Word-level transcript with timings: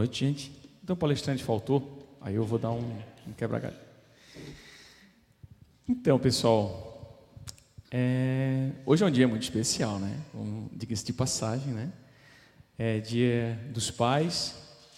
noite, 0.00 0.24
gente. 0.24 0.52
Então 0.82 0.94
o 0.94 0.96
palestrante 0.96 1.44
faltou, 1.44 2.16
aí 2.22 2.34
eu 2.34 2.44
vou 2.44 2.58
dar 2.58 2.70
um, 2.70 3.02
um 3.28 3.32
quebra-galho. 3.36 3.76
Então, 5.86 6.18
pessoal, 6.18 7.28
é... 7.90 8.70
hoje 8.86 9.04
é 9.04 9.06
um 9.06 9.10
dia 9.10 9.28
muito 9.28 9.42
especial, 9.42 9.98
né? 9.98 10.18
Um, 10.34 10.68
Diga-se 10.72 11.04
de 11.04 11.12
passagem, 11.12 11.74
né? 11.74 11.92
É 12.78 12.98
dia 12.98 13.60
dos 13.74 13.90
pais 13.90 14.54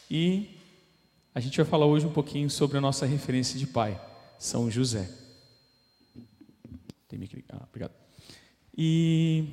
e 0.08 0.56
a 1.34 1.40
gente 1.40 1.56
vai 1.56 1.66
falar 1.66 1.86
hoje 1.86 2.06
um 2.06 2.12
pouquinho 2.12 2.48
sobre 2.48 2.78
a 2.78 2.80
nossa 2.80 3.04
referência 3.04 3.58
de 3.58 3.66
pai, 3.66 4.00
São 4.38 4.70
José. 4.70 5.10
Tem 7.08 7.18
ah, 7.48 7.66
obrigado. 7.68 7.92
E 8.78 9.48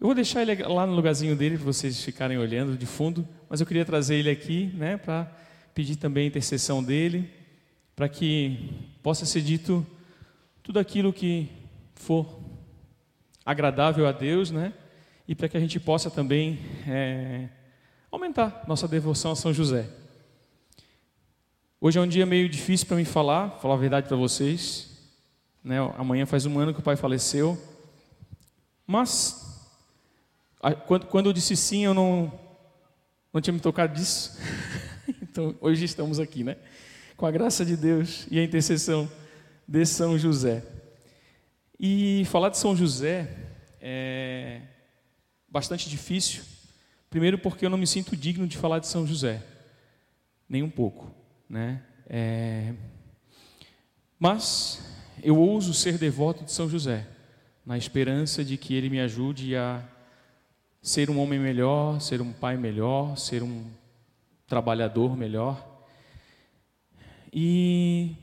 eu 0.00 0.06
vou 0.06 0.14
deixar 0.14 0.42
ele 0.42 0.62
lá 0.62 0.86
no 0.86 0.94
lugarzinho 0.94 1.34
dele 1.34 1.56
para 1.56 1.64
vocês 1.66 2.02
ficarem 2.02 2.38
olhando 2.38 2.76
de 2.76 2.86
fundo, 2.86 3.26
mas 3.48 3.60
eu 3.60 3.66
queria 3.66 3.84
trazer 3.84 4.14
ele 4.14 4.30
aqui, 4.30 4.70
né, 4.74 4.96
para 4.96 5.30
pedir 5.74 5.96
também 5.96 6.24
a 6.24 6.28
intercessão 6.28 6.82
dele, 6.82 7.28
para 7.96 8.08
que 8.08 8.70
possa 9.02 9.26
ser 9.26 9.42
dito 9.42 9.84
tudo 10.62 10.78
aquilo 10.78 11.12
que 11.12 11.48
for 11.94 12.38
agradável 13.44 14.06
a 14.06 14.12
Deus, 14.12 14.50
né, 14.50 14.72
e 15.26 15.34
para 15.34 15.48
que 15.48 15.56
a 15.56 15.60
gente 15.60 15.80
possa 15.80 16.10
também 16.10 16.60
é, 16.86 17.48
aumentar 18.10 18.64
nossa 18.68 18.86
devoção 18.86 19.32
a 19.32 19.36
São 19.36 19.52
José. 19.52 19.88
Hoje 21.80 21.98
é 21.98 22.02
um 22.02 22.08
dia 22.08 22.26
meio 22.26 22.48
difícil 22.48 22.86
para 22.86 22.96
mim 22.96 23.04
falar, 23.04 23.50
falar 23.60 23.74
a 23.74 23.78
verdade 23.78 24.08
para 24.08 24.16
vocês. 24.16 24.98
Né? 25.62 25.76
Amanhã 25.96 26.26
faz 26.26 26.44
um 26.44 26.58
ano 26.58 26.74
que 26.74 26.80
o 26.80 26.82
pai 26.82 26.96
faleceu. 26.96 27.56
Mas, 28.84 29.47
quando 30.76 31.26
eu 31.26 31.32
disse 31.32 31.56
sim, 31.56 31.84
eu 31.84 31.94
não, 31.94 32.32
não 33.32 33.40
tinha 33.40 33.52
me 33.52 33.60
tocado 33.60 33.94
disso. 33.94 34.38
então, 35.22 35.54
hoje 35.60 35.84
estamos 35.84 36.18
aqui, 36.18 36.44
né? 36.44 36.56
Com 37.16 37.26
a 37.26 37.30
graça 37.30 37.64
de 37.64 37.76
Deus 37.76 38.26
e 38.30 38.38
a 38.38 38.44
intercessão 38.44 39.10
de 39.66 39.84
São 39.86 40.18
José. 40.18 40.64
E 41.78 42.24
falar 42.26 42.48
de 42.48 42.58
São 42.58 42.76
José 42.76 43.28
é 43.80 44.62
bastante 45.48 45.88
difícil. 45.88 46.42
Primeiro, 47.10 47.38
porque 47.38 47.64
eu 47.64 47.70
não 47.70 47.78
me 47.78 47.86
sinto 47.86 48.16
digno 48.16 48.46
de 48.46 48.56
falar 48.56 48.78
de 48.78 48.86
São 48.86 49.06
José, 49.06 49.42
nem 50.48 50.62
um 50.62 50.70
pouco 50.70 51.18
né? 51.48 51.82
É... 52.08 52.74
Mas 54.18 54.84
eu 55.22 55.38
ouso 55.38 55.72
ser 55.72 55.96
devoto 55.96 56.44
de 56.44 56.52
São 56.52 56.68
José, 56.68 57.06
na 57.64 57.78
esperança 57.78 58.44
de 58.44 58.56
que 58.56 58.74
ele 58.74 58.90
me 58.90 59.00
ajude 59.00 59.56
a 59.56 59.82
ser 60.88 61.10
um 61.10 61.20
homem 61.20 61.38
melhor, 61.38 62.00
ser 62.00 62.22
um 62.22 62.32
pai 62.32 62.56
melhor, 62.56 63.14
ser 63.18 63.42
um 63.42 63.66
trabalhador 64.46 65.14
melhor. 65.14 65.84
E 67.30 68.16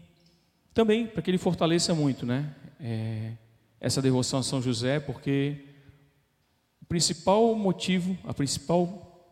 também 0.74 1.06
para 1.06 1.22
que 1.22 1.30
ele 1.30 1.38
fortaleça 1.38 1.94
muito, 1.94 2.26
né? 2.26 2.56
É, 2.80 3.34
essa 3.80 4.02
devoção 4.02 4.40
a 4.40 4.44
São 4.44 4.64
José, 4.64 5.00
porque 5.00 5.64
o 6.82 6.86
principal 6.86 7.54
motivo, 7.54 8.18
a 8.24 8.34
principal 8.34 9.30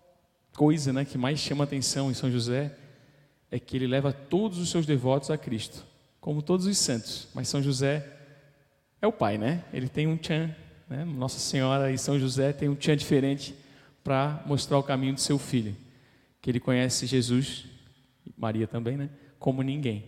coisa, 0.56 0.94
né, 0.94 1.04
que 1.04 1.18
mais 1.18 1.40
chama 1.40 1.64
atenção 1.64 2.12
em 2.12 2.14
São 2.14 2.30
José 2.30 2.78
é 3.50 3.60
que 3.60 3.76
ele 3.76 3.88
leva 3.88 4.14
todos 4.14 4.60
os 4.60 4.70
seus 4.70 4.86
devotos 4.86 5.32
a 5.32 5.38
Cristo, 5.40 5.84
como 6.22 6.44
todos 6.44 6.68
os 6.68 6.78
santos. 6.78 7.28
Mas 7.34 7.48
São 7.48 7.64
José 7.64 8.08
é 9.02 9.08
o 9.08 9.12
pai, 9.12 9.40
né? 9.40 9.64
Ele 9.74 9.90
tem 9.90 10.06
um 10.06 10.18
tchan, 10.18 10.56
né? 10.90 11.06
Nossa 11.06 11.40
Senhora 11.40 11.92
e 11.92 11.98
São 11.98 12.20
José 12.20 12.54
tem 12.54 12.70
um 12.70 12.76
tchan 12.76 12.96
diferente 12.96 13.56
para 14.04 14.44
mostrar 14.46 14.78
o 14.78 14.84
caminho 14.84 15.14
do 15.14 15.20
seu 15.20 15.40
filho, 15.40 15.76
que 16.42 16.50
ele 16.50 16.60
conhece 16.60 17.06
Jesus, 17.06 17.66
Maria 18.38 18.68
também, 18.68 18.98
né? 18.98 19.10
Como 19.40 19.62
ninguém. 19.62 20.06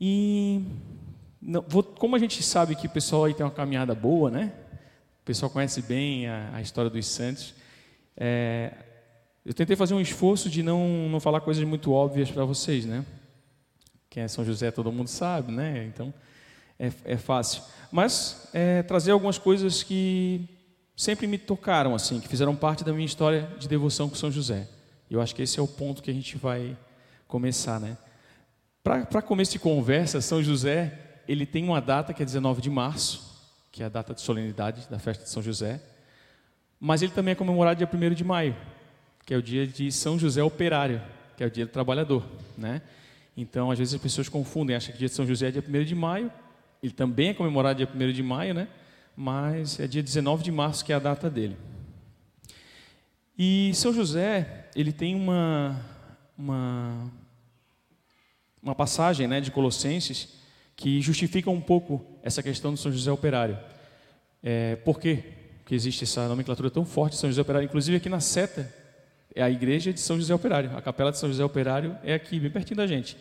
E 0.00 0.62
não, 1.40 1.62
vou, 1.66 1.82
como 1.82 2.16
a 2.16 2.18
gente 2.18 2.42
sabe 2.42 2.74
que 2.74 2.86
o 2.86 2.90
pessoal 2.90 3.24
aí 3.24 3.34
tem 3.34 3.44
uma 3.44 3.52
caminhada 3.52 3.94
boa, 3.94 4.30
né? 4.30 4.52
O 5.22 5.24
pessoal 5.24 5.50
conhece 5.50 5.82
bem 5.82 6.26
a, 6.26 6.50
a 6.54 6.60
história 6.60 6.90
dos 6.90 7.06
santos. 7.06 7.54
É, 8.16 8.72
eu 9.44 9.54
tentei 9.54 9.76
fazer 9.76 9.94
um 9.94 10.00
esforço 10.00 10.48
de 10.48 10.62
não, 10.62 11.08
não 11.08 11.20
falar 11.20 11.40
coisas 11.40 11.64
muito 11.64 11.92
óbvias 11.92 12.30
para 12.30 12.44
vocês, 12.44 12.84
né? 12.84 13.04
Quem 14.08 14.22
é 14.22 14.28
São 14.28 14.44
José 14.44 14.70
todo 14.70 14.90
mundo 14.92 15.08
sabe, 15.08 15.52
né? 15.52 15.84
Então 15.86 16.12
é, 16.80 16.90
é 17.04 17.16
fácil. 17.18 17.62
Mas 17.92 18.48
é, 18.54 18.82
trazer 18.82 19.12
algumas 19.12 19.36
coisas 19.36 19.82
que 19.82 20.48
sempre 20.96 21.26
me 21.26 21.36
tocaram, 21.36 21.94
assim, 21.94 22.18
que 22.18 22.26
fizeram 22.26 22.56
parte 22.56 22.82
da 22.82 22.92
minha 22.92 23.06
história 23.06 23.48
de 23.58 23.68
devoção 23.68 24.08
com 24.08 24.14
São 24.14 24.32
José. 24.32 24.66
E 25.10 25.14
eu 25.14 25.20
acho 25.20 25.34
que 25.34 25.42
esse 25.42 25.58
é 25.58 25.62
o 25.62 25.68
ponto 25.68 26.02
que 26.02 26.10
a 26.10 26.14
gente 26.14 26.38
vai 26.38 26.76
começar, 27.28 27.78
né? 27.78 27.98
Para 28.82 29.20
começo 29.20 29.52
de 29.52 29.58
conversa, 29.58 30.20
São 30.20 30.42
José 30.42 30.98
ele 31.28 31.46
tem 31.46 31.62
uma 31.64 31.80
data 31.80 32.14
que 32.14 32.22
é 32.22 32.26
19 32.26 32.60
de 32.60 32.70
março, 32.70 33.30
que 33.70 33.82
é 33.82 33.86
a 33.86 33.88
data 33.88 34.14
de 34.14 34.20
solenidade 34.20 34.88
da 34.88 34.98
festa 34.98 35.22
de 35.22 35.30
São 35.30 35.42
José, 35.42 35.80
mas 36.78 37.02
ele 37.02 37.12
também 37.12 37.32
é 37.32 37.34
comemorado 37.34 37.78
dia 37.78 37.88
1 37.92 38.14
de 38.14 38.24
maio, 38.24 38.56
que 39.24 39.34
é 39.34 39.36
o 39.36 39.42
dia 39.42 39.66
de 39.66 39.92
São 39.92 40.18
José 40.18 40.42
Operário, 40.42 41.00
que 41.36 41.44
é 41.44 41.46
o 41.46 41.50
dia 41.50 41.66
do 41.66 41.70
trabalhador, 41.70 42.24
né? 42.56 42.82
Então, 43.36 43.70
às 43.70 43.78
vezes 43.78 43.94
as 43.94 44.00
pessoas 44.00 44.28
confundem, 44.28 44.74
acham 44.74 44.92
que 44.92 44.98
dia 44.98 45.08
de 45.08 45.14
São 45.14 45.26
José 45.26 45.48
é 45.48 45.50
dia 45.52 45.64
1 45.66 45.84
de 45.84 45.94
maio, 45.94 46.32
ele 46.82 46.92
também 46.92 47.30
é 47.30 47.34
comemorado 47.34 47.84
dia 47.84 47.88
1 47.92 48.12
de 48.12 48.22
maio, 48.22 48.54
né? 48.54 48.68
Mas 49.16 49.78
é 49.78 49.86
dia 49.86 50.02
19 50.02 50.42
de 50.42 50.50
março 50.50 50.84
que 50.84 50.92
é 50.92 50.96
a 50.96 50.98
data 50.98 51.28
dele. 51.28 51.56
E 53.38 53.72
São 53.74 53.92
José, 53.92 54.68
ele 54.74 54.92
tem 54.92 55.14
uma 55.14 55.80
uma 56.36 57.10
uma 58.62 58.74
passagem, 58.74 59.26
né, 59.26 59.40
de 59.40 59.50
Colossenses 59.50 60.40
que 60.76 61.00
justifica 61.00 61.50
um 61.50 61.60
pouco 61.60 62.04
essa 62.22 62.42
questão 62.42 62.72
do 62.72 62.76
São 62.76 62.90
José 62.92 63.10
Operário. 63.12 63.58
É, 64.42 64.76
por 64.76 64.98
quê 64.98 65.24
que 65.66 65.74
existe 65.74 66.04
essa 66.04 66.26
nomenclatura 66.26 66.70
tão 66.70 66.84
forte 66.84 67.12
de 67.12 67.18
São 67.18 67.28
José 67.28 67.42
Operário? 67.42 67.66
Inclusive 67.66 67.98
aqui 67.98 68.08
na 68.08 68.20
seta 68.20 68.72
é 69.34 69.42
a 69.42 69.50
igreja 69.50 69.92
de 69.92 70.00
São 70.00 70.16
José 70.16 70.34
Operário. 70.34 70.76
A 70.76 70.82
capela 70.82 71.10
de 71.10 71.18
São 71.18 71.28
José 71.28 71.44
Operário 71.44 71.96
é 72.02 72.14
aqui, 72.14 72.40
bem 72.40 72.50
pertinho 72.50 72.78
da 72.78 72.86
gente. 72.86 73.16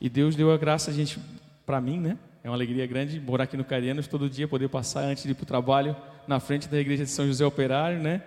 E 0.00 0.08
Deus 0.08 0.36
deu 0.36 0.52
a 0.52 0.56
graça 0.56 0.90
a 0.90 0.94
gente, 0.94 1.18
para 1.66 1.80
mim, 1.80 2.00
né? 2.00 2.18
É 2.44 2.48
uma 2.48 2.56
alegria 2.56 2.84
grande 2.88 3.20
morar 3.20 3.44
aqui 3.44 3.56
no 3.56 3.64
Carianos 3.64 4.08
todo 4.08 4.28
dia, 4.28 4.48
poder 4.48 4.68
passar 4.68 5.04
antes 5.04 5.22
de 5.22 5.30
ir 5.30 5.34
para 5.34 5.44
o 5.44 5.46
trabalho 5.46 5.94
na 6.26 6.40
frente 6.40 6.68
da 6.68 6.80
igreja 6.80 7.04
de 7.04 7.10
São 7.10 7.24
José 7.24 7.46
Operário, 7.46 8.00
né? 8.00 8.20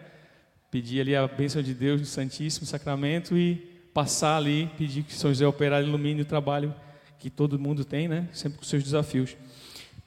Pedir 0.72 1.02
ali 1.02 1.14
a 1.14 1.28
bênção 1.28 1.62
de 1.62 1.74
Deus 1.74 2.00
no 2.00 2.08
Santíssimo 2.08 2.66
Sacramento 2.66 3.38
e 3.38 3.56
passar 3.94 4.38
ali, 4.38 4.72
pedir 4.78 5.03
que 5.03 5.14
São 5.14 5.31
José 5.31 5.46
Operário 5.46 5.90
ilumine 5.90 6.22
o 6.22 6.26
trabalho 6.26 6.74
que 7.20 7.30
todo 7.30 7.59
mundo 7.59 7.84
tem, 7.84 8.08
né? 8.08 8.30
Sempre 8.31 8.58
com 8.58 8.64
seus 8.64 8.84
desafios. 8.84 9.36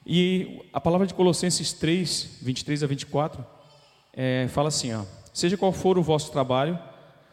E 0.03 0.59
a 0.73 0.81
palavra 0.81 1.05
de 1.05 1.13
Colossenses 1.13 1.71
3, 1.71 2.39
23 2.41 2.83
a 2.83 2.87
24, 2.87 3.45
é, 4.11 4.47
fala 4.49 4.69
assim: 4.69 4.91
ó, 4.91 5.03
Seja 5.31 5.55
qual 5.55 5.71
for 5.71 5.99
o 5.99 6.03
vosso 6.03 6.31
trabalho, 6.31 6.79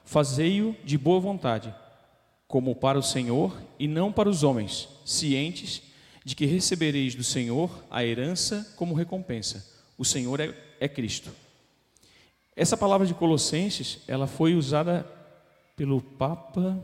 fazei-o 0.04 0.76
de 0.84 0.98
boa 0.98 1.20
vontade, 1.20 1.74
como 2.46 2.74
para 2.74 2.98
o 2.98 3.02
Senhor 3.02 3.56
e 3.78 3.88
não 3.88 4.12
para 4.12 4.28
os 4.28 4.42
homens, 4.42 4.90
cientes 5.06 5.86
de 6.26 6.34
que 6.34 6.44
recebereis 6.44 7.14
do 7.14 7.22
Senhor 7.22 7.70
a 7.88 8.04
herança 8.04 8.74
como 8.74 8.96
recompensa. 8.96 9.64
O 9.96 10.04
Senhor 10.04 10.40
é, 10.40 10.52
é 10.80 10.88
Cristo. 10.88 11.30
Essa 12.56 12.76
palavra 12.76 13.06
de 13.06 13.14
Colossenses, 13.14 14.00
ela 14.08 14.26
foi 14.26 14.56
usada 14.56 15.06
pelo 15.76 16.00
Papa, 16.00 16.82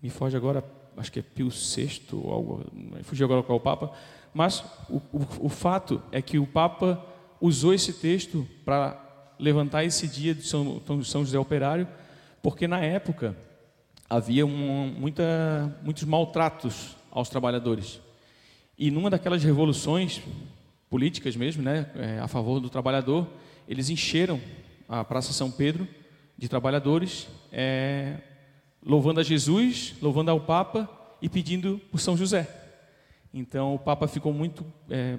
me 0.00 0.08
foge 0.08 0.38
agora, 0.38 0.64
acho 0.96 1.12
que 1.12 1.18
é 1.18 1.22
Pio 1.22 1.50
VI, 1.50 2.00
ou 2.12 2.32
algo, 2.32 2.64
fugiu 3.02 3.26
agora 3.26 3.42
qual 3.42 3.58
é 3.58 3.60
o 3.60 3.62
Papa, 3.62 3.92
mas 4.32 4.64
o, 4.88 4.96
o, 5.12 5.26
o 5.40 5.48
fato 5.50 6.02
é 6.10 6.22
que 6.22 6.38
o 6.38 6.46
Papa 6.46 7.04
usou 7.42 7.74
esse 7.74 7.92
texto 7.92 8.48
para 8.64 9.34
levantar 9.38 9.84
esse 9.84 10.08
dia 10.08 10.34
de 10.34 10.44
São, 10.44 10.80
São 11.04 11.22
José 11.22 11.38
Operário, 11.38 11.86
porque 12.42 12.66
na 12.66 12.80
época 12.80 13.36
havia 14.08 14.46
um, 14.46 14.94
muita, 14.98 15.78
muitos 15.82 16.04
maltratos 16.04 16.96
aos 17.10 17.28
trabalhadores. 17.28 18.00
E 18.78 18.90
numa 18.90 19.10
daquelas 19.10 19.42
revoluções 19.42 20.22
políticas 20.88 21.36
mesmo, 21.36 21.62
né, 21.62 21.90
é, 21.96 22.18
a 22.18 22.28
favor 22.28 22.60
do 22.60 22.70
trabalhador, 22.70 23.26
eles 23.68 23.90
encheram 23.90 24.40
a 24.88 25.04
Praça 25.04 25.32
São 25.32 25.50
Pedro 25.50 25.86
de 26.36 26.48
trabalhadores, 26.48 27.28
é, 27.52 28.16
louvando 28.84 29.20
a 29.20 29.22
Jesus, 29.22 29.94
louvando 30.00 30.30
ao 30.30 30.40
Papa 30.40 30.88
e 31.20 31.28
pedindo 31.28 31.80
por 31.90 32.00
São 32.00 32.16
José. 32.16 32.48
Então 33.34 33.74
o 33.74 33.78
Papa 33.78 34.08
ficou 34.08 34.32
muito 34.32 34.64
é, 34.88 35.18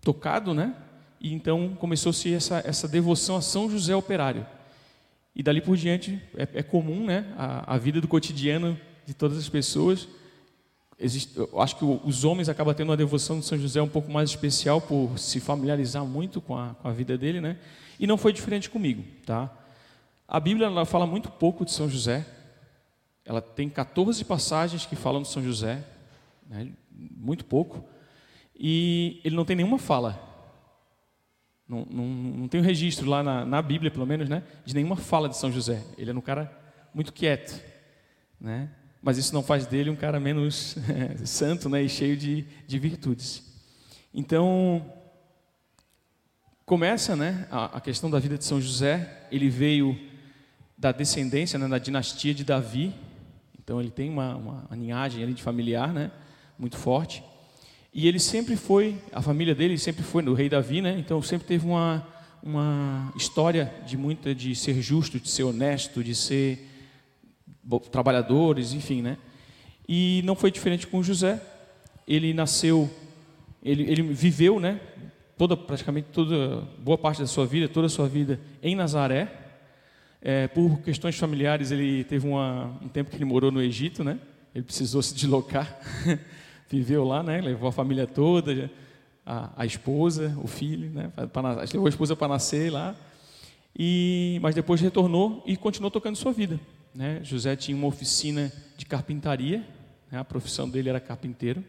tocado, 0.00 0.52
né, 0.52 0.74
e 1.20 1.32
então 1.32 1.76
começou-se 1.78 2.32
essa, 2.34 2.62
essa 2.66 2.88
devoção 2.88 3.36
a 3.36 3.42
São 3.42 3.70
José 3.70 3.94
Operário. 3.94 4.44
E 5.34 5.42
dali 5.42 5.60
por 5.60 5.76
diante 5.76 6.20
é, 6.36 6.48
é 6.54 6.62
comum 6.62 7.06
né, 7.06 7.32
a, 7.38 7.74
a, 7.74 7.78
vida 7.78 8.00
do 8.00 8.08
cotidiano 8.08 8.78
de 9.06 9.14
todas 9.14 9.38
as 9.38 9.48
pessoas. 9.48 10.08
Existe, 11.04 11.36
eu 11.36 11.60
acho 11.60 11.76
que 11.76 11.84
os 11.84 12.24
homens 12.24 12.48
acabam 12.48 12.72
tendo 12.72 12.90
uma 12.90 12.96
devoção 12.96 13.40
de 13.40 13.44
São 13.44 13.58
José 13.58 13.82
um 13.82 13.88
pouco 13.88 14.10
mais 14.10 14.30
especial 14.30 14.80
por 14.80 15.18
se 15.18 15.40
familiarizar 15.40 16.04
muito 16.04 16.40
com 16.40 16.56
a, 16.56 16.76
com 16.80 16.86
a 16.86 16.92
vida 16.92 17.18
dele, 17.18 17.40
né? 17.40 17.58
E 17.98 18.06
não 18.06 18.16
foi 18.16 18.32
diferente 18.32 18.70
comigo, 18.70 19.02
tá? 19.26 19.50
A 20.28 20.38
Bíblia 20.38 20.68
ela 20.68 20.84
fala 20.84 21.04
muito 21.04 21.28
pouco 21.28 21.64
de 21.64 21.72
São 21.72 21.90
José. 21.90 22.24
Ela 23.24 23.42
tem 23.42 23.68
14 23.68 24.24
passagens 24.24 24.86
que 24.86 24.94
falam 24.94 25.22
de 25.22 25.28
São 25.28 25.42
José, 25.42 25.84
né? 26.48 26.68
muito 26.92 27.44
pouco. 27.44 27.84
E 28.56 29.20
ele 29.24 29.34
não 29.34 29.44
tem 29.44 29.56
nenhuma 29.56 29.78
fala. 29.78 30.20
Não, 31.68 31.84
não, 31.90 32.06
não 32.06 32.48
tem 32.48 32.60
um 32.60 32.64
registro 32.64 33.08
lá 33.08 33.24
na, 33.24 33.44
na, 33.44 33.60
Bíblia, 33.60 33.90
pelo 33.90 34.06
menos, 34.06 34.28
né, 34.28 34.42
de 34.64 34.74
nenhuma 34.74 34.96
fala 34.96 35.28
de 35.28 35.36
São 35.36 35.50
José. 35.50 35.82
Ele 35.98 36.10
é 36.10 36.14
um 36.14 36.20
cara 36.20 36.52
muito 36.94 37.12
quieto. 37.12 37.60
Né? 38.40 38.70
Mas 39.02 39.18
isso 39.18 39.34
não 39.34 39.42
faz 39.42 39.66
dele 39.66 39.90
um 39.90 39.96
cara 39.96 40.20
menos 40.20 40.76
santo 41.26 41.68
né, 41.68 41.82
e 41.82 41.88
cheio 41.88 42.16
de, 42.16 42.46
de 42.66 42.78
virtudes. 42.78 43.42
Então, 44.14 44.86
começa 46.64 47.16
né, 47.16 47.48
a, 47.50 47.78
a, 47.78 47.80
questão 47.80 48.08
da 48.08 48.20
vida 48.20 48.38
de 48.38 48.44
São 48.44 48.60
José. 48.60 49.26
Ele 49.32 49.48
veio 49.48 49.98
da 50.78 50.92
descendência, 50.92 51.58
né, 51.58 51.66
da 51.66 51.78
dinastia 51.78 52.32
de 52.32 52.44
Davi. 52.44 52.94
Então, 53.58 53.80
ele 53.80 53.90
tem 53.90 54.08
uma, 54.08 54.36
uma, 54.36 54.68
linhagem 54.76 55.22
ali 55.22 55.34
de 55.34 55.42
familiar 55.42 55.92
né, 55.92 56.12
muito 56.56 56.76
forte. 56.76 57.24
E 57.92 58.06
ele 58.06 58.20
sempre 58.20 58.56
foi, 58.56 58.96
a 59.12 59.20
família 59.20 59.54
dele 59.54 59.76
sempre 59.76 60.02
foi 60.02 60.22
do 60.22 60.32
rei 60.32 60.48
Davi, 60.48 60.80
né? 60.80 60.96
Então 60.98 61.20
sempre 61.20 61.46
teve 61.46 61.66
uma, 61.66 62.06
uma 62.42 63.12
história 63.14 63.70
de 63.86 63.98
muita 63.98 64.34
de 64.34 64.54
ser 64.56 64.80
justo, 64.80 65.20
de 65.20 65.28
ser 65.28 65.42
honesto, 65.42 66.02
de 66.02 66.14
ser 66.14 66.71
trabalhadores, 67.90 68.72
enfim, 68.72 69.02
né? 69.02 69.16
E 69.88 70.22
não 70.24 70.34
foi 70.34 70.50
diferente 70.50 70.86
com 70.86 71.02
José. 71.02 71.40
Ele 72.06 72.32
nasceu, 72.34 72.90
ele, 73.62 73.82
ele 73.90 74.02
viveu, 74.02 74.58
né? 74.60 74.80
Toda, 75.36 75.56
praticamente 75.56 76.08
toda, 76.12 76.62
boa 76.78 76.98
parte 76.98 77.20
da 77.20 77.26
sua 77.26 77.46
vida, 77.46 77.68
toda 77.68 77.86
a 77.86 77.90
sua 77.90 78.08
vida 78.08 78.40
em 78.62 78.74
Nazaré. 78.74 79.40
É, 80.20 80.46
por 80.46 80.80
questões 80.80 81.16
familiares, 81.16 81.70
ele 81.72 82.04
teve 82.04 82.28
uma, 82.28 82.78
um 82.80 82.88
tempo 82.88 83.10
que 83.10 83.16
ele 83.16 83.24
morou 83.24 83.50
no 83.50 83.60
Egito, 83.60 84.04
né? 84.04 84.18
Ele 84.54 84.64
precisou 84.64 85.02
se 85.02 85.14
deslocar. 85.14 85.78
viveu 86.70 87.04
lá, 87.04 87.22
né? 87.22 87.40
Levou 87.40 87.68
a 87.68 87.72
família 87.72 88.06
toda, 88.06 88.70
a, 89.26 89.50
a 89.56 89.66
esposa, 89.66 90.36
o 90.42 90.46
filho, 90.46 90.90
né? 90.90 91.12
Pra, 91.32 91.62
levou 91.72 91.86
a 91.86 91.88
esposa 91.88 92.16
para 92.16 92.28
nascer 92.28 92.72
lá. 92.72 92.94
E, 93.76 94.38
mas 94.42 94.54
depois 94.54 94.80
retornou 94.80 95.42
e 95.46 95.56
continuou 95.56 95.90
tocando 95.90 96.16
sua 96.16 96.32
vida. 96.32 96.58
Né? 96.94 97.20
José 97.22 97.56
tinha 97.56 97.76
uma 97.76 97.86
oficina 97.86 98.52
de 98.76 98.84
carpintaria, 98.84 99.66
né? 100.10 100.18
a 100.18 100.24
profissão 100.24 100.68
dele 100.68 100.88
era 100.88 101.00
carpinteiro. 101.00 101.64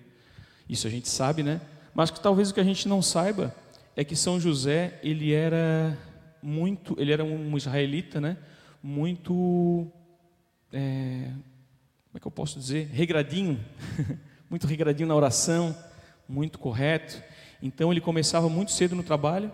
Isso 0.67 0.87
a 0.87 0.89
gente 0.89 1.07
sabe, 1.07 1.43
né? 1.43 1.61
Mas 1.93 2.09
que 2.09 2.19
talvez 2.19 2.49
o 2.49 2.53
que 2.53 2.59
a 2.59 2.63
gente 2.63 2.87
não 2.87 3.01
saiba 3.01 3.55
é 3.95 4.03
que 4.03 4.15
São 4.15 4.39
José 4.39 4.99
ele 5.03 5.31
era 5.31 5.97
muito, 6.41 6.95
ele 6.99 7.11
era 7.11 7.23
um 7.23 7.55
israelita, 7.55 8.19
né? 8.19 8.37
Muito, 8.81 9.87
é, 10.71 11.29
como 12.05 12.15
é 12.15 12.19
que 12.19 12.27
eu 12.27 12.31
posso 12.31 12.59
dizer, 12.59 12.87
regradinho. 12.87 13.63
muito 14.49 14.67
regradinho 14.67 15.07
na 15.07 15.15
oração, 15.15 15.75
muito 16.27 16.59
correto. 16.59 17.21
Então 17.61 17.91
ele 17.91 18.01
começava 18.01 18.49
muito 18.49 18.71
cedo 18.71 18.95
no 18.95 19.03
trabalho. 19.03 19.51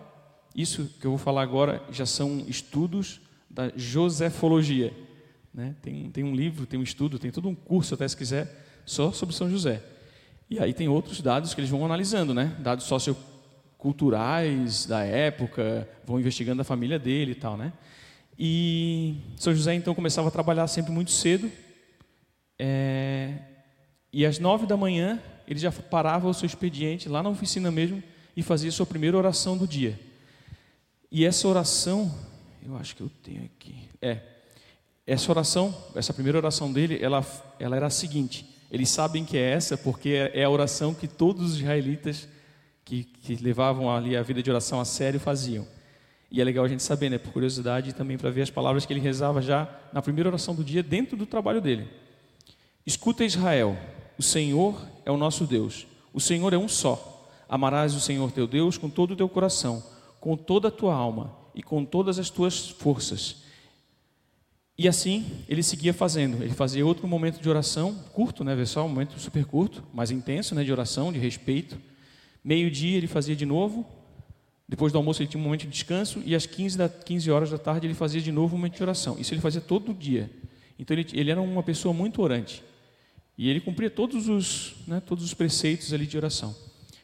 Isso 0.55 0.85
que 0.99 1.05
eu 1.05 1.11
vou 1.11 1.17
falar 1.17 1.43
agora 1.43 1.83
já 1.91 2.05
são 2.05 2.43
estudos 2.47 3.21
da 3.49 3.71
Josefologia. 3.75 4.93
Né? 5.53 5.75
Tem, 5.81 6.09
tem 6.11 6.23
um 6.23 6.35
livro, 6.35 6.65
tem 6.65 6.79
um 6.79 6.83
estudo, 6.83 7.19
tem 7.19 7.31
todo 7.31 7.49
um 7.49 7.55
curso, 7.55 7.93
até 7.93 8.07
se 8.07 8.15
quiser, 8.15 8.65
só 8.85 9.11
sobre 9.11 9.35
São 9.35 9.49
José. 9.49 9.81
E 10.49 10.59
aí 10.59 10.73
tem 10.73 10.87
outros 10.87 11.21
dados 11.21 11.53
que 11.53 11.61
eles 11.61 11.69
vão 11.69 11.85
analisando, 11.85 12.33
né? 12.33 12.55
dados 12.59 12.85
socioculturais 12.85 14.85
da 14.85 15.03
época, 15.03 15.87
vão 16.05 16.19
investigando 16.19 16.61
a 16.61 16.65
família 16.65 16.97
dele 16.97 17.33
e 17.33 17.35
tal. 17.35 17.55
Né? 17.55 17.71
E 18.37 19.17
São 19.35 19.53
José 19.53 19.73
então 19.73 19.93
começava 19.93 20.29
a 20.29 20.31
trabalhar 20.31 20.67
sempre 20.67 20.91
muito 20.91 21.11
cedo. 21.11 21.51
É, 22.57 23.33
e 24.11 24.25
às 24.25 24.39
nove 24.39 24.65
da 24.65 24.75
manhã, 24.75 25.21
ele 25.47 25.59
já 25.59 25.71
parava 25.71 26.27
o 26.27 26.33
seu 26.33 26.45
expediente 26.45 27.07
lá 27.07 27.21
na 27.21 27.29
oficina 27.29 27.69
mesmo 27.69 28.01
e 28.35 28.41
fazia 28.41 28.69
a 28.69 28.71
sua 28.71 28.85
primeira 28.85 29.17
oração 29.17 29.57
do 29.57 29.67
dia. 29.67 29.99
E 31.11 31.25
essa 31.25 31.47
oração, 31.47 32.13
eu 32.65 32.75
acho 32.77 32.95
que 32.95 33.01
eu 33.01 33.09
tenho 33.23 33.45
aqui. 33.45 33.89
É. 34.01 34.19
Essa 35.09 35.31
oração, 35.31 35.75
essa 35.95 36.13
primeira 36.13 36.37
oração 36.37 36.71
dele, 36.71 36.99
ela, 37.01 37.25
ela 37.59 37.75
era 37.75 37.87
a 37.87 37.89
seguinte: 37.89 38.47
eles 38.69 38.89
sabem 38.89 39.25
que 39.25 39.35
é 39.35 39.41
essa 39.53 39.75
porque 39.75 40.29
é 40.31 40.43
a 40.43 40.49
oração 40.51 40.93
que 40.93 41.07
todos 41.07 41.53
os 41.53 41.57
israelitas 41.57 42.29
que, 42.85 43.05
que 43.05 43.35
levavam 43.37 43.91
ali 43.91 44.15
a 44.15 44.21
vida 44.21 44.43
de 44.43 44.51
oração 44.51 44.79
a 44.79 44.85
sério 44.85 45.19
faziam. 45.19 45.65
E 46.29 46.39
é 46.39 46.43
legal 46.43 46.63
a 46.63 46.67
gente 46.67 46.83
saber, 46.83 47.09
né, 47.09 47.17
por 47.17 47.33
curiosidade 47.33 47.89
e 47.89 47.93
também 47.93 48.19
para 48.19 48.29
ver 48.29 48.43
as 48.43 48.51
palavras 48.51 48.85
que 48.85 48.93
ele 48.93 48.99
rezava 48.99 49.41
já 49.41 49.67
na 49.91 49.99
primeira 49.99 50.29
oração 50.29 50.53
do 50.53 50.63
dia 50.63 50.83
dentro 50.83 51.17
do 51.17 51.25
trabalho 51.25 51.59
dele. 51.59 51.87
Escuta 52.85 53.25
Israel, 53.25 53.75
o 54.15 54.21
Senhor 54.21 54.79
é 55.07 55.09
o 55.09 55.17
nosso 55.17 55.47
Deus. 55.47 55.87
O 56.13 56.21
Senhor 56.21 56.53
é 56.53 56.57
um 56.57 56.67
só. 56.67 57.27
Amarás 57.49 57.95
o 57.95 57.99
Senhor 57.99 58.31
teu 58.31 58.45
Deus 58.45 58.77
com 58.77 58.91
todo 58.91 59.13
o 59.13 59.15
teu 59.15 59.27
coração, 59.27 59.83
com 60.19 60.37
toda 60.37 60.67
a 60.67 60.71
tua 60.71 60.93
alma 60.93 61.35
e 61.55 61.63
com 61.63 61.83
todas 61.83 62.19
as 62.19 62.29
tuas 62.29 62.69
forças. 62.69 63.48
E 64.79 64.87
assim 64.87 65.25
ele 65.49 65.61
seguia 65.61 65.93
fazendo. 65.93 66.41
Ele 66.41 66.53
fazia 66.53 66.85
outro 66.85 67.05
momento 67.05 67.41
de 67.41 67.49
oração, 67.49 67.93
curto, 68.13 68.45
né? 68.45 68.63
Só 68.63 68.85
um 68.85 68.87
momento 68.87 69.19
super 69.19 69.43
curto, 69.43 69.83
mas 69.93 70.09
intenso, 70.09 70.55
né? 70.55 70.63
De 70.63 70.71
oração, 70.71 71.11
de 71.11 71.19
respeito. 71.19 71.77
Meio-dia 72.41 72.95
ele 72.95 73.05
fazia 73.05 73.35
de 73.35 73.45
novo. 73.45 73.85
Depois 74.69 74.93
do 74.93 74.97
almoço 74.97 75.21
ele 75.21 75.27
tinha 75.27 75.41
um 75.41 75.43
momento 75.43 75.63
de 75.63 75.67
descanso. 75.67 76.23
E 76.25 76.33
às 76.33 76.45
15, 76.45 76.77
da, 76.77 76.87
15 76.87 77.29
horas 77.29 77.51
da 77.51 77.57
tarde 77.57 77.87
ele 77.87 77.93
fazia 77.93 78.21
de 78.21 78.31
novo 78.31 78.55
um 78.55 78.57
momento 78.57 78.77
de 78.77 78.81
oração. 78.81 79.17
Isso 79.19 79.33
ele 79.33 79.41
fazia 79.41 79.59
todo 79.59 79.93
dia. 79.93 80.31
Então 80.79 80.95
ele, 80.95 81.05
ele 81.11 81.29
era 81.29 81.41
uma 81.41 81.61
pessoa 81.61 81.93
muito 81.93 82.21
orante. 82.21 82.63
E 83.37 83.49
ele 83.49 83.59
cumpria 83.59 83.89
todos 83.89 84.29
os, 84.29 84.75
né, 84.87 85.01
todos 85.05 85.25
os 85.25 85.33
preceitos 85.33 85.91
ali 85.91 86.07
de 86.07 86.15
oração. 86.15 86.55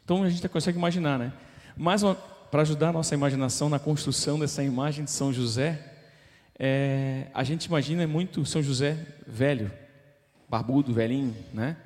Então 0.02 0.24
a 0.24 0.30
gente 0.30 0.48
consegue 0.48 0.78
imaginar, 0.78 1.20
né? 1.20 1.34
Mas 1.76 2.04
para 2.50 2.62
ajudar 2.62 2.88
a 2.88 2.94
nossa 2.94 3.14
imaginação 3.14 3.68
na 3.68 3.80
construção 3.80 4.40
dessa 4.40 4.64
imagem 4.64 5.04
de 5.04 5.12
São 5.12 5.34
José, 5.34 5.95
é, 6.58 7.28
a 7.34 7.44
gente 7.44 7.66
imagina 7.66 8.08
muito 8.08 8.46
São 8.46 8.64
José 8.64 8.98
velho, 9.28 9.72
barbudo, 10.50 10.94
velhinho, 10.94 11.36
né? 11.54 11.78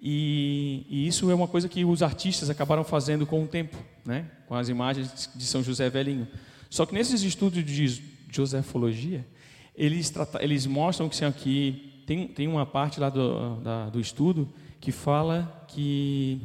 E, 0.00 0.86
e, 0.88 1.06
isso 1.06 1.30
é 1.30 1.34
uma 1.34 1.48
coisa 1.48 1.68
que 1.68 1.84
os 1.84 2.02
artistas 2.02 2.50
acabaram 2.50 2.84
fazendo 2.84 3.26
com 3.26 3.42
o 3.42 3.46
tempo, 3.46 3.76
né? 4.04 4.30
Com 4.46 4.54
as 4.54 4.68
imagens 4.68 5.30
de 5.34 5.44
São 5.44 5.62
José 5.62 5.88
velhinho. 5.88 6.28
Só 6.68 6.84
que 6.84 6.94
nesses 6.94 7.22
estudos 7.22 7.64
de 7.64 8.02
josefologia, 8.30 9.26
eles, 9.74 10.12
eles 10.40 10.66
mostram 10.66 11.08
que, 11.08 11.24
aqui 11.24 12.02
tem, 12.06 12.28
tem 12.28 12.46
uma 12.46 12.66
parte 12.66 13.00
lá 13.00 13.08
do, 13.08 13.56
da, 13.60 13.88
do 13.88 14.00
estudo 14.00 14.52
que 14.80 14.92
fala 14.92 15.64
que 15.68 16.40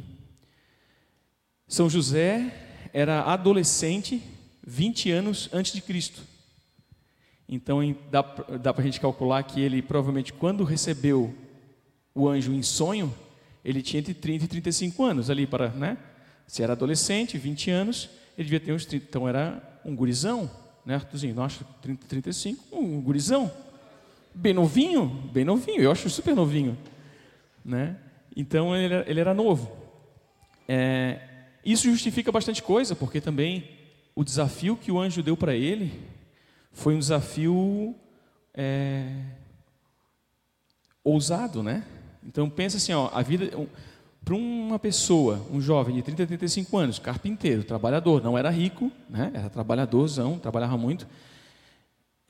São 1.68 1.88
José 1.90 2.88
era 2.92 3.22
adolescente 3.22 4.22
20 4.66 5.10
anos 5.10 5.48
antes 5.52 5.72
de 5.72 5.80
Cristo. 5.80 6.29
Então 7.52 7.80
dá, 8.12 8.22
dá 8.62 8.72
para 8.72 8.80
a 8.80 8.84
gente 8.84 9.00
calcular 9.00 9.42
que 9.42 9.60
ele 9.60 9.82
provavelmente, 9.82 10.32
quando 10.32 10.62
recebeu 10.62 11.34
o 12.14 12.28
anjo 12.28 12.52
em 12.52 12.62
sonho, 12.62 13.12
ele 13.64 13.82
tinha 13.82 13.98
entre 13.98 14.14
30 14.14 14.44
e 14.44 14.48
35 14.48 15.04
anos 15.04 15.28
ali 15.28 15.48
para, 15.48 15.68
né? 15.70 15.98
Se 16.46 16.62
era 16.62 16.74
adolescente, 16.74 17.36
20 17.36 17.70
anos, 17.72 18.08
ele 18.38 18.44
devia 18.44 18.60
ter 18.60 18.72
uns 18.72 18.86
30. 18.86 19.04
Então 19.08 19.28
era 19.28 19.80
um 19.84 19.96
gurizão, 19.96 20.48
né, 20.86 20.94
Arthurzinho? 20.94 21.34
Nossa, 21.34 21.64
30, 21.82 22.06
35, 22.06 22.76
um 22.76 23.00
gurizão 23.00 23.50
bem 24.32 24.54
novinho, 24.54 25.06
bem 25.32 25.44
novinho, 25.44 25.82
eu 25.82 25.90
acho 25.90 26.08
super 26.08 26.36
novinho, 26.36 26.78
né? 27.64 27.96
Então 28.36 28.76
ele 28.76 28.94
era, 28.94 29.10
ele 29.10 29.20
era 29.20 29.34
novo. 29.34 29.72
É, 30.68 31.18
isso 31.64 31.90
justifica 31.90 32.30
bastante 32.30 32.62
coisa, 32.62 32.94
porque 32.94 33.20
também 33.20 33.68
o 34.14 34.22
desafio 34.22 34.76
que 34.76 34.92
o 34.92 35.00
anjo 35.00 35.20
deu 35.20 35.36
para 35.36 35.56
ele 35.56 35.92
foi 36.70 36.94
um 36.94 36.98
desafio 36.98 37.94
é, 38.54 39.12
ousado, 41.04 41.62
né? 41.62 41.84
Então 42.26 42.48
pensa 42.48 42.76
assim, 42.76 42.92
ó, 42.92 43.10
a 43.12 43.22
vida 43.22 43.50
para 44.24 44.34
uma 44.34 44.78
pessoa, 44.78 45.46
um 45.50 45.60
jovem 45.60 45.96
de 45.96 46.02
30 46.02 46.22
a 46.22 46.26
35 46.26 46.76
anos, 46.76 46.98
carpinteiro, 46.98 47.64
trabalhador, 47.64 48.22
não 48.22 48.36
era 48.36 48.50
rico, 48.50 48.92
né? 49.08 49.30
Era 49.34 49.48
trabalhadorzão, 49.48 50.38
trabalhava 50.38 50.76
muito 50.76 51.06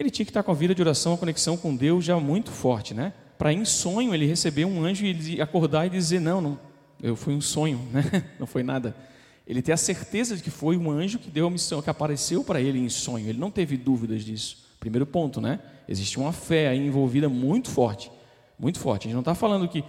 ele 0.00 0.10
tinha 0.10 0.24
que 0.24 0.30
estar 0.30 0.42
com 0.42 0.50
a 0.50 0.54
vida 0.54 0.74
de 0.74 0.80
oração, 0.80 1.12
a 1.12 1.18
conexão 1.18 1.58
com 1.58 1.76
Deus 1.76 2.02
já 2.02 2.18
muito 2.18 2.50
forte, 2.50 2.94
né? 2.94 3.12
Para 3.36 3.52
em 3.52 3.66
sonho 3.66 4.14
ele 4.14 4.24
receber 4.24 4.64
um 4.64 4.82
anjo 4.82 5.04
e 5.04 5.40
acordar 5.42 5.86
e 5.86 5.90
dizer: 5.90 6.20
Não, 6.20 6.40
não, 6.40 6.58
eu 7.02 7.14
fui 7.14 7.34
um 7.34 7.40
sonho, 7.40 7.78
né? 7.92 8.02
Não 8.40 8.46
foi 8.46 8.62
nada. 8.62 8.96
Ele 9.50 9.60
ter 9.60 9.72
a 9.72 9.76
certeza 9.76 10.36
de 10.36 10.44
que 10.44 10.50
foi 10.50 10.76
um 10.76 10.92
anjo 10.92 11.18
que 11.18 11.28
deu 11.28 11.48
a 11.48 11.50
missão, 11.50 11.82
que 11.82 11.90
apareceu 11.90 12.44
para 12.44 12.60
ele 12.60 12.78
em 12.78 12.88
sonho. 12.88 13.28
Ele 13.28 13.40
não 13.40 13.50
teve 13.50 13.76
dúvidas 13.76 14.24
disso. 14.24 14.58
Primeiro 14.78 15.04
ponto, 15.04 15.40
né? 15.40 15.58
Existe 15.88 16.20
uma 16.20 16.32
fé 16.32 16.68
aí 16.68 16.78
envolvida 16.78 17.28
muito 17.28 17.68
forte, 17.68 18.12
muito 18.56 18.78
forte. 18.78 19.02
A 19.02 19.04
gente 19.08 19.14
não 19.14 19.22
está 19.22 19.34
falando 19.34 19.66
que 19.66 19.82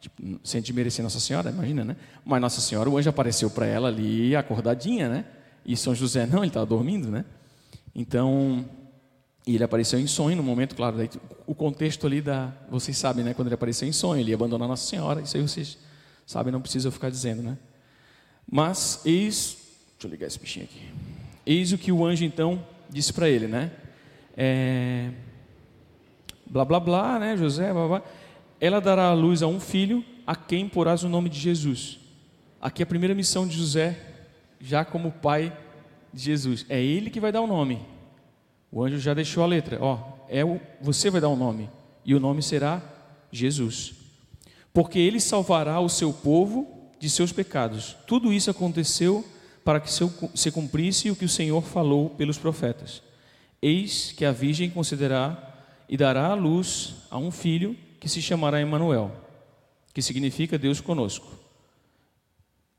tipo, 0.00 0.22
sem 0.44 0.62
desmerecer 0.62 1.02
Nossa 1.02 1.18
Senhora, 1.18 1.50
imagina, 1.50 1.84
né? 1.84 1.96
Mas 2.24 2.40
Nossa 2.40 2.60
Senhora, 2.60 2.88
o 2.88 2.96
anjo 2.96 3.10
apareceu 3.10 3.50
para 3.50 3.66
ela 3.66 3.88
ali 3.88 4.36
acordadinha, 4.36 5.08
né? 5.08 5.24
E 5.66 5.76
São 5.76 5.96
José 5.96 6.24
não, 6.24 6.38
ele 6.38 6.46
estava 6.46 6.64
dormindo, 6.64 7.10
né? 7.10 7.24
Então 7.92 8.64
E 9.48 9.54
ele 9.54 9.64
apareceu 9.64 9.98
em 9.98 10.06
sonho 10.06 10.36
no 10.36 10.42
momento, 10.42 10.76
claro, 10.76 10.96
daí, 10.96 11.10
o 11.46 11.54
contexto 11.54 12.06
ali 12.06 12.20
da, 12.20 12.52
vocês 12.70 12.96
sabem, 12.96 13.24
né, 13.24 13.32
quando 13.34 13.48
ele 13.48 13.54
apareceu 13.54 13.88
em 13.88 13.92
sonho, 13.92 14.20
ele 14.20 14.30
ia 14.30 14.36
abandonar 14.36 14.68
Nossa 14.68 14.86
Senhora, 14.86 15.22
isso 15.22 15.36
aí 15.36 15.42
vocês 15.42 15.78
sabem, 16.26 16.52
não 16.52 16.60
precisa 16.60 16.86
eu 16.86 16.92
ficar 16.92 17.08
dizendo, 17.10 17.42
né? 17.42 17.56
Mas 18.50 19.02
eis, 19.04 19.58
deixa 19.92 20.06
eu 20.06 20.10
ligar 20.10 20.26
esse 20.26 20.38
bichinho 20.38 20.64
aqui. 20.64 20.80
Eis 21.44 21.72
o 21.72 21.78
que 21.78 21.92
o 21.92 22.04
anjo 22.04 22.24
então 22.24 22.64
disse 22.88 23.12
para 23.12 23.28
ele, 23.28 23.46
né? 23.46 23.70
É, 24.36 25.10
blá 26.46 26.64
blá 26.64 26.80
blá, 26.80 27.18
né, 27.18 27.36
José, 27.36 27.72
blá, 27.72 27.88
blá. 27.88 28.02
Ela 28.60 28.80
dará 28.80 29.08
à 29.08 29.12
luz 29.12 29.42
a 29.42 29.46
um 29.46 29.60
filho, 29.60 30.04
a 30.26 30.34
quem 30.34 30.68
porás 30.68 31.04
o 31.04 31.08
nome 31.08 31.28
de 31.28 31.38
Jesus. 31.38 31.98
Aqui 32.60 32.82
é 32.82 32.84
a 32.84 32.86
primeira 32.86 33.14
missão 33.14 33.46
de 33.46 33.56
José, 33.56 33.98
já 34.60 34.84
como 34.84 35.12
pai 35.12 35.56
de 36.12 36.22
Jesus. 36.22 36.64
É 36.68 36.82
ele 36.82 37.10
que 37.10 37.20
vai 37.20 37.30
dar 37.30 37.40
o 37.40 37.46
nome. 37.46 37.80
O 38.72 38.82
anjo 38.82 38.98
já 38.98 39.14
deixou 39.14 39.42
a 39.44 39.46
letra. 39.46 39.78
Ó, 39.80 39.98
é 40.28 40.44
o, 40.44 40.60
você 40.80 41.10
vai 41.10 41.20
dar 41.20 41.28
o 41.28 41.36
nome 41.36 41.70
e 42.04 42.14
o 42.14 42.20
nome 42.20 42.42
será 42.42 42.82
Jesus, 43.30 43.94
porque 44.72 44.98
ele 44.98 45.20
salvará 45.20 45.78
o 45.80 45.88
seu 45.88 46.12
povo 46.12 46.77
de 46.98 47.08
seus 47.08 47.32
pecados. 47.32 47.96
Tudo 48.06 48.32
isso 48.32 48.50
aconteceu 48.50 49.24
para 49.64 49.80
que 49.80 49.90
se 49.92 50.50
cumprisse 50.50 51.10
o 51.10 51.16
que 51.16 51.24
o 51.24 51.28
Senhor 51.28 51.62
falou 51.62 52.10
pelos 52.10 52.38
profetas. 52.38 53.02
Eis 53.60 54.12
que 54.12 54.24
a 54.24 54.32
virgem 54.32 54.70
considerará 54.70 55.44
e 55.88 55.96
dará 55.96 56.28
à 56.28 56.34
luz 56.34 56.94
a 57.10 57.18
um 57.18 57.30
filho 57.30 57.76
que 58.00 58.08
se 58.08 58.22
chamará 58.22 58.60
Emanuel, 58.60 59.10
que 59.92 60.00
significa 60.00 60.58
Deus 60.58 60.80
conosco. 60.80 61.26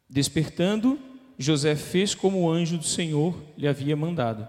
Despertando, 0.09 0.99
José 1.38 1.75
fez 1.75 2.15
como 2.15 2.41
o 2.41 2.51
anjo 2.51 2.77
do 2.77 2.83
Senhor 2.83 3.35
lhe 3.57 3.67
havia 3.67 3.95
mandado 3.95 4.47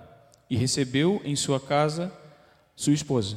e 0.48 0.56
recebeu 0.56 1.20
em 1.24 1.36
sua 1.36 1.60
casa 1.60 2.12
sua 2.80 2.94
esposa. 2.94 3.36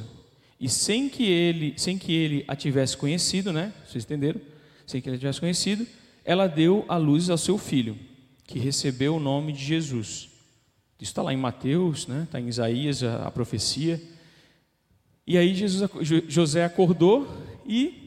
E 0.58 0.70
sem 0.70 1.08
que 1.10 1.24
ele, 1.24 1.74
sem 1.76 1.98
que 1.98 2.12
ele 2.14 2.44
a 2.48 2.56
tivesse 2.56 2.96
conhecido, 2.96 3.52
né? 3.52 3.74
Vocês 3.86 4.04
entenderam? 4.04 4.40
Sem 4.86 5.02
que 5.02 5.08
ele 5.08 5.16
a 5.16 5.18
tivesse 5.18 5.40
conhecido, 5.40 5.86
ela 6.24 6.46
deu 6.46 6.84
a 6.88 6.96
luz 6.96 7.28
ao 7.28 7.38
seu 7.38 7.58
filho, 7.58 7.98
que 8.46 8.58
recebeu 8.58 9.16
o 9.16 9.20
nome 9.20 9.52
de 9.52 9.62
Jesus. 9.62 10.30
Isso 11.00 11.10
está 11.10 11.22
lá 11.22 11.32
em 11.32 11.36
Mateus, 11.36 12.06
né? 12.06 12.22
Está 12.24 12.40
em 12.40 12.48
Isaías 12.48 13.02
a, 13.02 13.26
a 13.26 13.30
profecia. 13.30 14.00
E 15.26 15.36
aí 15.36 15.54
Jesus, 15.54 15.90
José 16.28 16.64
acordou 16.64 17.28
e 17.66 18.04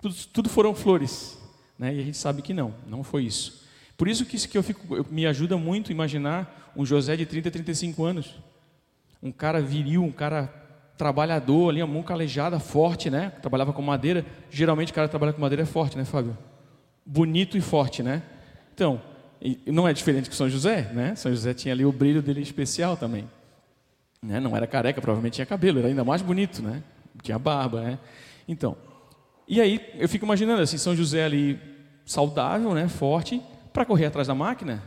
tudo, 0.00 0.14
tudo 0.32 0.48
foram 0.48 0.74
flores, 0.74 1.38
né? 1.78 1.94
E 1.94 2.00
a 2.00 2.04
gente 2.04 2.16
sabe 2.16 2.42
que 2.42 2.54
não, 2.54 2.74
não 2.86 3.02
foi 3.02 3.24
isso. 3.24 3.66
Por 3.96 4.06
isso 4.06 4.24
que, 4.24 4.36
que 4.46 4.56
eu 4.56 4.62
fico, 4.62 4.96
eu, 4.96 5.06
me 5.10 5.26
ajuda 5.26 5.56
muito 5.56 5.90
imaginar 5.90 6.72
um 6.76 6.86
José 6.86 7.16
de 7.16 7.26
30, 7.26 7.50
35 7.50 8.04
anos. 8.04 8.34
Um 9.20 9.32
cara 9.32 9.60
viril, 9.60 10.04
um 10.04 10.12
cara 10.12 10.46
trabalhador 10.96 11.70
ali, 11.70 11.80
a 11.80 11.86
mão 11.86 12.02
calejada, 12.02 12.60
forte, 12.60 13.10
né? 13.10 13.30
Trabalhava 13.40 13.72
com 13.72 13.82
madeira. 13.82 14.24
Geralmente 14.50 14.92
o 14.92 14.94
cara 14.94 15.08
que 15.08 15.12
trabalha 15.12 15.32
com 15.32 15.40
madeira 15.40 15.62
é 15.62 15.66
forte, 15.66 15.98
né, 15.98 16.04
Fábio? 16.04 16.38
Bonito 17.10 17.56
e 17.56 17.60
forte, 17.62 18.02
né? 18.02 18.22
Então, 18.74 19.00
não 19.64 19.88
é 19.88 19.94
diferente 19.94 20.28
que 20.28 20.36
São 20.36 20.48
José, 20.50 20.90
né? 20.92 21.14
São 21.14 21.32
José 21.32 21.54
tinha 21.54 21.72
ali 21.72 21.86
o 21.86 21.90
brilho 21.90 22.20
dele 22.20 22.42
especial 22.42 22.98
também. 22.98 23.26
Né? 24.22 24.38
Não 24.40 24.54
era 24.54 24.66
careca, 24.66 25.00
provavelmente 25.00 25.34
tinha 25.36 25.46
cabelo, 25.46 25.78
era 25.78 25.88
ainda 25.88 26.04
mais 26.04 26.20
bonito, 26.20 26.62
né? 26.62 26.82
Tinha 27.22 27.38
barba, 27.38 27.80
né? 27.80 27.98
Então, 28.46 28.76
e 29.48 29.58
aí 29.62 29.80
eu 29.94 30.06
fico 30.06 30.26
imaginando 30.26 30.60
assim, 30.60 30.76
São 30.76 30.94
José 30.94 31.24
ali 31.24 31.58
saudável, 32.04 32.74
né, 32.74 32.86
forte, 32.88 33.40
para 33.72 33.86
correr 33.86 34.04
atrás 34.04 34.28
da 34.28 34.34
máquina, 34.34 34.82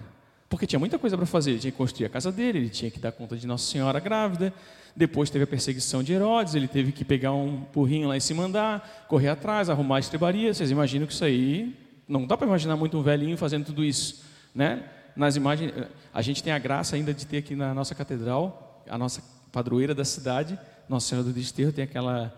porque 0.48 0.68
tinha 0.68 0.80
muita 0.80 1.00
coisa 1.00 1.18
para 1.18 1.26
fazer. 1.26 1.52
Ele 1.52 1.60
tinha 1.60 1.72
que 1.72 1.78
construir 1.78 2.06
a 2.06 2.10
casa 2.10 2.32
dele, 2.32 2.60
ele 2.60 2.70
tinha 2.70 2.92
que 2.92 3.00
dar 3.00 3.12
conta 3.12 3.36
de 3.36 3.48
Nossa 3.48 3.66
Senhora 3.66 4.00
grávida. 4.00 4.54
Depois 4.96 5.30
teve 5.30 5.46
a 5.46 5.48
perseguição 5.48 6.04
de 6.04 6.14
Herodes, 6.14 6.54
ele 6.54 6.68
teve 6.68 6.92
que 6.92 7.04
pegar 7.04 7.32
um 7.32 7.64
burrinho 7.74 8.10
lá 8.10 8.18
e 8.18 8.22
se 8.22 8.34
mandar, 8.34 9.06
correr 9.08 9.30
atrás, 9.30 9.70
arrumar 9.70 9.96
a 9.96 10.00
estrebaria. 10.00 10.54
Vocês 10.54 10.70
imaginam 10.70 11.08
que 11.08 11.14
isso 11.14 11.24
aí 11.24 11.76
não 12.08 12.26
dá 12.26 12.36
para 12.36 12.48
imaginar 12.48 12.76
muito 12.76 12.98
um 12.98 13.02
velhinho 13.02 13.38
fazendo 13.38 13.66
tudo 13.66 13.84
isso, 13.84 14.24
né? 14.54 14.84
Nas 15.16 15.36
imagens, 15.36 15.74
a 16.14 16.22
gente 16.22 16.42
tem 16.42 16.54
a 16.54 16.60
graça 16.60 16.96
ainda 16.96 17.14
de 17.14 17.26
ter 17.26 17.38
aqui 17.38 17.56
na 17.56 17.74
nossa 17.74 17.94
catedral 17.94 18.84
a 18.90 18.98
nossa 18.98 19.24
padroeira 19.52 19.94
da 19.94 20.06
cidade, 20.06 20.58
Nossa 20.88 21.08
Senhora 21.08 21.28
do 21.28 21.34
Desterro, 21.34 21.72
tem 21.72 21.84
aquela 21.84 22.38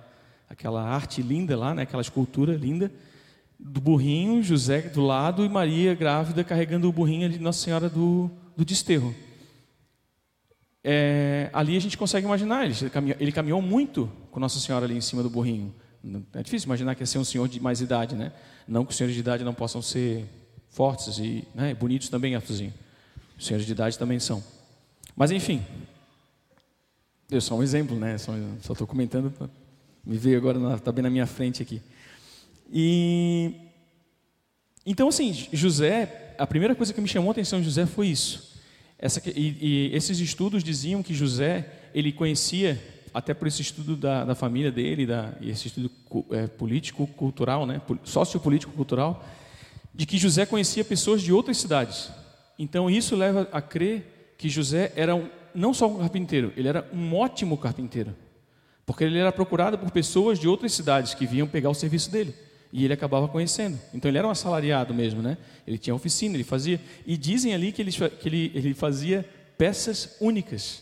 aquela 0.50 0.84
arte 0.84 1.22
linda 1.22 1.58
lá, 1.58 1.74
né? 1.74 1.82
Aquela 1.82 2.01
escultura 2.01 2.55
linda 2.55 2.91
do 3.60 3.82
burrinho, 3.82 4.43
José 4.43 4.82
do 4.82 5.01
lado 5.01 5.43
e 5.43 5.50
Maria 5.50 5.96
grávida 5.96 6.43
carregando 6.43 6.88
o 6.88 6.91
burrinho 6.91 7.29
de 7.29 7.39
Nossa 7.39 7.63
Senhora 7.63 7.89
do, 7.89 8.29
do 8.55 8.63
Desterro. 8.63 9.15
É, 10.84 11.50
ali 11.53 11.77
a 11.77 11.79
gente 11.79 11.98
consegue 11.98 12.27
imaginar, 12.27 12.65
ele 12.65 12.89
caminhou, 12.89 13.17
ele 13.20 13.32
caminhou, 13.32 13.62
muito 13.62 14.12
com 14.29 14.39
Nossa 14.39 14.60
Senhora 14.60 14.86
ali 14.86 14.96
em 14.96 15.01
cima 15.01 15.24
do 15.24 15.29
burrinho. 15.29 15.74
É 16.34 16.44
difícil 16.44 16.68
imaginar 16.68 16.96
que 16.96 17.02
ia 17.02 17.06
ser 17.06 17.18
um 17.18 17.24
senhor 17.24 17.48
de 17.48 17.60
mais 17.62 17.80
idade, 17.80 18.14
né? 18.16 18.34
Não 18.68 18.84
que 18.84 18.92
os 18.92 18.98
senhores 18.98 19.16
de 19.16 19.22
idade 19.22 19.44
não 19.44 19.54
possam 19.54 19.82
ser 19.82 20.26
fortes 20.70 21.18
e 21.18 21.48
né, 21.56 21.74
bonitos 21.74 22.10
também, 22.10 22.36
Arthurzinho. 22.36 22.74
Os 23.38 23.46
senhores 23.46 23.66
de 23.66 23.72
idade 23.72 23.98
também 23.98 24.20
são. 24.20 24.44
Mas 25.16 25.32
enfim, 25.32 25.64
eu 27.32 27.40
sou 27.40 27.60
um 27.60 27.64
exemplo, 27.64 27.98
né? 27.98 28.18
Só 28.18 28.34
estou 28.74 28.86
comentando, 28.86 29.34
me 30.06 30.18
veio 30.18 30.38
agora, 30.38 30.76
está 30.76 30.92
bem 30.92 31.04
na 31.04 31.10
minha 31.10 31.26
frente 31.26 31.62
aqui. 31.62 31.82
E 32.72 33.54
então 34.86 35.08
assim, 35.08 35.48
José, 35.54 36.36
a 36.38 36.46
primeira 36.46 36.76
coisa 36.76 36.94
que 36.94 37.00
me 37.00 37.08
chamou 37.08 37.30
a 37.30 37.32
atenção 37.32 37.60
de 37.60 37.66
José 37.66 37.86
foi 37.86 38.08
isso. 38.08 38.54
Essa, 39.00 39.22
e, 39.30 39.58
e, 39.62 39.96
esses 39.96 40.20
estudos 40.20 40.64
diziam 40.64 41.04
que 41.04 41.14
José 41.14 41.70
ele 41.94 42.12
conhecia 42.12 42.82
até 43.13 43.34
por 43.34 43.48
esse 43.48 43.62
estudo 43.62 43.96
da, 43.96 44.25
da 44.25 44.36
família 44.36 44.72
dele, 44.72 45.05
da, 45.05 45.34
esse 45.41 45.67
estudo 45.67 45.91
é, 46.32 46.48
político 46.48 47.05
cultural, 47.08 47.65
né, 47.65 47.82
sociopolítico 48.03 48.74
cultural, 48.74 49.24
de 49.93 50.05
que 50.05 50.17
José 50.17 50.46
conhecia 50.46 50.84
pessoas 50.84 51.22
de 51.22 51.32
outras 51.32 51.58
cidades. 51.58 52.10
Então 52.58 52.89
isso 52.89 53.15
leva 53.15 53.48
a 53.51 53.62
crer 53.62 54.36
que 54.38 54.50
José 54.50 54.91
era 54.96 55.15
um, 55.15 55.29
não 55.53 55.74
só 55.74 55.88
um 55.88 56.00
carpinteiro, 56.00 56.51
ele 56.58 56.67
era 56.67 56.89
um 56.91 57.15
ótimo 57.15 57.58
carpinteiro, 57.58 58.15
porque 58.86 59.03
ele 59.03 59.20
era 59.20 59.32
procurado 59.32 59.77
por 59.77 59.91
pessoas 59.91 60.39
de 60.39 60.48
outras 60.48 60.74
cidades 60.74 61.13
que 61.13 61.25
vinham 61.25 61.48
pegar 61.48 61.70
o 61.70 61.75
serviço 61.75 62.12
dele 62.12 62.34
e 62.74 62.84
ele 62.84 62.93
acabava 62.93 63.27
conhecendo. 63.27 63.79
Então 63.93 64.10
ele 64.10 64.17
era 64.17 64.27
um 64.27 64.32
assalariado 64.32 64.96
mesmo, 64.96 65.22
né? 65.22 65.38
Ele 65.65 65.77
tinha 65.77 65.93
oficina, 65.93 66.36
ele 66.36 66.43
fazia. 66.43 66.82
E 67.05 67.15
dizem 67.15 67.53
ali 67.53 67.72
que 67.72 67.79
ele, 67.79 67.91
que 67.91 68.27
ele, 68.27 68.51
ele 68.55 68.74
fazia 68.74 69.24
peças 69.55 70.17
únicas. 70.20 70.82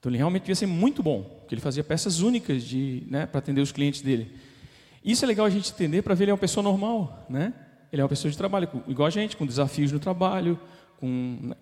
Então 0.00 0.10
ele 0.10 0.16
realmente 0.16 0.42
devia 0.42 0.54
ser 0.54 0.66
muito 0.66 1.02
bom, 1.02 1.22
porque 1.22 1.54
ele 1.54 1.60
fazia 1.60 1.84
peças 1.84 2.20
únicas 2.20 2.64
de, 2.64 3.02
né, 3.06 3.26
para 3.26 3.38
atender 3.38 3.60
os 3.60 3.70
clientes 3.70 4.00
dele. 4.00 4.32
Isso 5.04 5.24
é 5.24 5.28
legal 5.28 5.44
a 5.44 5.50
gente 5.50 5.70
entender 5.70 6.00
para 6.00 6.14
ver 6.14 6.24
ele 6.24 6.30
é 6.30 6.34
uma 6.34 6.40
pessoa 6.40 6.64
normal, 6.64 7.26
né? 7.28 7.52
Ele 7.92 8.00
é 8.00 8.04
uma 8.04 8.08
pessoa 8.08 8.30
de 8.30 8.36
trabalho, 8.36 8.68
igual 8.88 9.06
a 9.06 9.10
gente, 9.10 9.36
com 9.36 9.44
desafios 9.44 9.92
no 9.92 9.98
trabalho, 9.98 10.58
com, 10.98 11.52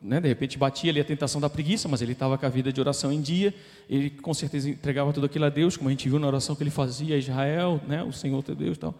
né, 0.00 0.20
de 0.20 0.28
repente 0.28 0.56
batia 0.56 0.90
ali 0.90 1.00
a 1.00 1.04
tentação 1.04 1.40
da 1.40 1.50
preguiça, 1.50 1.88
mas 1.88 2.00
ele 2.00 2.12
estava 2.12 2.38
com 2.38 2.46
a 2.46 2.48
vida 2.48 2.72
de 2.72 2.80
oração 2.80 3.12
em 3.12 3.20
dia, 3.20 3.54
ele 3.88 4.08
com 4.10 4.32
certeza 4.32 4.70
entregava 4.70 5.12
tudo 5.12 5.26
aquilo 5.26 5.44
a 5.44 5.48
Deus, 5.48 5.76
como 5.76 5.88
a 5.88 5.92
gente 5.92 6.08
viu 6.08 6.18
na 6.18 6.26
oração 6.26 6.54
que 6.54 6.62
ele 6.62 6.70
fazia 6.70 7.14
a 7.14 7.18
Israel, 7.18 7.80
né, 7.86 8.02
o 8.02 8.12
Senhor 8.12 8.42
teu 8.42 8.54
Deus 8.54 8.76
e 8.76 8.80
tal. 8.80 8.94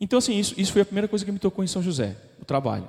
Então, 0.00 0.18
assim, 0.18 0.38
isso, 0.38 0.54
isso 0.58 0.72
foi 0.72 0.82
a 0.82 0.84
primeira 0.84 1.08
coisa 1.08 1.24
que 1.24 1.32
me 1.32 1.38
tocou 1.38 1.62
em 1.62 1.66
São 1.66 1.82
José, 1.82 2.16
o 2.40 2.44
trabalho. 2.44 2.88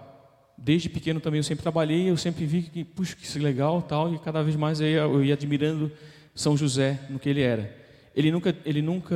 Desde 0.58 0.90
pequeno 0.90 1.20
também 1.20 1.40
eu 1.40 1.44
sempre 1.44 1.62
trabalhei, 1.62 2.10
eu 2.10 2.18
sempre 2.18 2.46
vi 2.46 2.64
que, 2.64 2.84
puxa, 2.84 3.16
que 3.16 3.40
legal 3.40 3.82
tal, 3.82 4.14
e 4.14 4.20
cada 4.20 4.42
vez 4.44 4.56
mais 4.56 4.80
eu 4.80 4.88
ia, 4.88 5.00
eu 5.00 5.24
ia 5.24 5.34
admirando 5.34 5.92
São 6.34 6.56
José 6.56 7.00
no 7.10 7.20
que 7.20 7.30
ele 7.30 7.42
era. 7.42 7.76
Ele 8.16 8.32
nunca, 8.32 8.56
ele 8.66 8.82
nunca 8.82 9.16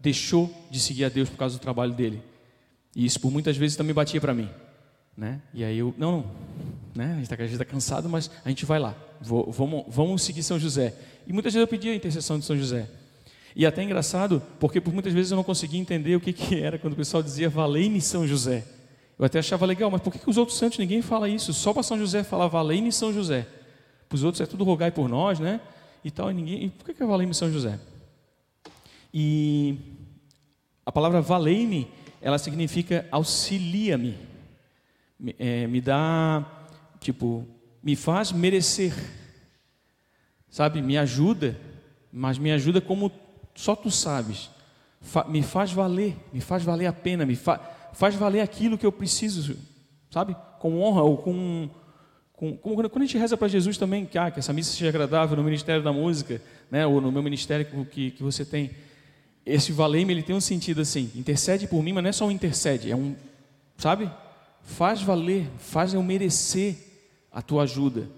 deixou 0.00 0.52
de 0.70 0.78
seguir 0.78 1.04
a 1.04 1.08
Deus 1.08 1.28
por 1.28 1.36
causa 1.36 1.58
do 1.58 1.60
trabalho 1.60 1.92
dele. 1.92 2.22
E 2.94 3.04
isso 3.04 3.20
por 3.20 3.30
muitas 3.30 3.56
vezes 3.56 3.76
também 3.76 3.94
batia 3.94 4.20
para 4.20 4.32
mim. 4.32 4.48
Né? 5.16 5.42
E 5.52 5.64
aí 5.64 5.78
eu, 5.78 5.92
não, 5.98 6.12
não, 6.12 6.24
né? 6.94 7.12
a 7.12 7.14
gente 7.16 7.32
está 7.52 7.64
tá 7.64 7.70
cansado, 7.70 8.08
mas 8.08 8.30
a 8.44 8.48
gente 8.48 8.64
vai 8.64 8.78
lá, 8.78 8.94
Vou, 9.20 9.50
vamos, 9.50 9.84
vamos 9.88 10.22
seguir 10.22 10.42
São 10.42 10.58
José. 10.58 10.94
E 11.26 11.32
muitas 11.32 11.52
vezes 11.52 11.62
eu 11.62 11.68
pedi 11.68 11.88
a 11.88 11.94
intercessão 11.94 12.38
de 12.38 12.44
São 12.44 12.56
José. 12.56 12.88
E 13.54 13.66
até 13.66 13.82
engraçado, 13.82 14.40
porque 14.60 14.80
por 14.80 14.94
muitas 14.94 15.12
vezes 15.12 15.32
eu 15.32 15.36
não 15.36 15.42
conseguia 15.42 15.80
entender 15.80 16.14
o 16.14 16.20
que, 16.20 16.32
que 16.32 16.60
era 16.60 16.78
quando 16.78 16.92
o 16.92 16.96
pessoal 16.96 17.22
dizia 17.22 17.50
valei-me 17.50 18.00
São 18.00 18.26
José. 18.26 18.64
Eu 19.18 19.24
até 19.24 19.38
achava 19.38 19.66
legal, 19.66 19.90
mas 19.90 20.00
por 20.00 20.12
que, 20.12 20.18
que 20.18 20.30
os 20.30 20.36
outros 20.36 20.56
santos 20.56 20.78
ninguém 20.78 21.02
fala 21.02 21.28
isso? 21.28 21.52
Só 21.52 21.72
para 21.72 21.82
São 21.82 21.98
José 21.98 22.22
falar 22.22 22.46
valei-me 22.46 22.92
São 22.92 23.12
José. 23.12 23.46
Para 24.08 24.16
os 24.16 24.22
outros 24.22 24.40
é 24.40 24.46
tudo 24.46 24.64
rogai 24.64 24.90
por 24.90 25.08
nós, 25.08 25.40
né? 25.40 25.60
E 26.04 26.10
tal, 26.10 26.30
e 26.30 26.34
ninguém. 26.34 26.64
E 26.64 26.70
por 26.70 26.86
que, 26.86 26.94
que 26.94 27.02
é 27.02 27.06
valei-me 27.06 27.34
São 27.34 27.50
José? 27.50 27.78
E 29.12 29.76
a 30.86 30.92
palavra 30.92 31.20
valei-me, 31.20 31.88
ela 32.22 32.38
significa 32.38 33.06
auxilia-me 33.10 34.28
é, 35.38 35.66
me 35.66 35.80
dá, 35.80 36.44
tipo, 37.00 37.46
me 37.82 37.96
faz 37.96 38.30
merecer, 38.30 38.94
sabe? 40.48 40.80
Me 40.80 40.96
ajuda, 40.96 41.58
mas 42.12 42.38
me 42.38 42.52
ajuda 42.52 42.80
como 42.80 43.10
só 43.54 43.74
tu 43.74 43.90
sabes. 43.90 44.50
Fa 45.00 45.24
me 45.24 45.42
faz 45.42 45.72
valer, 45.72 46.16
me 46.32 46.40
faz 46.40 46.62
valer 46.62 46.86
a 46.86 46.92
pena, 46.92 47.26
me 47.26 47.36
fa 47.36 47.60
faz 47.98 48.14
valer 48.14 48.40
aquilo 48.40 48.78
que 48.78 48.86
eu 48.86 48.92
preciso, 48.92 49.56
sabe? 50.08 50.36
Com 50.60 50.80
honra 50.80 51.02
ou 51.02 51.18
com, 51.18 51.68
com, 52.32 52.56
quando 52.56 52.96
a 52.96 53.00
gente 53.00 53.18
reza 53.18 53.36
para 53.36 53.48
Jesus 53.48 53.76
também, 53.76 54.06
que, 54.06 54.16
ah, 54.16 54.30
que 54.30 54.38
essa 54.38 54.52
missa 54.52 54.70
seja 54.70 54.88
agradável 54.88 55.36
no 55.36 55.42
ministério 55.42 55.82
da 55.82 55.92
música, 55.92 56.40
né, 56.70 56.86
ou 56.86 57.00
no 57.00 57.10
meu 57.10 57.24
ministério 57.24 57.66
que, 57.86 58.12
que 58.12 58.22
você 58.22 58.44
tem, 58.44 58.70
esse 59.44 59.72
valei-me 59.72 60.12
ele 60.12 60.22
tem 60.22 60.36
um 60.36 60.40
sentido 60.40 60.80
assim, 60.80 61.10
intercede 61.16 61.66
por 61.66 61.82
mim, 61.82 61.92
mas 61.92 62.04
não 62.04 62.10
é 62.10 62.12
só 62.12 62.24
um 62.24 62.30
intercede, 62.30 62.88
é 62.88 62.94
um, 62.94 63.16
sabe? 63.76 64.08
Faz 64.62 65.02
valer, 65.02 65.50
faz 65.58 65.92
eu 65.92 66.02
merecer 66.02 66.76
a 67.32 67.42
tua 67.42 67.64
ajuda. 67.64 68.08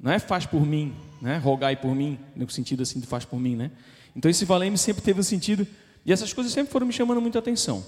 Não 0.00 0.10
é 0.10 0.18
faz 0.18 0.46
por 0.46 0.64
mim, 0.64 0.94
né? 1.20 1.36
Rogai 1.36 1.76
por 1.76 1.94
mim, 1.94 2.18
no 2.34 2.48
sentido 2.48 2.82
assim 2.82 2.98
de 2.98 3.06
faz 3.06 3.26
por 3.26 3.38
mim, 3.38 3.56
né? 3.56 3.70
Então 4.16 4.30
esse 4.30 4.46
valei-me 4.46 4.78
sempre 4.78 5.02
teve 5.02 5.20
um 5.20 5.22
sentido 5.22 5.66
e 6.02 6.14
essas 6.14 6.32
coisas 6.32 6.50
sempre 6.50 6.72
foram 6.72 6.86
me 6.86 6.94
chamando 6.94 7.20
muita 7.20 7.38
atenção. 7.40 7.84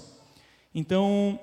Então, 0.73 1.39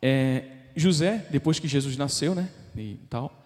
é, 0.00 0.44
José, 0.76 1.26
depois 1.30 1.58
que 1.58 1.68
Jesus 1.68 1.96
nasceu, 1.96 2.34
né, 2.34 2.48
e 2.76 2.98
tal, 3.08 3.44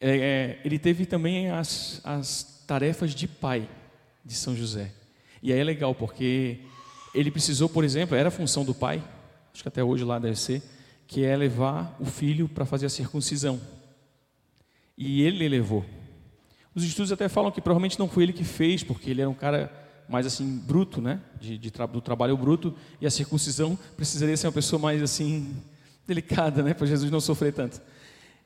é, 0.00 0.16
é, 0.16 0.60
ele 0.64 0.78
teve 0.78 1.06
também 1.06 1.50
as, 1.50 2.00
as 2.04 2.64
tarefas 2.66 3.14
de 3.14 3.26
pai 3.26 3.68
de 4.24 4.34
São 4.34 4.54
José. 4.54 4.92
E 5.42 5.52
aí 5.52 5.58
é 5.58 5.64
legal, 5.64 5.94
porque 5.94 6.60
ele 7.14 7.30
precisou, 7.30 7.68
por 7.68 7.84
exemplo, 7.84 8.16
era 8.16 8.28
a 8.28 8.32
função 8.32 8.64
do 8.64 8.74
pai, 8.74 9.02
acho 9.52 9.62
que 9.62 9.68
até 9.68 9.82
hoje 9.82 10.04
lá 10.04 10.18
deve 10.18 10.36
ser, 10.36 10.62
que 11.06 11.24
é 11.24 11.36
levar 11.36 11.96
o 12.00 12.04
filho 12.04 12.48
para 12.48 12.64
fazer 12.64 12.86
a 12.86 12.90
circuncisão. 12.90 13.60
E 14.96 15.22
ele 15.22 15.48
levou. 15.48 15.84
Os 16.74 16.82
estudos 16.82 17.12
até 17.12 17.28
falam 17.28 17.52
que 17.52 17.60
provavelmente 17.60 17.98
não 17.98 18.08
foi 18.08 18.24
ele 18.24 18.32
que 18.32 18.44
fez, 18.44 18.82
porque 18.82 19.10
ele 19.10 19.20
era 19.20 19.30
um 19.30 19.34
cara 19.34 19.83
mais 20.08 20.26
assim 20.26 20.58
bruto, 20.58 21.00
né, 21.00 21.20
de, 21.40 21.56
de 21.56 21.70
tra 21.70 21.86
do 21.86 22.00
trabalho 22.00 22.36
bruto, 22.36 22.74
e 23.00 23.06
a 23.06 23.10
circuncisão 23.10 23.78
precisaria 23.96 24.36
ser 24.36 24.46
uma 24.46 24.52
pessoa 24.52 24.80
mais 24.80 25.02
assim 25.02 25.56
delicada, 26.06 26.62
né, 26.62 26.74
para 26.74 26.86
Jesus 26.86 27.10
não 27.10 27.20
sofrer 27.20 27.52
tanto. 27.52 27.80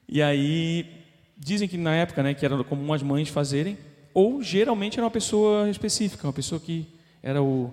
E 0.09 0.23
aí 0.23 0.87
dizem 1.37 1.69
que 1.69 1.77
na 1.77 1.95
época, 1.95 2.23
né, 2.23 2.35
que 2.35 2.45
era 2.45 2.63
comum 2.65 2.93
as 2.93 3.03
mães 3.03 3.29
fazerem, 3.29 3.77
ou 4.15 4.43
geralmente 4.43 4.99
era 4.99 5.05
uma 5.05 5.11
pessoa 5.11 5.69
específica, 5.69 6.27
uma 6.27 6.33
pessoa 6.33 6.61
que 6.61 6.87
era 7.23 7.43
o, 7.43 7.73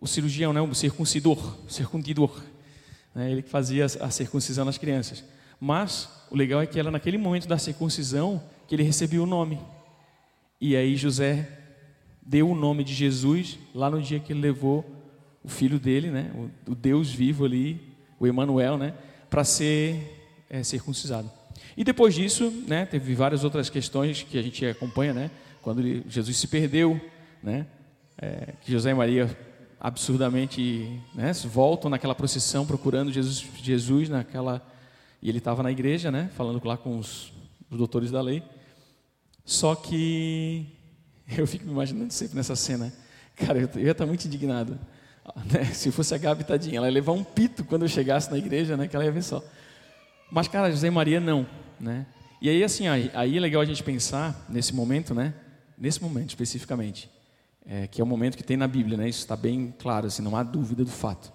o 0.00 0.06
cirurgião, 0.06 0.52
né, 0.52 0.60
o 0.60 0.74
circuncidor, 0.74 1.56
circundidor, 1.68 2.40
né, 3.14 3.30
ele 3.30 3.42
que 3.42 3.50
fazia 3.50 3.84
a 3.84 4.10
circuncisão 4.10 4.64
nas 4.64 4.78
crianças. 4.78 5.24
Mas 5.60 6.08
o 6.30 6.36
legal 6.36 6.62
é 6.62 6.66
que 6.66 6.78
era 6.78 6.90
naquele 6.90 7.18
momento 7.18 7.46
da 7.46 7.58
circuncisão 7.58 8.42
que 8.66 8.74
ele 8.74 8.82
recebia 8.82 9.22
o 9.22 9.26
nome. 9.26 9.60
E 10.60 10.74
aí 10.74 10.96
José 10.96 11.59
deu 12.22 12.50
o 12.50 12.54
nome 12.54 12.84
de 12.84 12.94
Jesus 12.94 13.58
lá 13.74 13.90
no 13.90 14.00
dia 14.00 14.20
que 14.20 14.32
ele 14.32 14.40
levou 14.40 14.84
o 15.42 15.48
filho 15.48 15.78
dele, 15.78 16.10
né, 16.10 16.30
o, 16.66 16.74
Deus 16.74 17.10
vivo 17.10 17.44
ali, 17.44 17.80
o 18.18 18.26
Emanuel, 18.26 18.76
né, 18.76 18.94
para 19.28 19.42
ser 19.44 20.44
é, 20.50 20.62
circuncidado. 20.62 21.30
E 21.76 21.82
depois 21.82 22.14
disso, 22.14 22.50
né, 22.66 22.84
teve 22.84 23.14
várias 23.14 23.42
outras 23.42 23.70
questões 23.70 24.22
que 24.22 24.38
a 24.38 24.42
gente 24.42 24.64
acompanha, 24.66 25.14
né, 25.14 25.30
quando 25.62 25.80
ele, 25.80 26.04
Jesus 26.08 26.36
se 26.36 26.46
perdeu, 26.46 27.00
né, 27.42 27.66
é, 28.18 28.54
que 28.60 28.70
José 28.70 28.90
e 28.90 28.94
Maria 28.94 29.36
absurdamente 29.80 31.00
né, 31.14 31.32
voltam 31.46 31.90
naquela 31.90 32.14
procissão 32.14 32.66
procurando 32.66 33.10
Jesus, 33.10 33.46
Jesus 33.62 34.10
naquela 34.10 34.62
e 35.22 35.28
ele 35.28 35.38
estava 35.38 35.62
na 35.62 35.70
igreja, 35.70 36.10
né, 36.10 36.30
falando 36.34 36.62
lá 36.64 36.76
com 36.76 36.98
os, 36.98 37.32
os 37.70 37.78
doutores 37.78 38.10
da 38.10 38.20
lei. 38.20 38.42
Só 39.44 39.74
que 39.74 40.66
eu 41.38 41.46
fico 41.46 41.64
me 41.64 41.72
imaginando 41.72 42.12
sempre 42.12 42.36
nessa 42.36 42.56
cena, 42.56 42.92
cara, 43.36 43.58
eu, 43.58 43.80
ia 43.80 43.92
estar 43.92 44.06
muito 44.06 44.24
indignado. 44.24 44.78
Né? 45.52 45.64
Se 45.66 45.92
fosse 45.92 46.14
a 46.14 46.18
Gabi, 46.18 46.44
tadinha, 46.44 46.78
ela 46.78 46.88
ia 46.88 46.92
levar 46.92 47.12
um 47.12 47.22
pito 47.22 47.64
quando 47.64 47.82
eu 47.82 47.88
chegasse 47.88 48.30
na 48.30 48.38
igreja, 48.38 48.76
né, 48.76 48.88
que 48.88 48.96
ela 48.96 49.04
ia 49.04 49.12
ver 49.12 49.22
só. 49.22 49.42
Mas, 50.30 50.48
cara, 50.48 50.70
José 50.70 50.88
e 50.88 50.90
Maria 50.90 51.20
não, 51.20 51.46
né? 51.78 52.06
E 52.40 52.48
aí, 52.48 52.64
assim, 52.64 52.88
aí 52.88 53.36
é 53.36 53.40
legal 53.40 53.60
a 53.60 53.64
gente 53.64 53.82
pensar 53.82 54.46
nesse 54.48 54.74
momento, 54.74 55.14
né? 55.14 55.34
nesse 55.80 56.02
momento 56.02 56.28
especificamente, 56.28 57.10
é, 57.64 57.86
que 57.86 58.02
é 58.02 58.04
o 58.04 58.06
momento 58.06 58.36
que 58.36 58.44
tem 58.44 58.56
na 58.56 58.68
Bíblia, 58.68 58.98
né? 58.98 59.08
isso 59.08 59.20
está 59.20 59.34
bem 59.34 59.74
claro, 59.78 60.06
assim, 60.06 60.20
não 60.20 60.36
há 60.36 60.42
dúvida 60.42 60.84
do 60.84 60.90
fato. 60.90 61.32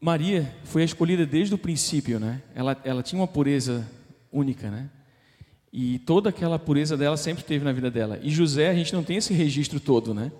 Maria 0.00 0.52
foi 0.64 0.80
a 0.80 0.84
escolhida 0.84 1.26
desde 1.26 1.54
o 1.54 1.58
princípio, 1.58 2.18
né? 2.18 2.40
ela, 2.54 2.80
ela 2.84 3.02
tinha 3.02 3.20
uma 3.20 3.28
pureza 3.28 3.86
única, 4.32 4.70
né? 4.70 4.88
E 5.72 5.98
toda 6.00 6.28
aquela 6.28 6.58
pureza 6.58 6.96
dela 6.96 7.16
sempre 7.16 7.42
teve 7.42 7.64
na 7.64 7.72
vida 7.72 7.90
dela. 7.90 8.20
E 8.22 8.30
José, 8.30 8.68
a 8.68 8.74
gente 8.74 8.92
não 8.92 9.02
tem 9.02 9.16
esse 9.16 9.32
registro 9.32 9.80
todo, 9.80 10.12
né? 10.12 10.30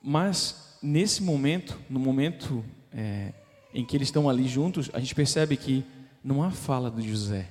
Mas 0.00 0.78
nesse 0.82 1.22
momento, 1.22 1.78
no 1.90 1.98
momento 1.98 2.64
é, 2.92 3.32
em 3.74 3.84
que 3.84 3.96
eles 3.96 4.08
estão 4.08 4.28
ali 4.28 4.46
juntos, 4.46 4.90
a 4.92 5.00
gente 5.00 5.14
percebe 5.14 5.56
que 5.56 5.84
não 6.22 6.42
há 6.42 6.50
fala 6.50 6.90
de 6.90 7.08
José. 7.08 7.48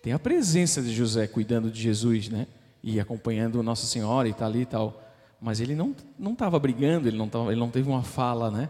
Tem 0.00 0.12
a 0.12 0.18
presença 0.18 0.80
de 0.80 0.94
José 0.94 1.26
cuidando 1.26 1.70
de 1.70 1.80
Jesus, 1.80 2.28
né? 2.28 2.46
E 2.82 3.00
acompanhando 3.00 3.62
Nossa 3.62 3.86
Senhora 3.86 4.28
e 4.28 4.32
tal 4.32 4.52
tá 4.52 4.58
e 4.58 4.66
tal. 4.66 5.02
Mas 5.40 5.60
ele 5.60 5.74
não 5.74 5.94
não 6.18 6.34
estava 6.34 6.58
brigando, 6.58 7.08
ele 7.08 7.16
não 7.16 7.28
tava, 7.28 7.50
ele 7.50 7.60
não 7.60 7.70
teve 7.70 7.88
uma 7.88 8.02
fala, 8.02 8.50
né? 8.50 8.68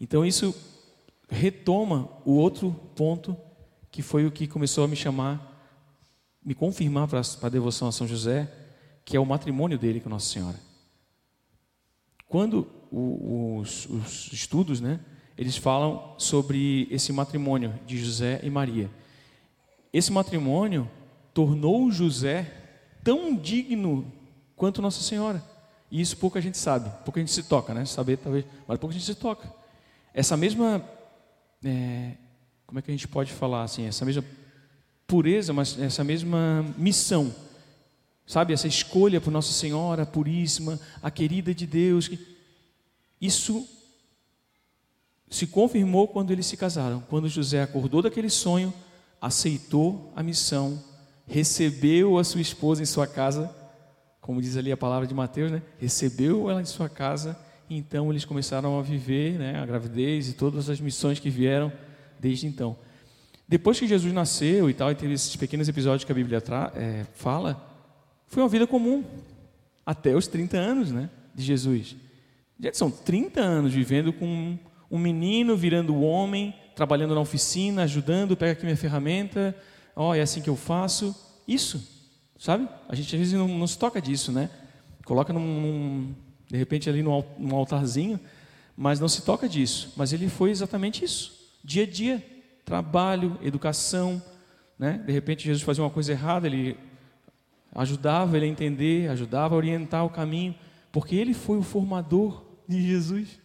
Então 0.00 0.26
isso 0.26 0.54
retoma 1.30 2.08
o 2.24 2.32
outro 2.32 2.72
ponto 2.94 3.36
que 3.90 4.02
foi 4.02 4.26
o 4.26 4.30
que 4.30 4.46
começou 4.46 4.84
a 4.84 4.88
me 4.88 4.96
chamar, 4.96 5.57
me 6.44 6.54
confirmar 6.54 7.08
para 7.08 7.20
a 7.42 7.48
devoção 7.48 7.88
a 7.88 7.92
São 7.92 8.06
José, 8.06 8.50
que 9.04 9.16
é 9.16 9.20
o 9.20 9.26
matrimônio 9.26 9.78
dele 9.78 10.00
com 10.00 10.08
Nossa 10.08 10.32
Senhora. 10.32 10.56
Quando 12.28 12.66
os, 12.90 13.86
os 13.86 14.32
estudos, 14.32 14.80
né, 14.80 15.00
eles 15.36 15.56
falam 15.56 16.14
sobre 16.18 16.88
esse 16.90 17.12
matrimônio 17.12 17.78
de 17.86 17.96
José 17.96 18.40
e 18.42 18.50
Maria. 18.50 18.90
Esse 19.92 20.12
matrimônio 20.12 20.90
tornou 21.32 21.90
José 21.90 22.52
tão 23.04 23.34
digno 23.36 24.10
quanto 24.56 24.82
Nossa 24.82 25.00
Senhora. 25.00 25.42
E 25.90 26.00
isso 26.00 26.16
pouca 26.16 26.40
gente 26.40 26.58
sabe, 26.58 26.90
pouca 27.04 27.20
gente 27.20 27.32
se 27.32 27.42
toca, 27.42 27.72
né? 27.72 27.84
Saber 27.84 28.18
talvez, 28.18 28.44
mas 28.66 28.78
pouca 28.78 28.92
gente 28.92 29.06
se 29.06 29.14
toca. 29.14 29.50
Essa 30.12 30.36
mesma, 30.36 30.84
é, 31.64 32.12
como 32.66 32.78
é 32.78 32.82
que 32.82 32.90
a 32.90 32.94
gente 32.94 33.08
pode 33.08 33.32
falar 33.32 33.62
assim? 33.62 33.86
Essa 33.86 34.04
mesma 34.04 34.22
pureza, 35.08 35.52
mas 35.52 35.76
essa 35.80 36.04
mesma 36.04 36.64
missão, 36.78 37.34
sabe? 38.24 38.52
Essa 38.52 38.68
escolha 38.68 39.20
por 39.20 39.32
Nossa 39.32 39.52
Senhora 39.52 40.06
puríssima, 40.06 40.78
a 41.02 41.10
querida 41.10 41.52
de 41.52 41.66
Deus. 41.66 42.08
Isso 43.20 43.66
se 45.28 45.48
confirmou 45.48 46.06
quando 46.06 46.30
eles 46.30 46.46
se 46.46 46.56
casaram, 46.56 47.02
quando 47.08 47.28
José 47.28 47.60
acordou 47.60 48.02
daquele 48.02 48.30
sonho 48.30 48.72
aceitou 49.20 50.12
a 50.14 50.22
missão, 50.22 50.82
recebeu 51.26 52.18
a 52.18 52.24
sua 52.24 52.40
esposa 52.40 52.82
em 52.82 52.86
sua 52.86 53.06
casa, 53.06 53.54
como 54.20 54.40
diz 54.40 54.56
ali 54.56 54.70
a 54.70 54.76
palavra 54.76 55.06
de 55.06 55.14
Mateus, 55.14 55.50
né? 55.50 55.62
recebeu 55.78 56.50
ela 56.50 56.60
em 56.60 56.66
sua 56.66 56.88
casa, 56.88 57.38
e 57.68 57.76
então 57.76 58.10
eles 58.10 58.24
começaram 58.24 58.78
a 58.78 58.82
viver 58.82 59.38
né, 59.38 59.58
a 59.58 59.66
gravidez 59.66 60.28
e 60.28 60.32
todas 60.32 60.70
as 60.70 60.80
missões 60.80 61.18
que 61.18 61.28
vieram 61.28 61.72
desde 62.18 62.46
então. 62.46 62.76
Depois 63.48 63.80
que 63.80 63.86
Jesus 63.86 64.12
nasceu 64.12 64.68
e 64.68 64.74
tal, 64.74 64.92
e 64.92 64.94
teve 64.94 65.14
esses 65.14 65.34
pequenos 65.34 65.66
episódios 65.68 66.04
que 66.04 66.12
a 66.12 66.14
Bíblia 66.14 66.42
é, 66.74 67.06
fala, 67.14 67.58
foi 68.26 68.42
uma 68.42 68.48
vida 68.48 68.66
comum, 68.66 69.02
até 69.86 70.14
os 70.14 70.26
30 70.26 70.58
anos 70.58 70.92
né, 70.92 71.08
de 71.34 71.42
Jesus. 71.42 71.96
Já 72.60 72.74
são 72.74 72.90
30 72.90 73.40
anos 73.40 73.72
vivendo 73.72 74.12
com 74.12 74.58
um 74.90 74.98
menino 74.98 75.56
virando 75.56 75.98
homem, 75.98 76.54
trabalhando 76.76 77.14
na 77.14 77.20
oficina, 77.20 77.84
ajudando, 77.84 78.36
pega 78.36 78.52
aqui 78.52 78.64
minha 78.64 78.76
ferramenta, 78.76 79.56
ó, 79.96 80.10
oh, 80.10 80.14
é 80.14 80.20
assim 80.20 80.42
que 80.42 80.50
eu 80.50 80.56
faço. 80.56 81.16
Isso, 81.46 81.82
sabe? 82.38 82.68
A 82.86 82.94
gente 82.94 83.14
às 83.14 83.18
vezes 83.18 83.34
não, 83.34 83.48
não 83.48 83.66
se 83.66 83.78
toca 83.78 84.00
disso, 84.00 84.30
né? 84.30 84.50
Coloca 85.06 85.32
num, 85.32 85.40
num, 85.40 86.14
de 86.46 86.56
repente 86.58 86.90
ali 86.90 87.02
num 87.02 87.56
altarzinho, 87.56 88.20
mas 88.76 89.00
não 89.00 89.08
se 89.08 89.22
toca 89.22 89.48
disso. 89.48 89.94
Mas 89.96 90.12
ele 90.12 90.28
foi 90.28 90.50
exatamente 90.50 91.02
isso, 91.02 91.32
dia 91.64 91.84
a 91.84 91.86
dia, 91.86 92.22
trabalho, 92.68 93.38
educação, 93.42 94.22
né? 94.78 95.02
De 95.04 95.12
repente 95.12 95.44
Jesus 95.44 95.62
fazia 95.62 95.82
uma 95.82 95.90
coisa 95.90 96.12
errada, 96.12 96.46
ele 96.46 96.76
ajudava 97.74 98.36
ele 98.36 98.46
a 98.46 98.48
entender, 98.48 99.10
ajudava 99.10 99.54
a 99.54 99.58
orientar 99.58 100.04
o 100.04 100.10
caminho, 100.10 100.54
porque 100.92 101.16
ele 101.16 101.34
foi 101.34 101.58
o 101.58 101.62
formador 101.62 102.44
de 102.68 102.80
Jesus. 102.80 103.38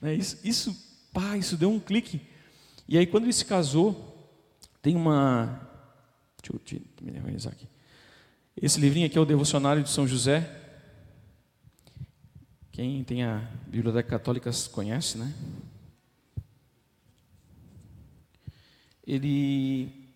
Né? 0.00 0.14
Isso, 0.14 0.38
isso, 0.44 0.76
pá, 1.12 1.36
isso 1.36 1.56
deu 1.56 1.70
um 1.70 1.80
clique 1.80 2.20
e 2.86 2.98
aí, 2.98 3.06
quando 3.06 3.24
ele 3.24 3.32
se 3.32 3.44
casou, 3.44 4.14
tem 4.82 4.94
uma. 4.94 5.60
Deixa 6.42 6.76
eu 6.76 6.82
me 7.00 7.18
organizar 7.18 7.50
aqui. 7.50 7.66
Esse 8.60 8.78
livrinho 8.78 9.06
aqui 9.06 9.16
é 9.16 9.20
o 9.20 9.24
Devocionário 9.24 9.82
de 9.82 9.88
São 9.88 10.06
José. 10.06 10.60
Quem 12.70 13.02
tem 13.04 13.24
a 13.24 13.48
Biblioteca 13.66 14.08
Católica 14.08 14.50
conhece, 14.70 15.16
né? 15.16 15.32
Ele, 19.06 20.10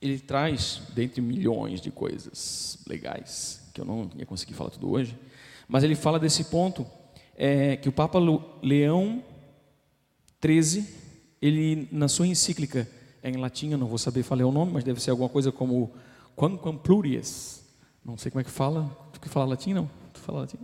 ele 0.00 0.18
traz, 0.18 0.82
dentre 0.94 1.20
milhões 1.20 1.80
de 1.80 1.90
coisas 1.90 2.78
legais, 2.86 3.70
que 3.72 3.80
eu 3.80 3.84
não 3.84 4.10
ia 4.16 4.26
conseguir 4.26 4.54
falar 4.54 4.70
tudo 4.70 4.90
hoje, 4.90 5.16
mas 5.68 5.84
ele 5.84 5.94
fala 5.94 6.18
desse 6.18 6.44
ponto 6.44 6.86
é, 7.36 7.76
que 7.76 7.88
o 7.88 7.92
Papa 7.92 8.18
Leão 8.62 9.22
XIII 10.44 11.04
ele 11.44 11.86
na 11.92 12.08
sua 12.08 12.26
encíclica 12.26 12.88
é 13.22 13.28
em 13.28 13.36
latim, 13.36 13.70
eu 13.70 13.78
não 13.78 13.86
vou 13.86 13.98
saber 13.98 14.22
falar 14.22 14.46
o 14.46 14.52
nome, 14.52 14.72
mas 14.72 14.82
deve 14.82 14.98
ser 14.98 15.10
alguma 15.10 15.28
coisa 15.28 15.52
como 15.52 15.92
Quamquam 16.34 16.76
Plurius. 16.76 17.62
Não 18.04 18.16
sei 18.16 18.30
como 18.30 18.40
é 18.40 18.44
que 18.44 18.50
fala. 18.50 18.84
Tu 19.12 19.20
que 19.20 19.28
fala 19.28 19.46
latim, 19.46 19.74
não? 19.74 19.90
Tu 20.12 20.20
fala 20.20 20.40
latim? 20.40 20.58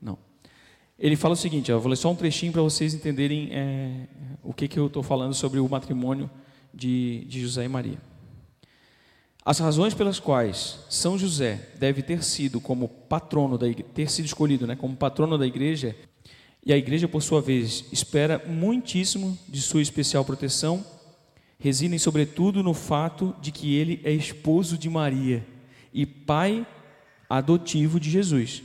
Não. 0.00 0.18
Ele 0.98 1.14
fala 1.14 1.34
o 1.34 1.36
seguinte, 1.36 1.70
eu 1.70 1.78
vou 1.78 1.90
ler 1.90 1.96
só 1.96 2.10
um 2.10 2.14
trechinho 2.14 2.52
para 2.52 2.62
vocês 2.62 2.92
entenderem 2.92 3.50
é, 3.52 4.06
o 4.42 4.52
que, 4.52 4.66
que 4.66 4.78
eu 4.78 4.86
estou 4.86 5.02
falando 5.02 5.34
sobre 5.34 5.60
o 5.60 5.68
matrimônio 5.68 6.30
de, 6.72 7.24
de 7.26 7.40
José 7.40 7.64
e 7.64 7.68
Maria. 7.68 7.98
As 9.44 9.58
razões 9.58 9.94
pelas 9.94 10.20
quais 10.20 10.78
São 10.90 11.18
José 11.18 11.70
deve 11.78 12.02
ter 12.02 12.22
sido 12.22 12.60
como 12.60 12.86
patrono 12.86 13.56
da 13.56 13.66
ter 13.94 14.10
sido 14.10 14.26
escolhido, 14.26 14.66
né, 14.66 14.76
como 14.76 14.94
patrono 14.94 15.38
da 15.38 15.46
igreja, 15.46 15.96
e 16.64 16.72
a 16.72 16.76
igreja 16.76 17.08
por 17.08 17.22
sua 17.22 17.40
vez 17.40 17.86
espera 17.90 18.42
muitíssimo 18.46 19.38
de 19.48 19.62
sua 19.62 19.80
especial 19.80 20.24
proteção, 20.24 20.84
residem 21.58 21.98
sobretudo 21.98 22.62
no 22.62 22.74
fato 22.74 23.34
de 23.40 23.50
que 23.50 23.74
ele 23.74 24.00
é 24.04 24.12
esposo 24.12 24.76
de 24.76 24.90
Maria 24.90 25.46
e 25.94 26.04
pai 26.04 26.66
adotivo 27.28 27.98
de 27.98 28.10
Jesus. 28.10 28.62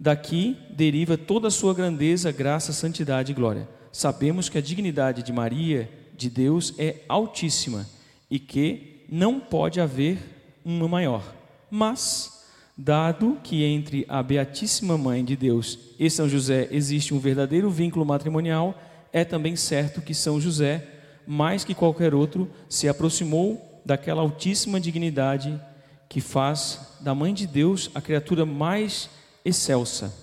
Daqui 0.00 0.56
deriva 0.70 1.16
toda 1.16 1.48
a 1.48 1.50
sua 1.50 1.74
grandeza, 1.74 2.32
graça, 2.32 2.72
santidade 2.72 3.32
e 3.32 3.34
glória. 3.34 3.68
Sabemos 3.92 4.48
que 4.48 4.58
a 4.58 4.62
dignidade 4.62 5.22
de 5.22 5.32
Maria, 5.32 5.90
de 6.16 6.28
Deus, 6.30 6.74
é 6.78 6.96
altíssima 7.08 7.86
e 8.30 8.38
que 8.38 9.04
não 9.08 9.38
pode 9.38 9.80
haver 9.80 10.18
uma 10.64 10.88
maior. 10.88 11.22
Mas, 11.70 12.44
dado 12.76 13.38
que 13.42 13.64
entre 13.64 14.06
a 14.08 14.22
Beatíssima 14.22 14.96
Mãe 14.96 15.24
de 15.24 15.36
Deus 15.36 15.78
e 15.98 16.08
São 16.08 16.28
José 16.28 16.68
existe 16.70 17.12
um 17.12 17.18
verdadeiro 17.18 17.70
vínculo 17.70 18.04
matrimonial, 18.04 18.80
é 19.12 19.24
também 19.24 19.56
certo 19.56 20.00
que 20.00 20.14
São 20.14 20.40
José, 20.40 20.86
mais 21.26 21.64
que 21.64 21.74
qualquer 21.74 22.14
outro, 22.14 22.50
se 22.68 22.88
aproximou 22.88 23.80
daquela 23.84 24.22
altíssima 24.22 24.80
dignidade 24.80 25.60
que 26.08 26.20
faz 26.20 26.98
da 27.00 27.14
Mãe 27.14 27.34
de 27.34 27.46
Deus 27.46 27.90
a 27.94 28.00
criatura 28.00 28.46
mais 28.46 29.10
excelsa. 29.44 30.14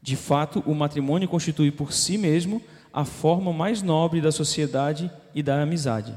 De 0.00 0.16
fato, 0.16 0.62
o 0.66 0.74
matrimônio 0.74 1.28
constitui 1.28 1.70
por 1.70 1.92
si 1.92 2.18
mesmo 2.18 2.60
a 2.94 3.04
forma 3.04 3.52
mais 3.52 3.82
nobre 3.82 4.20
da 4.20 4.30
sociedade 4.30 5.10
e 5.34 5.42
da 5.42 5.60
amizade, 5.60 6.16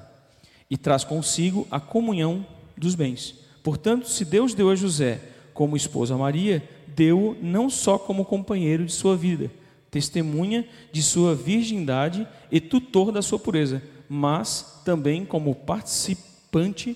e 0.70 0.78
traz 0.78 1.04
consigo 1.04 1.68
a 1.72 1.80
comunhão 1.80 2.46
dos 2.78 2.94
bens. 2.94 3.34
Portanto, 3.64 4.08
se 4.08 4.24
Deus 4.24 4.54
deu 4.54 4.70
a 4.70 4.76
José 4.76 5.20
como 5.56 5.76
esposa 5.76 6.14
a 6.14 6.18
Maria, 6.20 6.64
deu-o 6.88 7.36
não 7.42 7.68
só 7.68 7.98
como 7.98 8.24
companheiro 8.24 8.86
de 8.86 8.92
sua 8.92 9.18
vida, 9.18 9.50
testemunha 9.90 10.68
de 10.92 11.02
sua 11.02 11.34
virgindade 11.34 12.28
e 12.52 12.62
tutor 12.62 13.12
da 13.12 13.24
sua 13.24 13.40
pureza, 13.40 13.82
mas 14.08 14.82
também 14.86 15.26
como 15.26 15.56
participante, 15.56 16.96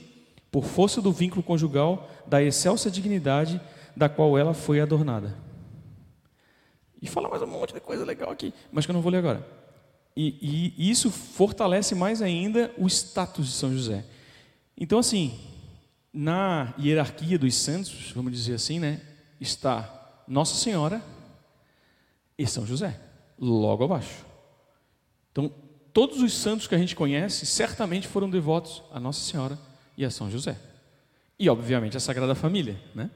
por 0.52 0.64
força 0.64 1.02
do 1.02 1.12
vínculo 1.12 1.42
conjugal, 1.42 2.08
da 2.28 2.44
excelsa 2.44 2.92
dignidade 2.92 3.60
da 3.98 4.08
qual 4.08 4.38
ela 4.38 4.54
foi 4.54 4.80
adornada. 4.80 5.36
E 7.02 7.08
fala 7.08 7.28
mais 7.28 7.42
um 7.42 7.48
monte 7.48 7.74
de 7.74 7.80
coisa 7.80 8.06
legal 8.06 8.30
aqui, 8.30 8.54
mas 8.72 8.86
que 8.86 8.92
eu 8.92 8.94
não 8.94 9.02
vou 9.02 9.12
ler 9.12 9.18
agora. 9.18 9.61
E, 10.16 10.74
e 10.78 10.90
isso 10.90 11.10
fortalece 11.10 11.96
mais 11.96 12.22
ainda 12.22 12.74
o 12.78 12.88
status 12.88 13.48
de 13.48 13.54
São 13.54 13.74
José. 13.74 14.06
Então, 14.78 15.00
assim, 15.00 15.40
na 16.14 16.74
hierarquia 16.78 17.40
dos 17.40 17.56
santos, 17.56 18.12
vamos 18.12 18.34
dizer 18.34 18.56
assim, 18.56 18.80
né, 18.80 19.02
está 19.40 20.24
Nossa 20.28 20.56
Senhora 20.56 21.02
e 22.38 22.46
São 22.46 22.66
José, 22.66 23.00
logo 23.40 23.84
abaixo. 23.84 24.26
Então, 25.32 25.52
todos 25.94 26.22
os 26.22 26.34
santos 26.34 26.68
que 26.68 26.76
a 26.76 26.78
gente 26.78 26.96
conhece 26.96 27.46
certamente 27.46 28.08
foram 28.08 28.30
devotos 28.30 28.84
a 28.92 29.00
Nossa 29.00 29.22
Senhora 29.22 29.58
e 29.98 30.04
a 30.04 30.12
São 30.12 30.30
José. 30.30 30.58
E, 31.40 31.50
obviamente, 31.50 31.96
a 31.98 32.00
Sagrada 32.00 32.36
Família, 32.36 32.80
né? 32.94 33.10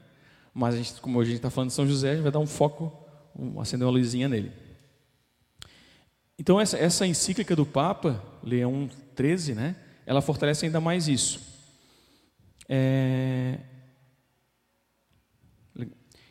Mas, 0.52 0.74
a 0.74 0.78
gente, 0.78 0.94
como 1.00 1.20
a 1.20 1.24
gente 1.24 1.36
está 1.36 1.50
falando 1.50 1.68
de 1.68 1.74
São 1.74 1.86
José, 1.86 2.10
a 2.10 2.14
gente 2.14 2.22
vai 2.22 2.32
dar 2.32 2.38
um 2.38 2.46
foco, 2.46 2.92
um, 3.38 3.60
acender 3.60 3.86
uma 3.86 3.92
luzinha 3.92 4.28
nele. 4.28 4.50
Então, 6.38 6.60
essa, 6.60 6.76
essa 6.76 7.06
encíclica 7.06 7.56
do 7.56 7.64
Papa, 7.64 8.22
Leão 8.42 8.88
XIII, 9.18 9.54
né, 9.54 9.76
ela 10.04 10.20
fortalece 10.20 10.66
ainda 10.66 10.80
mais 10.80 11.08
isso. 11.08 11.40
É... 12.68 13.58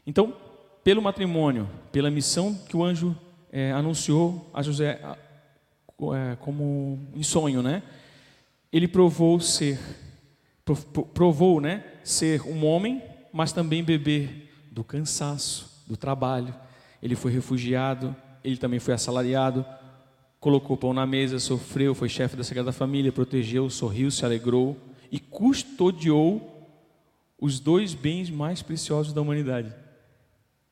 Então, 0.05 0.35
pelo 0.83 1.01
matrimônio, 1.01 1.69
pela 1.91 2.11
missão 2.11 2.53
que 2.53 2.77
o 2.77 2.83
anjo 2.83 3.17
é, 3.51 3.71
anunciou 3.71 4.49
a 4.53 4.61
José 4.61 5.01
é, 5.01 6.35
como 6.35 6.99
em 7.15 7.23
sonho, 7.23 7.63
né? 7.63 7.81
Ele 8.71 8.87
provou 8.87 9.39
ser, 9.39 9.79
provou, 11.13 11.59
né, 11.59 11.83
ser 12.03 12.41
um 12.43 12.65
homem 12.65 13.01
mas 13.35 13.51
também 13.51 13.83
beber 13.83 14.49
do 14.71 14.81
cansaço, 14.81 15.83
do 15.85 15.97
trabalho. 15.97 16.55
Ele 17.03 17.17
foi 17.17 17.33
refugiado, 17.33 18.15
ele 18.41 18.55
também 18.55 18.79
foi 18.79 18.93
assalariado, 18.93 19.65
colocou 20.45 20.77
pão 20.77 20.93
na 20.93 21.07
mesa, 21.07 21.39
sofreu, 21.39 21.95
foi 21.95 22.07
chefe 22.07 22.35
da 22.35 22.43
Sagrada 22.43 22.71
Família, 22.71 23.11
protegeu, 23.11 23.67
sorriu, 23.67 24.11
se 24.11 24.23
alegrou 24.23 24.77
e 25.11 25.19
custodiou 25.19 26.69
os 27.41 27.59
dois 27.59 27.95
bens 27.95 28.29
mais 28.29 28.61
preciosos 28.61 29.11
da 29.11 29.21
humanidade. 29.21 29.73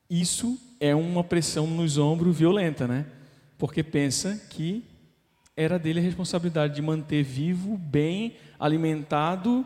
Isso 0.07 0.59
é 0.79 0.93
uma 0.93 1.23
pressão 1.23 1.65
nos 1.65 1.97
ombros 1.97 2.37
violenta, 2.37 2.87
né? 2.87 3.07
Porque 3.57 3.81
pensa 3.81 4.39
que 4.51 4.83
era 5.57 5.79
dele 5.79 5.99
a 5.99 6.03
responsabilidade 6.03 6.75
de 6.75 6.81
manter 6.83 7.23
vivo, 7.23 7.75
bem 7.75 8.35
alimentado 8.59 9.65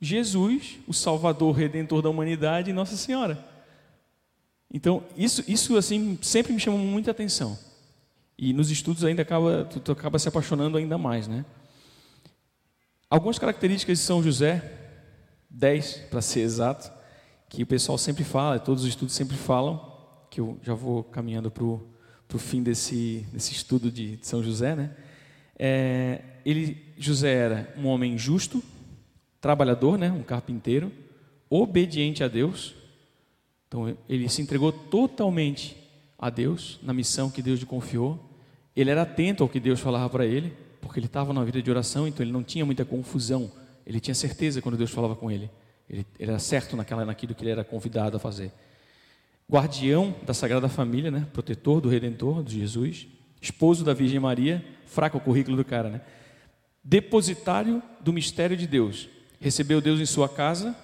Jesus, 0.00 0.78
o 0.86 0.94
Salvador 0.94 1.56
Redentor 1.56 2.02
da 2.02 2.08
humanidade 2.08 2.70
e 2.70 2.72
Nossa 2.72 2.96
Senhora. 2.96 3.44
Então, 4.72 5.02
isso, 5.16 5.42
isso 5.48 5.76
assim, 5.76 6.16
sempre 6.22 6.52
me 6.52 6.60
chama 6.60 6.78
muita 6.78 7.10
atenção. 7.10 7.58
E 8.38 8.52
nos 8.52 8.70
estudos 8.70 9.04
ainda 9.04 9.22
acaba, 9.22 9.64
tu, 9.64 9.80
tu 9.80 9.90
acaba 9.90 10.18
se 10.18 10.28
apaixonando 10.28 10.78
ainda 10.78 10.96
mais, 10.96 11.26
né? 11.26 11.44
Algumas 13.10 13.38
características 13.38 13.98
de 13.98 14.04
São 14.04 14.22
José, 14.22 14.62
dez 15.50 15.96
para 16.08 16.22
ser 16.22 16.40
exato, 16.40 16.92
que 17.48 17.62
o 17.62 17.66
pessoal 17.66 17.98
sempre 17.98 18.22
fala, 18.22 18.58
todos 18.60 18.84
os 18.84 18.88
estudos 18.88 19.14
sempre 19.14 19.36
falam, 19.36 19.92
que 20.30 20.40
eu 20.40 20.58
já 20.62 20.74
vou 20.74 21.02
caminhando 21.02 21.50
para 21.50 21.64
o 21.64 22.38
fim 22.38 22.62
desse, 22.62 23.26
desse 23.32 23.52
estudo 23.52 23.90
de, 23.90 24.18
de 24.18 24.26
São 24.26 24.42
José, 24.42 24.76
né? 24.76 24.94
É, 25.58 26.22
ele, 26.44 26.94
José 26.96 27.32
era 27.32 27.74
um 27.76 27.86
homem 27.86 28.16
justo, 28.16 28.62
trabalhador, 29.40 29.98
né, 29.98 30.12
um 30.12 30.22
carpinteiro, 30.22 30.92
obediente 31.50 32.22
a 32.22 32.28
Deus. 32.28 32.74
Então 33.66 33.96
ele 34.08 34.28
se 34.28 34.42
entregou 34.42 34.70
totalmente 34.70 35.76
a 36.18 36.30
Deus 36.30 36.78
na 36.82 36.92
missão 36.92 37.30
que 37.30 37.42
Deus 37.42 37.60
lhe 37.60 37.66
confiou. 37.66 38.27
Ele 38.80 38.90
era 38.90 39.02
atento 39.02 39.42
ao 39.42 39.48
que 39.48 39.58
Deus 39.58 39.80
falava 39.80 40.08
para 40.08 40.24
ele, 40.24 40.52
porque 40.80 40.98
ele 40.98 41.06
estava 41.06 41.32
numa 41.32 41.44
vida 41.44 41.60
de 41.60 41.70
oração, 41.70 42.06
então 42.06 42.24
ele 42.24 42.32
não 42.32 42.42
tinha 42.42 42.64
muita 42.64 42.84
confusão. 42.84 43.50
Ele 43.86 43.98
tinha 43.98 44.14
certeza 44.14 44.62
quando 44.62 44.76
Deus 44.76 44.90
falava 44.90 45.16
com 45.16 45.30
ele. 45.30 45.50
Ele, 45.88 46.06
ele 46.18 46.30
era 46.30 46.38
certo 46.38 46.76
naquela, 46.76 47.04
naquilo 47.04 47.34
que 47.34 47.42
ele 47.42 47.50
era 47.50 47.64
convidado 47.64 48.16
a 48.16 48.20
fazer. 48.20 48.52
Guardião 49.50 50.14
da 50.22 50.34
Sagrada 50.34 50.68
Família, 50.68 51.10
né? 51.10 51.26
protetor 51.32 51.80
do 51.80 51.88
Redentor, 51.88 52.42
de 52.44 52.60
Jesus, 52.60 53.06
esposo 53.40 53.84
da 53.84 53.94
Virgem 53.94 54.20
Maria, 54.20 54.64
fraco 54.86 55.18
o 55.18 55.20
currículo 55.20 55.56
do 55.56 55.64
cara, 55.64 55.88
né? 55.88 56.00
Depositário 56.84 57.82
do 58.00 58.12
mistério 58.12 58.56
de 58.56 58.66
Deus, 58.66 59.08
Recebeu 59.40 59.80
Deus 59.80 60.00
em 60.00 60.06
sua 60.06 60.28
casa 60.28 60.76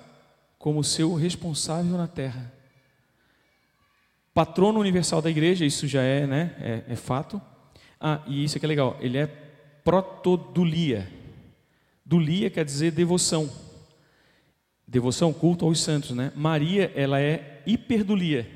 como 0.59 0.85
seu 0.85 1.15
responsável 1.15 1.97
na 1.99 2.07
terra. 2.07 2.53
Patrono 4.33 4.81
universal 4.81 5.21
da 5.21 5.31
igreja, 5.31 5.65
isso 5.65 5.87
já 5.87 6.03
é, 6.03 6.27
né, 6.27 6.55
é, 6.61 6.93
é 6.93 6.97
fato. 6.97 7.41
Ah, 8.07 8.21
e 8.27 8.45
isso 8.45 8.59
aqui 8.59 8.67
é 8.67 8.69
legal, 8.69 8.99
ele 9.01 9.17
é 9.17 9.27
protodulia. 9.83 11.11
Dulia 12.05 12.51
quer 12.51 12.63
dizer 12.63 12.91
devoção. 12.91 13.51
Devoção, 14.87 15.33
culto 15.33 15.65
aos 15.65 15.81
santos, 15.81 16.11
né? 16.11 16.31
Maria, 16.37 16.93
ela 16.95 17.19
é 17.19 17.63
hiperdulia. 17.65 18.47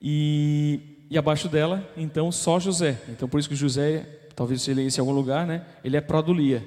E, 0.00 1.08
e 1.10 1.18
abaixo 1.18 1.48
dela, 1.48 1.92
então, 1.96 2.30
só 2.30 2.60
José. 2.60 3.02
Então, 3.08 3.28
por 3.28 3.40
isso 3.40 3.48
que 3.48 3.56
José, 3.56 4.06
talvez 4.36 4.62
você 4.62 4.72
leia 4.72 4.88
em 4.88 5.00
algum 5.00 5.10
lugar, 5.10 5.44
né? 5.44 5.66
Ele 5.82 5.96
é 5.96 6.00
produlia. 6.00 6.64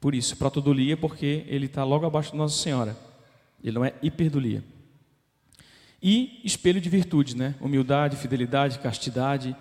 Por 0.00 0.16
isso, 0.16 0.36
protodolia, 0.36 0.96
porque 0.96 1.44
ele 1.46 1.66
está 1.66 1.84
logo 1.84 2.06
abaixo 2.06 2.32
de 2.32 2.38
Nossa 2.38 2.60
Senhora. 2.60 2.96
Ele 3.62 3.70
não 3.76 3.84
é 3.84 3.94
hiperdolia. 4.02 4.64
E 6.02 6.40
espelho 6.42 6.80
de 6.80 6.90
virtudes, 6.90 7.34
né? 7.34 7.54
Humildade, 7.60 8.16
fidelidade, 8.16 8.80
castidade, 8.80 9.54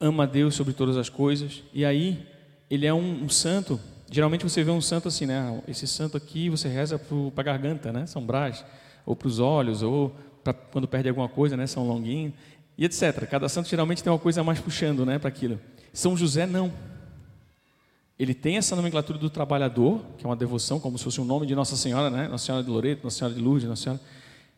ama 0.00 0.24
a 0.24 0.26
Deus 0.26 0.54
sobre 0.54 0.72
todas 0.72 0.96
as 0.96 1.08
coisas. 1.08 1.62
E 1.72 1.84
aí, 1.84 2.26
ele 2.70 2.86
é 2.86 2.94
um, 2.94 3.24
um 3.24 3.28
santo. 3.28 3.80
Geralmente 4.10 4.44
você 4.44 4.62
vê 4.62 4.70
um 4.70 4.80
santo 4.80 5.08
assim, 5.08 5.26
né? 5.26 5.62
Esse 5.66 5.86
santo 5.86 6.16
aqui 6.16 6.48
você 6.48 6.68
reza 6.68 6.98
para 6.98 7.40
a 7.40 7.42
garganta, 7.42 7.92
né? 7.92 8.06
São 8.06 8.24
Brás. 8.24 8.64
Ou 9.04 9.16
para 9.16 9.28
os 9.28 9.38
olhos, 9.38 9.82
ou 9.82 10.14
para 10.44 10.52
quando 10.52 10.86
perde 10.86 11.08
alguma 11.08 11.28
coisa, 11.28 11.56
né? 11.56 11.66
São 11.66 11.86
Longuinho. 11.86 12.32
E 12.76 12.84
etc. 12.84 13.26
Cada 13.28 13.48
santo 13.48 13.68
geralmente 13.68 14.02
tem 14.02 14.12
uma 14.12 14.18
coisa 14.18 14.42
mais 14.44 14.60
puxando, 14.60 15.04
né? 15.04 15.18
Para 15.18 15.28
aquilo. 15.28 15.58
São 15.92 16.16
José, 16.16 16.46
não. 16.46 16.72
ele 18.18 18.34
tem 18.34 18.56
essa 18.56 18.76
nomenclatura 18.76 19.18
do 19.18 19.28
trabalhador, 19.28 20.00
que 20.16 20.24
é 20.24 20.28
uma 20.28 20.36
devoção, 20.36 20.78
como 20.78 20.96
se 20.96 21.04
fosse 21.04 21.20
o 21.20 21.24
um 21.24 21.26
nome 21.26 21.46
de 21.46 21.54
Nossa 21.54 21.76
Senhora, 21.76 22.08
né? 22.08 22.28
Nossa 22.28 22.46
Senhora 22.46 22.62
de 22.62 22.70
Loreto, 22.70 23.02
Nossa 23.02 23.18
Senhora 23.18 23.34
de 23.34 23.40
Lourdes, 23.40 23.68
Nossa 23.68 23.82
Senhora. 23.82 24.00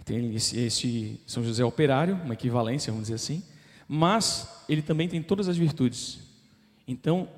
Tem 0.04 0.34
esse, 0.34 0.58
esse 0.58 1.20
São 1.26 1.42
José 1.42 1.64
operário, 1.64 2.20
uma 2.24 2.34
equivalência, 2.34 2.92
vamos 2.92 3.08
dizer 3.08 3.14
assim. 3.14 3.42
Mas 3.92 4.48
ele 4.68 4.82
também 4.82 5.08
tem 5.08 5.20
todas 5.20 5.48
as 5.48 5.56
virtudes. 5.56 6.20
Então, 6.86 7.28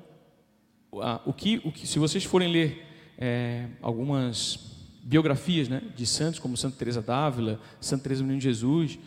o 1.25 1.33
que, 1.33 1.59
o 1.65 1.71
que 1.71 1.87
se 1.87 1.97
vocês 1.97 2.23
forem 2.23 2.47
ler 2.47 2.85
é, 3.17 3.65
algumas 3.81 4.59
biografias 5.01 5.67
né, 5.67 5.81
de 5.95 6.05
santos, 6.05 6.39
como 6.39 6.55
Santa 6.55 6.77
Teresa 6.77 7.01
d'Ávila, 7.01 7.59
Santa 7.81 8.03
Teresa 8.03 8.21
Menino 8.21 8.39
Jesus, 8.39 8.99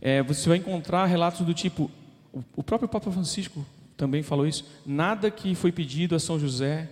é, 0.00 0.22
você 0.22 0.48
vai 0.48 0.58
encontrar 0.58 1.06
relatos 1.06 1.44
do 1.44 1.52
tipo, 1.52 1.90
o 2.54 2.62
próprio 2.62 2.88
Papa 2.88 3.10
Francisco 3.10 3.66
também 3.96 4.22
falou 4.22 4.46
isso, 4.46 4.64
nada 4.86 5.32
que 5.32 5.52
foi 5.56 5.72
pedido 5.72 6.14
a 6.14 6.20
São 6.20 6.38
José 6.38 6.88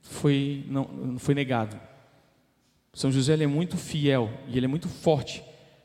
foi, 0.00 0.64
não, 0.68 1.18
foi 1.18 1.34
negado. 1.34 1.76
São 2.92 3.10
José 3.10 3.34
é 3.34 3.48
muito 3.48 3.76
fiel 3.76 4.30
e 4.46 4.56
ele 4.56 4.66
é 4.66 4.68
muito 4.68 4.88
forte 4.88 5.42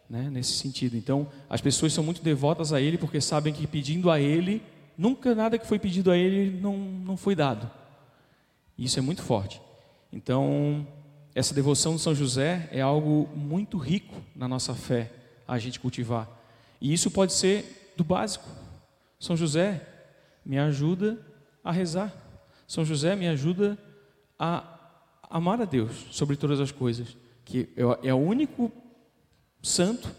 né, 0.09 0.29
nesse 0.29 0.53
sentido. 0.53 0.97
Então, 0.97 1.27
as 1.49 1.61
pessoas 1.61 1.93
são 1.93 2.03
muito 2.03 2.21
devotas 2.21 2.73
a 2.73 2.81
ele 2.81 2.97
porque 2.97 3.21
sabem 3.21 3.53
que 3.53 3.67
pedindo 3.67 4.09
a 4.09 4.19
ele, 4.19 4.61
nunca 4.97 5.35
nada 5.35 5.57
que 5.57 5.67
foi 5.67 5.77
pedido 5.77 6.09
a 6.09 6.17
ele 6.17 6.59
não, 6.59 6.77
não 6.77 7.15
foi 7.15 7.35
dado. 7.35 7.69
Isso 8.77 8.97
é 8.97 9.01
muito 9.01 9.21
forte. 9.21 9.61
Então, 10.11 10.87
essa 11.35 11.53
devoção 11.53 11.95
de 11.95 12.01
São 12.01 12.15
José 12.15 12.67
é 12.71 12.81
algo 12.81 13.29
muito 13.35 13.77
rico 13.77 14.15
na 14.35 14.47
nossa 14.47 14.73
fé 14.73 15.11
a 15.47 15.59
gente 15.59 15.79
cultivar. 15.79 16.27
E 16.81 16.91
isso 16.91 17.11
pode 17.11 17.33
ser 17.33 17.93
do 17.95 18.03
básico. 18.03 18.47
São 19.19 19.35
José, 19.35 19.85
me 20.45 20.57
ajuda 20.57 21.19
a 21.63 21.71
rezar. 21.71 22.13
São 22.67 22.85
José 22.85 23.15
me 23.15 23.27
ajuda 23.27 23.77
a 24.39 24.63
amar 25.29 25.61
a 25.61 25.65
Deus 25.65 26.07
sobre 26.11 26.35
todas 26.35 26.59
as 26.59 26.71
coisas. 26.71 27.17
Que 27.43 27.69
é, 27.75 28.09
é 28.09 28.13
o 28.13 28.17
único 28.17 28.71
santo 29.61 30.09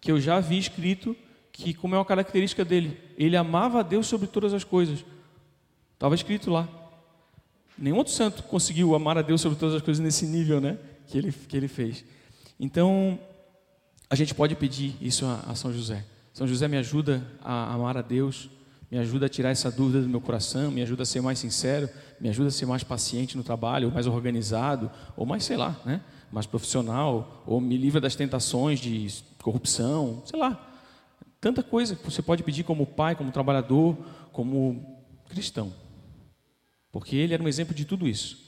que 0.00 0.10
eu 0.10 0.20
já 0.20 0.40
vi 0.40 0.58
escrito 0.58 1.16
que, 1.52 1.72
como 1.72 1.94
é 1.94 1.98
uma 1.98 2.04
característica 2.04 2.64
dele, 2.64 3.00
ele 3.16 3.36
amava 3.36 3.80
a 3.80 3.82
Deus 3.82 4.06
sobre 4.06 4.26
todas 4.26 4.52
as 4.52 4.64
coisas. 4.64 5.04
Estava 5.94 6.14
escrito 6.14 6.50
lá. 6.50 6.68
Nenhum 7.78 7.96
outro 7.96 8.12
santo 8.12 8.42
conseguiu 8.44 8.94
amar 8.94 9.16
a 9.18 9.22
Deus 9.22 9.40
sobre 9.40 9.58
todas 9.58 9.74
as 9.74 9.82
coisas 9.82 10.02
nesse 10.02 10.26
nível, 10.26 10.60
né? 10.60 10.78
Que 11.06 11.18
ele, 11.18 11.32
que 11.32 11.56
ele 11.56 11.68
fez. 11.68 12.04
Então, 12.58 13.18
a 14.10 14.14
gente 14.14 14.34
pode 14.34 14.54
pedir 14.54 14.96
isso 15.00 15.24
a, 15.26 15.40
a 15.48 15.54
São 15.54 15.72
José. 15.72 16.04
São 16.32 16.46
José 16.46 16.68
me 16.68 16.76
ajuda 16.76 17.22
a 17.40 17.72
amar 17.72 17.96
a 17.96 18.02
Deus, 18.02 18.50
me 18.90 18.98
ajuda 18.98 19.26
a 19.26 19.28
tirar 19.28 19.50
essa 19.50 19.70
dúvida 19.70 20.02
do 20.02 20.08
meu 20.08 20.20
coração, 20.20 20.70
me 20.70 20.82
ajuda 20.82 21.04
a 21.04 21.06
ser 21.06 21.20
mais 21.20 21.38
sincero, 21.38 21.88
me 22.20 22.28
ajuda 22.28 22.48
a 22.48 22.50
ser 22.50 22.66
mais 22.66 22.84
paciente 22.84 23.36
no 23.36 23.42
trabalho, 23.42 23.90
mais 23.90 24.06
organizado, 24.06 24.90
ou 25.16 25.24
mais, 25.24 25.44
sei 25.44 25.56
lá, 25.56 25.80
né? 25.84 26.00
Mais 26.30 26.46
profissional, 26.46 27.42
ou 27.46 27.60
me 27.60 27.76
livra 27.76 28.00
das 28.00 28.16
tentações 28.16 28.80
de 28.80 29.08
corrupção, 29.42 30.22
sei 30.26 30.38
lá. 30.38 30.70
Tanta 31.40 31.62
coisa 31.62 31.94
que 31.94 32.04
você 32.04 32.22
pode 32.22 32.42
pedir 32.42 32.64
como 32.64 32.86
pai, 32.86 33.14
como 33.14 33.30
trabalhador, 33.30 33.96
como 34.32 35.02
cristão. 35.28 35.72
Porque 36.90 37.16
ele 37.16 37.34
era 37.34 37.42
um 37.42 37.48
exemplo 37.48 37.74
de 37.74 37.84
tudo 37.84 38.08
isso. 38.08 38.38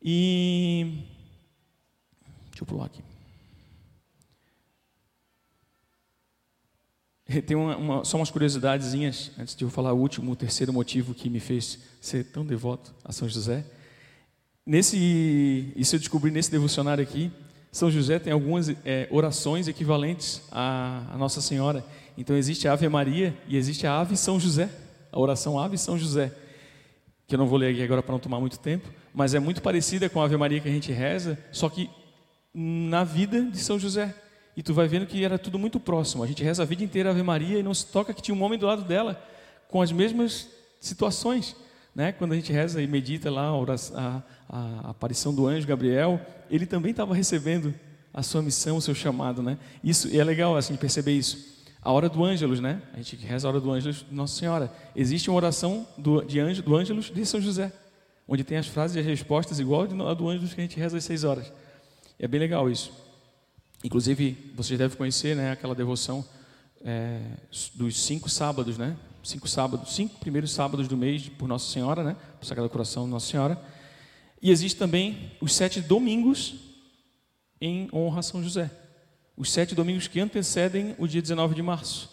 E. 0.00 1.04
Deixa 2.50 2.62
eu 2.62 2.66
pular 2.66 2.86
aqui. 2.86 3.02
Tem 7.46 7.56
uma, 7.56 7.76
uma, 7.76 8.04
só 8.04 8.16
umas 8.16 8.30
curiosidadezinhas, 8.30 9.30
antes 9.38 9.54
de 9.54 9.64
eu 9.64 9.70
falar 9.70 9.92
o 9.92 9.98
último, 9.98 10.32
o 10.32 10.36
terceiro 10.36 10.72
motivo 10.72 11.14
que 11.14 11.30
me 11.30 11.40
fez 11.40 11.78
ser 12.00 12.24
tão 12.24 12.44
devoto 12.44 12.94
a 13.04 13.12
São 13.12 13.28
José. 13.28 13.64
Nesse, 14.64 15.72
isso 15.74 15.96
eu 15.96 15.98
descobri 15.98 16.30
nesse 16.30 16.48
devocionário 16.48 17.02
aqui, 17.02 17.32
São 17.72 17.90
José 17.90 18.20
tem 18.20 18.32
algumas 18.32 18.68
é, 18.84 19.08
orações 19.10 19.66
equivalentes 19.66 20.40
à, 20.52 21.02
à, 21.12 21.18
Nossa 21.18 21.40
Senhora. 21.40 21.84
Então 22.16 22.36
existe 22.36 22.68
a 22.68 22.72
Ave 22.72 22.88
Maria 22.88 23.36
e 23.48 23.56
existe 23.56 23.88
a 23.88 23.98
Ave 23.98 24.16
São 24.16 24.38
José, 24.38 24.70
a 25.10 25.18
oração 25.18 25.58
Ave 25.58 25.76
São 25.76 25.98
José, 25.98 26.32
que 27.26 27.34
eu 27.34 27.38
não 27.38 27.48
vou 27.48 27.58
ler 27.58 27.72
aqui 27.72 27.82
agora 27.82 28.02
para 28.04 28.12
não 28.12 28.20
tomar 28.20 28.38
muito 28.38 28.56
tempo, 28.56 28.88
mas 29.12 29.34
é 29.34 29.40
muito 29.40 29.60
parecida 29.60 30.08
com 30.08 30.20
a 30.20 30.26
Ave 30.26 30.36
Maria 30.36 30.60
que 30.60 30.68
a 30.68 30.72
gente 30.72 30.92
reza, 30.92 31.36
só 31.50 31.68
que 31.68 31.90
na 32.54 33.02
vida 33.02 33.42
de 33.42 33.58
São 33.58 33.80
José. 33.80 34.14
E 34.56 34.62
tu 34.62 34.72
vai 34.74 34.86
vendo 34.86 35.06
que 35.06 35.24
era 35.24 35.38
tudo 35.38 35.58
muito 35.58 35.80
próximo. 35.80 36.22
A 36.22 36.26
gente 36.26 36.44
reza 36.44 36.62
a 36.62 36.66
vida 36.66 36.84
inteira 36.84 37.08
a 37.08 37.12
Ave 37.12 37.22
Maria 37.22 37.58
e 37.58 37.62
não 37.62 37.74
se 37.74 37.86
toca 37.86 38.12
que 38.14 38.22
tinha 38.22 38.34
um 38.34 38.42
homem 38.42 38.58
do 38.58 38.66
lado 38.66 38.84
dela 38.84 39.20
com 39.66 39.82
as 39.82 39.90
mesmas 39.90 40.46
situações. 40.78 41.56
Né? 41.94 42.12
Quando 42.12 42.32
a 42.32 42.36
gente 42.36 42.52
reza 42.52 42.80
e 42.80 42.86
medita 42.86 43.30
lá 43.30 43.50
a, 43.50 43.52
a, 43.94 44.22
a 44.48 44.90
aparição 44.90 45.34
do 45.34 45.46
anjo 45.46 45.66
Gabriel, 45.66 46.20
ele 46.50 46.66
também 46.66 46.90
estava 46.90 47.14
recebendo 47.14 47.74
a 48.12 48.22
sua 48.22 48.42
missão, 48.42 48.76
o 48.76 48.82
seu 48.82 48.94
chamado. 48.94 49.42
Né? 49.42 49.58
Isso, 49.82 50.08
e 50.08 50.18
é 50.18 50.24
legal 50.24 50.56
assim, 50.56 50.76
perceber 50.76 51.12
isso. 51.12 51.52
A 51.82 51.90
hora 51.90 52.08
do 52.08 52.24
Ângelus, 52.24 52.60
né? 52.60 52.80
A 52.94 52.98
gente 52.98 53.16
reza 53.16 53.48
a 53.48 53.50
hora 53.50 53.60
do 53.60 53.70
Ângelus 53.70 54.06
Nossa 54.08 54.38
Senhora. 54.38 54.72
Existe 54.94 55.28
uma 55.28 55.36
oração 55.36 55.86
do, 55.98 56.22
de 56.22 56.38
anjo, 56.38 56.62
do 56.62 56.76
Ângelus 56.76 57.10
de 57.10 57.26
São 57.26 57.40
José, 57.40 57.72
onde 58.26 58.44
tem 58.44 58.56
as 58.56 58.68
frases 58.68 58.96
e 58.96 59.00
as 59.00 59.06
respostas 59.06 59.58
igual 59.58 59.82
a 59.82 60.14
do 60.14 60.28
Ângelus 60.28 60.54
que 60.54 60.60
a 60.60 60.64
gente 60.64 60.78
reza 60.78 60.96
às 60.96 61.02
seis 61.02 61.24
horas. 61.24 61.52
É 62.20 62.28
bem 62.28 62.38
legal 62.38 62.70
isso. 62.70 62.92
Inclusive, 63.82 64.52
vocês 64.54 64.78
devem 64.78 64.96
conhecer 64.96 65.34
né, 65.34 65.50
aquela 65.50 65.74
devoção 65.74 66.24
é, 66.84 67.20
dos 67.74 68.00
cinco 68.00 68.28
sábados, 68.28 68.78
né? 68.78 68.96
Cinco 69.22 69.48
sábados, 69.48 69.94
cinco 69.94 70.18
primeiros 70.18 70.52
sábados 70.52 70.88
do 70.88 70.96
mês 70.96 71.28
por 71.28 71.46
Nossa 71.46 71.70
Senhora, 71.70 72.02
né? 72.02 72.16
Por 72.40 72.44
Sagrado 72.44 72.68
Coração 72.68 73.04
de 73.04 73.10
Nossa 73.10 73.30
Senhora. 73.30 73.60
E 74.40 74.50
existe 74.50 74.76
também 74.76 75.32
os 75.40 75.54
sete 75.54 75.80
domingos 75.80 76.56
em 77.60 77.88
honra 77.92 78.18
a 78.18 78.22
São 78.22 78.42
José. 78.42 78.68
Os 79.36 79.52
sete 79.52 79.74
domingos 79.74 80.08
que 80.08 80.18
antecedem 80.18 80.96
o 80.98 81.06
dia 81.06 81.22
19 81.22 81.54
de 81.54 81.62
março. 81.62 82.10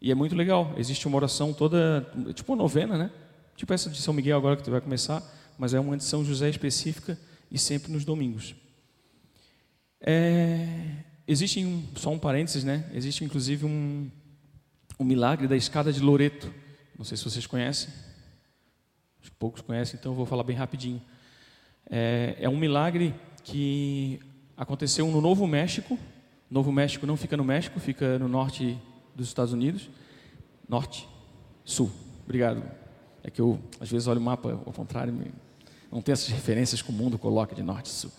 E 0.00 0.10
é 0.10 0.14
muito 0.14 0.34
legal. 0.34 0.74
Existe 0.76 1.06
uma 1.06 1.16
oração 1.16 1.52
toda, 1.52 2.04
tipo 2.34 2.52
uma 2.52 2.62
novena, 2.62 2.98
né? 2.98 3.10
Tipo 3.56 3.72
essa 3.72 3.88
de 3.88 4.00
São 4.02 4.12
Miguel 4.12 4.36
agora 4.36 4.56
que 4.56 4.68
vai 4.68 4.80
começar, 4.80 5.22
mas 5.56 5.72
é 5.72 5.78
uma 5.78 5.96
de 5.96 6.02
São 6.02 6.24
José 6.24 6.50
específica 6.50 7.16
e 7.50 7.58
sempre 7.58 7.92
nos 7.92 8.04
domingos. 8.04 8.56
É, 10.00 10.66
existe, 11.26 11.64
um, 11.64 11.84
só 11.94 12.10
um 12.10 12.18
parênteses, 12.18 12.64
né? 12.64 12.90
Existe 12.92 13.24
inclusive 13.24 13.64
um, 13.64 14.10
um 14.98 15.04
milagre 15.04 15.48
da 15.48 15.56
escada 15.56 15.92
de 15.92 16.00
Loreto. 16.00 16.52
Não 16.96 17.04
sei 17.04 17.16
se 17.16 17.24
vocês 17.24 17.46
conhecem. 17.46 17.92
Acho 19.20 19.30
que 19.30 19.36
poucos 19.36 19.62
conhecem, 19.62 19.98
então 19.98 20.12
eu 20.12 20.16
vou 20.16 20.26
falar 20.26 20.44
bem 20.44 20.56
rapidinho. 20.56 21.02
É, 21.90 22.36
é 22.38 22.48
um 22.48 22.56
milagre 22.56 23.14
que 23.42 24.20
aconteceu 24.56 25.06
no 25.08 25.20
Novo 25.20 25.46
México. 25.46 25.98
Novo 26.50 26.70
México 26.70 27.06
não 27.06 27.16
fica 27.16 27.36
no 27.36 27.44
México, 27.44 27.80
fica 27.80 28.18
no 28.18 28.28
norte 28.28 28.78
dos 29.14 29.26
Estados 29.26 29.52
Unidos. 29.52 29.88
Norte, 30.68 31.08
sul. 31.64 31.90
Obrigado. 32.24 32.62
É 33.22 33.30
que 33.30 33.40
eu, 33.40 33.58
às 33.80 33.90
vezes, 33.90 34.06
olho 34.06 34.20
o 34.20 34.22
mapa 34.22 34.52
ao 34.52 34.72
contrário, 34.72 35.12
não 35.90 36.02
tenho 36.02 36.14
essas 36.14 36.28
referências 36.28 36.82
que 36.82 36.90
o 36.90 36.92
mundo 36.92 37.18
coloca 37.18 37.54
de 37.54 37.62
norte 37.62 37.86
e 37.86 37.90
sul. 37.90 38.10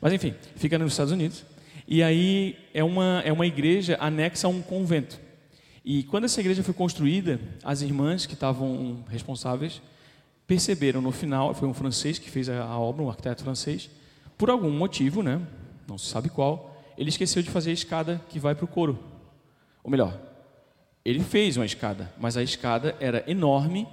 Mas 0.00 0.12
enfim, 0.12 0.34
fica 0.56 0.78
nos 0.78 0.92
Estados 0.92 1.12
Unidos. 1.12 1.44
E 1.86 2.02
aí 2.02 2.58
é 2.72 2.82
uma, 2.82 3.22
é 3.24 3.32
uma 3.32 3.46
igreja 3.46 3.96
anexa 4.00 4.46
a 4.46 4.50
um 4.50 4.62
convento. 4.62 5.20
E 5.84 6.02
quando 6.04 6.24
essa 6.24 6.40
igreja 6.40 6.62
foi 6.62 6.72
construída, 6.72 7.38
as 7.62 7.82
irmãs 7.82 8.24
que 8.24 8.32
estavam 8.32 9.04
responsáveis 9.10 9.82
perceberam 10.46 11.02
no 11.02 11.12
final, 11.12 11.52
foi 11.52 11.68
um 11.68 11.74
francês 11.74 12.18
que 12.18 12.30
fez 12.30 12.48
a, 12.48 12.78
obra, 12.78 13.02
um 13.02 13.10
arquiteto 13.10 13.42
francês, 13.42 13.90
por 14.38 14.48
algum 14.48 14.70
motivo, 14.70 15.22
né, 15.22 15.40
não 15.86 15.98
se 15.98 16.06
sabe 16.06 16.30
qual, 16.30 16.74
ele 16.96 17.10
esqueceu 17.10 17.42
de 17.42 17.50
fazer 17.50 17.70
a 17.70 17.74
escada 17.74 18.20
que 18.30 18.38
vai 18.38 18.54
para 18.54 18.64
o 18.64 18.68
coro. 18.68 18.98
Ou 19.82 19.90
melhor, 19.90 20.18
ele 21.04 21.20
fez 21.20 21.58
uma 21.58 21.66
escada, 21.66 22.10
mas 22.18 22.36
a 22.36 22.42
escada 22.42 22.96
era 22.98 23.22
enorme 23.26 23.86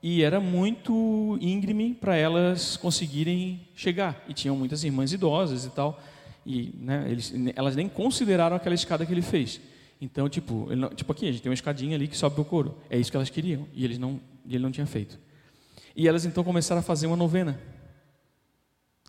e 0.00 0.22
era 0.22 0.38
muito 0.38 1.36
íngreme 1.40 1.92
para 1.92 2.16
elas 2.16 2.76
conseguirem 2.76 3.66
chegar. 3.74 4.24
E 4.28 4.34
tinham 4.34 4.56
muitas 4.56 4.84
irmãs 4.84 5.12
idosas 5.12 5.64
e 5.64 5.70
tal, 5.70 6.00
e 6.46 6.72
né, 6.78 7.06
eles, 7.08 7.32
elas 7.56 7.74
nem 7.74 7.88
consideraram 7.88 8.54
aquela 8.54 8.74
escada 8.76 9.04
que 9.04 9.12
ele 9.12 9.22
fez. 9.22 9.60
Então, 10.02 10.28
tipo, 10.28 10.68
não, 10.74 10.88
tipo 10.88 11.12
aqui, 11.12 11.28
a 11.28 11.30
gente 11.30 11.42
tem 11.42 11.48
uma 11.48 11.54
escadinha 11.54 11.94
ali 11.94 12.08
que 12.08 12.16
sobe 12.16 12.40
o 12.40 12.44
couro. 12.44 12.76
É 12.90 12.98
isso 12.98 13.08
que 13.08 13.16
elas 13.16 13.30
queriam, 13.30 13.68
e 13.72 13.84
eles 13.84 13.98
não, 13.98 14.20
e 14.44 14.56
ele 14.56 14.64
não 14.64 14.72
tinha 14.72 14.84
feito. 14.84 15.16
E 15.94 16.08
elas 16.08 16.24
então 16.24 16.42
começaram 16.42 16.80
a 16.80 16.82
fazer 16.82 17.06
uma 17.06 17.16
novena. 17.16 17.56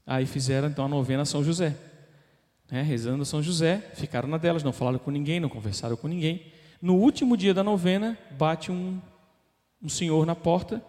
Aí 0.06 0.28
fizeram 0.28 0.68
então 0.68 0.86
a 0.86 0.88
novena 0.88 1.24
a 1.24 1.26
São 1.26 1.44
José. 1.44 1.76
Né, 2.70 2.84
rezando 2.84 3.24
a 3.24 3.26
São 3.26 3.42
José, 3.42 3.78
ficaram 3.96 4.30
na 4.30 4.38
delas, 4.38 4.64
não 4.64 4.72
falaram 4.72 5.00
com 5.00 5.10
ninguém, 5.10 5.40
não 5.40 5.50
conversaram 5.50 5.98
com 5.98 6.08
ninguém. 6.08 6.46
No 6.80 6.96
último 6.96 7.36
dia 7.36 7.56
da 7.56 7.64
novena, 7.64 8.16
bate 8.38 8.72
um 8.72 9.02
um 9.84 9.90
senhor 9.90 10.26
na 10.26 10.34
porta, 10.34 10.82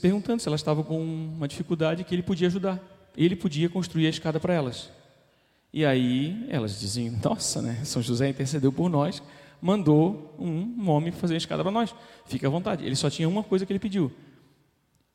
perguntando 0.00 0.42
se 0.42 0.48
elas 0.48 0.60
estavam 0.60 0.82
com 0.82 1.00
uma 1.00 1.46
dificuldade 1.46 2.02
que 2.04 2.14
ele 2.14 2.22
podia 2.22 2.48
ajudar. 2.48 2.80
Ele 3.16 3.36
podia 3.36 3.68
construir 3.68 4.06
a 4.06 4.10
escada 4.10 4.40
para 4.40 4.52
elas. 4.52 4.90
E 5.72 5.84
aí 5.84 6.46
elas 6.50 6.78
diziam: 6.78 7.18
Nossa, 7.22 7.62
né? 7.62 7.80
São 7.84 8.02
José 8.02 8.28
intercedeu 8.28 8.72
por 8.72 8.90
nós, 8.90 9.22
mandou 9.60 10.34
um 10.38 10.90
homem 10.90 11.12
fazer 11.12 11.34
a 11.34 11.38
escada 11.38 11.62
para 11.62 11.72
nós. 11.72 11.94
Fique 12.26 12.44
à 12.44 12.48
vontade. 12.48 12.84
Ele 12.84 12.96
só 12.96 13.08
tinha 13.08 13.28
uma 13.28 13.42
coisa 13.42 13.64
que 13.64 13.72
ele 13.72 13.78
pediu: 13.78 14.12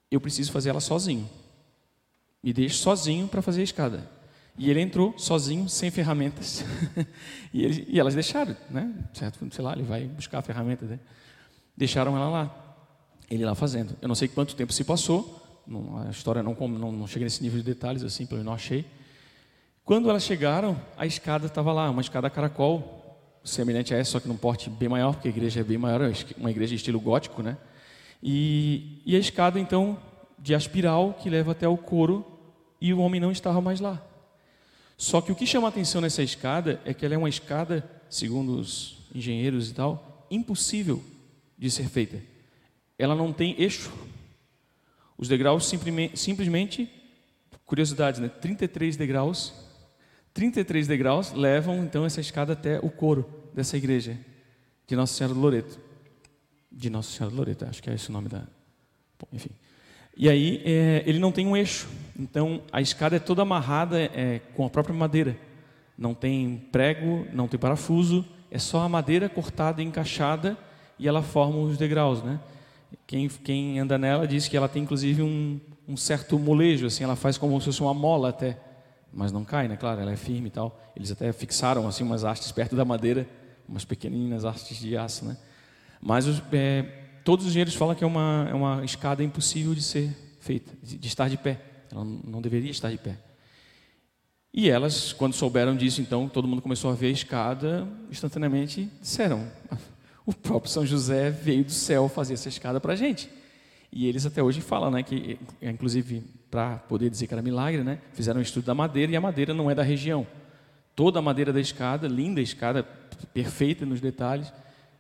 eu 0.10 0.22
preciso 0.22 0.52
fazer 0.52 0.70
ela 0.70 0.80
sozinho. 0.80 1.30
Me 2.42 2.54
deixe 2.54 2.76
sozinho 2.76 3.28
para 3.28 3.42
fazer 3.42 3.62
a 3.62 3.64
escada. 3.64 4.10
E 4.58 4.72
ele 4.72 4.82
entrou 4.82 5.14
sozinho, 5.18 5.70
sem 5.70 5.92
ferramentas. 5.92 6.66
e, 7.54 7.64
ele, 7.64 7.86
e, 7.88 8.00
elas 8.00 8.16
deixaram, 8.16 8.58
né? 8.70 8.92
Certo? 9.14 9.46
Sei 9.52 9.64
lá, 9.64 9.74
ele 9.74 9.84
vai 9.84 10.06
buscar 10.06 10.40
a 10.40 10.42
ferramenta. 10.42 10.86
Né? 10.86 11.00
Deixaram 11.76 12.16
ela 12.16 12.30
lá. 12.30 12.78
Ele 13.30 13.46
lá 13.46 13.54
fazendo. 13.54 13.96
Eu 14.02 14.08
não 14.08 14.16
sei 14.16 14.28
quanto 14.28 14.56
tempo 14.56 14.74
se 14.74 14.84
passou. 14.84 15.44
A 16.08 16.10
história 16.10 16.42
não, 16.42 16.56
não, 16.56 16.92
não 16.92 17.08
chega 17.08 17.26
nesse 17.26 17.44
nível 17.44 17.60
de 17.60 17.66
detalhes 17.66 18.02
assim, 18.02 18.26
pelo 18.26 18.38
menos 18.38 18.46
não 18.46 18.54
achei. 18.54 18.86
Quando 19.88 20.10
elas 20.10 20.24
chegaram, 20.24 20.78
a 20.98 21.06
escada 21.06 21.46
estava 21.46 21.72
lá, 21.72 21.90
uma 21.90 22.02
escada 22.02 22.30
caracol, 22.30 23.18
semelhante 23.42 23.94
a 23.94 23.98
essa, 23.98 24.12
só 24.12 24.20
que 24.20 24.28
num 24.28 24.36
porte 24.36 24.70
bem 24.70 24.90
maior, 24.90 25.14
porque 25.14 25.30
a 25.30 25.32
igreja 25.32 25.62
é 25.62 25.64
bem 25.64 25.78
maior, 25.78 26.02
é 26.02 26.14
uma 26.36 26.52
igreja 26.52 26.76
estilo 26.76 27.00
gótico, 27.00 27.42
né? 27.42 27.58
E, 28.22 29.02
e 29.06 29.16
a 29.16 29.20
escada, 29.20 29.58
então, 29.58 29.98
de 30.38 30.54
aspiral, 30.54 31.14
que 31.14 31.30
leva 31.30 31.54
até 31.54 31.70
o 31.70 31.78
coro, 31.78 32.26
e 32.82 32.94
o 32.94 33.00
homem 33.00 33.22
não 33.22 33.32
estava 33.32 33.62
mais 33.62 33.80
lá. 33.80 34.06
Só 34.98 35.22
que 35.22 35.32
o 35.32 35.36
que 35.36 35.48
chama 35.48 35.70
a 35.70 35.70
atenção 35.70 36.02
nessa 36.02 36.22
escada 36.22 36.82
é 36.84 36.94
que 36.94 37.06
ela 37.06 37.16
é 37.16 37.18
uma 37.18 37.30
escada, 37.30 37.90
segundo 38.10 38.60
os 38.60 38.98
engenheiros 39.16 39.70
e 39.70 39.74
tal, 39.74 40.28
impossível 40.30 41.02
de 41.58 41.72
ser 41.72 41.88
feita. 41.88 42.22
Ela 43.00 43.16
não 43.16 43.32
tem 43.32 43.56
eixo. 43.58 43.90
Os 45.18 45.30
degraus 45.30 45.66
simplesmente, 45.66 46.20
simplesmente 46.20 46.90
curiosidade, 47.66 48.20
né? 48.20 48.28
33 48.28 48.98
degraus. 48.98 49.66
33 50.38 50.86
degraus 50.86 51.34
levam 51.34 51.84
então 51.84 52.06
essa 52.06 52.22
escada 52.22 52.54
até 52.54 52.78
o 52.78 52.92
coro 52.92 53.28
dessa 53.56 53.76
igreja 53.76 54.16
de 54.86 54.96
Nossa 54.96 55.16
Senhora 55.16 55.34
do 55.34 55.40
Loreto. 55.40 55.80
De 56.72 56.92
Nossa 56.92 57.10
Senhora 57.10 57.34
do 57.34 57.38
Loreto, 57.40 57.66
acho 57.66 57.82
que 57.82 57.90
é 57.90 57.96
esse 57.96 58.10
o 58.10 58.14
nome 58.14 58.30
da. 58.30 58.44
Bom, 59.20 59.28
enfim. 59.34 59.50
E 60.16 60.30
aí 60.30 60.62
é, 60.64 61.02
ele 61.08 61.18
não 61.18 61.32
tem 61.32 61.48
um 61.48 61.58
eixo, 61.58 61.88
então 62.16 62.62
a 62.72 62.80
escada 62.80 63.16
é 63.16 63.20
toda 63.20 63.42
amarrada 63.42 64.00
é, 64.00 64.40
com 64.54 64.64
a 64.64 64.70
própria 64.70 64.94
madeira. 64.94 65.36
Não 65.98 66.14
tem 66.14 66.68
prego, 66.72 67.26
não 67.34 67.48
tem 67.48 67.60
parafuso, 67.60 68.24
é 68.52 68.60
só 68.60 68.82
a 68.82 68.90
madeira 68.90 69.28
cortada 69.28 69.82
e 69.82 69.86
encaixada 69.86 70.56
e 71.00 71.08
ela 71.08 71.24
forma 71.24 71.58
os 71.62 71.80
degraus, 71.80 72.22
né? 72.22 72.40
Quem, 73.08 73.28
quem 73.28 73.80
anda 73.80 73.98
nela 73.98 74.28
diz 74.28 74.48
que 74.48 74.56
ela 74.56 74.70
tem 74.70 74.84
inclusive 74.84 75.24
um, 75.24 75.60
um 75.88 75.98
certo 75.98 76.38
molejo, 76.38 76.86
assim, 76.86 77.04
ela 77.04 77.16
faz 77.16 77.40
como 77.40 77.60
se 77.60 77.66
fosse 77.66 77.82
uma 77.82 77.94
mola 77.96 78.30
até, 78.30 78.56
mas 79.18 79.32
não 79.32 79.44
cai, 79.44 79.68
né? 79.68 79.76
Claro, 79.76 80.00
ela 80.00 80.12
é 80.12 80.16
firme 80.16 80.48
e 80.48 80.52
tal. 80.52 80.80
Eles 80.96 81.12
até 81.12 81.34
fixaram 81.34 81.88
assim 81.88 82.04
umas 82.04 82.24
hastes 82.24 82.52
perto 82.52 82.76
da 82.76 82.86
madeira, 82.86 83.28
umas 83.68 83.84
pequeninas 83.84 84.46
hastes 84.46 84.78
de 84.78 84.96
aço, 84.96 85.26
né? 85.26 85.36
Mas 86.00 86.28
os, 86.28 86.40
é, 86.54 86.84
todos 87.24 87.44
os 87.44 87.50
engenheiros 87.50 87.74
falam 87.74 87.96
que 87.96 88.04
é 88.04 88.08
uma, 88.08 88.48
é 88.48 88.54
uma 88.54 88.86
escada 88.86 89.24
impossível 89.24 89.74
de 89.74 89.82
ser 89.82 90.16
feita, 90.40 90.72
de, 90.84 91.00
de 91.00 91.08
estar 91.08 91.28
de 91.30 91.36
pé. 91.36 91.60
Ela 91.92 92.06
não 92.06 92.40
deveria 92.40 92.70
estar 92.70 92.92
de 92.92 93.00
pé. 93.00 93.18
E 94.54 94.70
elas, 94.70 95.14
quando 95.14 95.34
souberam 95.34 95.76
disso, 95.76 96.00
então, 96.00 96.30
todo 96.30 96.48
mundo 96.48 96.62
começou 96.62 96.92
a 96.92 96.94
ver 96.94 97.08
a 97.08 97.12
escada, 97.12 97.88
instantaneamente 98.12 98.88
disseram: 99.02 99.52
o 100.28 100.32
próprio 100.34 100.72
São 100.72 100.86
José 100.86 101.32
veio 101.32 101.66
do 101.66 101.72
céu 101.72 102.08
fazer 102.08 102.36
essa 102.36 102.50
escada 102.50 102.80
para 102.80 102.94
a 102.94 102.96
gente. 102.96 103.32
E 103.92 104.06
eles 104.06 104.28
até 104.28 104.44
hoje 104.44 104.62
falam, 104.62 104.92
né, 104.92 105.02
que, 105.02 105.40
inclusive, 105.60 106.24
para 106.50 106.78
poder 106.78 107.10
dizer 107.10 107.28
que 107.28 107.34
era 107.34 107.42
milagre, 107.42 107.84
né, 107.84 108.00
fizeram 108.14 108.40
um 108.40 108.44
estudo 108.44 108.66
da 108.66 108.74
madeira 108.74 109.12
e 109.12 109.16
a 109.16 109.22
madeira 109.22 109.54
não 109.54 109.70
é 109.70 109.76
da 109.76 109.84
região. 109.84 110.26
Toda 110.96 111.20
a 111.20 111.22
madeira 111.22 111.54
da 111.54 111.60
escada, 111.60 112.08
linda 112.08 112.42
escada, 112.42 112.84
perfeita 113.34 113.86
nos 113.86 114.02
detalhes, 114.02 114.52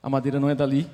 a 0.01 0.09
madeira 0.09 0.39
não 0.39 0.49
é 0.49 0.55
dali, 0.55 0.87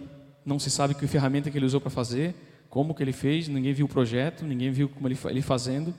não 0.45 0.59
se 0.59 0.69
sabe 0.69 0.93
que 0.93 1.05
ferramenta 1.07 1.49
que 1.51 1.57
ele 1.57 1.65
usou 1.65 1.81
para 1.81 1.89
fazer, 1.89 2.35
como 2.69 2.93
que 2.93 3.03
ele 3.03 3.13
fez, 3.13 3.47
ninguém 3.47 3.73
viu 3.73 3.85
o 3.85 3.89
projeto, 3.89 4.45
ninguém 4.45 4.71
viu 4.71 4.89
como 4.89 5.07
ele, 5.07 5.17
ele 5.25 5.41
fazendo. 5.41 5.93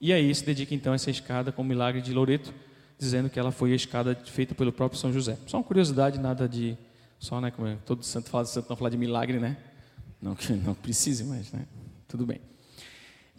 E 0.00 0.12
aí 0.12 0.34
se 0.34 0.44
dedica 0.44 0.74
então 0.74 0.92
a 0.92 0.96
essa 0.96 1.10
escada 1.10 1.52
com 1.52 1.62
o 1.62 1.64
milagre 1.64 2.00
de 2.00 2.12
Loreto, 2.12 2.52
dizendo 2.98 3.30
que 3.30 3.38
ela 3.38 3.52
foi 3.52 3.72
a 3.72 3.76
escada 3.76 4.14
feita 4.24 4.54
pelo 4.54 4.72
próprio 4.72 4.98
São 4.98 5.12
José. 5.12 5.38
Só 5.46 5.58
uma 5.58 5.64
curiosidade, 5.64 6.18
nada 6.18 6.48
de 6.48 6.76
só, 7.18 7.40
né, 7.40 7.50
como 7.50 7.68
é, 7.68 7.76
todo 7.84 8.02
santo 8.02 8.30
fala 8.30 8.44
de 8.44 8.50
santo, 8.50 8.68
não 8.70 8.76
falar 8.76 8.90
de 8.90 8.96
milagre, 8.96 9.38
né? 9.38 9.56
Não 10.20 10.34
que 10.34 10.52
não 10.54 10.74
precise, 10.74 11.22
mas, 11.24 11.52
né? 11.52 11.66
Tudo 12.08 12.26
bem. 12.26 12.40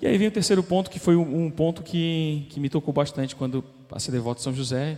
E 0.02 0.08
aí 0.08 0.18
vem 0.18 0.28
o 0.28 0.32
terceiro 0.32 0.64
ponto, 0.64 0.90
que 0.90 0.98
foi 0.98 1.16
um 1.16 1.52
ponto 1.52 1.84
que, 1.84 2.48
que 2.50 2.60
me 2.60 2.70
tocou 2.70 2.92
bastante 2.92 3.36
quando 3.36 3.62
passei 3.88 4.12
devoto 4.12 4.38
de 4.38 4.44
São 4.44 4.54
José, 4.54 4.98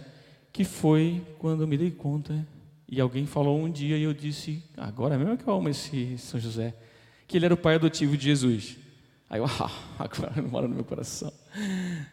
que 0.53 0.63
foi 0.63 1.21
quando 1.39 1.61
eu 1.61 1.67
me 1.67 1.77
dei 1.77 1.91
conta 1.91 2.47
e 2.87 3.01
alguém 3.01 3.25
falou 3.25 3.59
um 3.59 3.69
dia 3.69 3.97
e 3.97 4.03
eu 4.03 4.13
disse, 4.13 4.63
agora 4.77 5.17
mesmo 5.17 5.33
é 5.33 5.37
que 5.37 5.45
eu 5.45 5.53
amo 5.53 5.67
esse 5.67 6.17
São 6.17 6.39
José, 6.39 6.73
que 7.27 7.35
ele 7.35 7.43
era 7.43 7.53
o 7.53 7.57
pai 7.57 7.75
adotivo 7.75 8.15
de 8.15 8.23
Jesus. 8.23 8.77
Aí 9.29 9.41
eu, 9.41 9.45
ah, 9.59 9.71
agora 9.99 10.39
mora 10.41 10.69
no 10.69 10.75
meu 10.75 10.85
coração. 10.85 11.33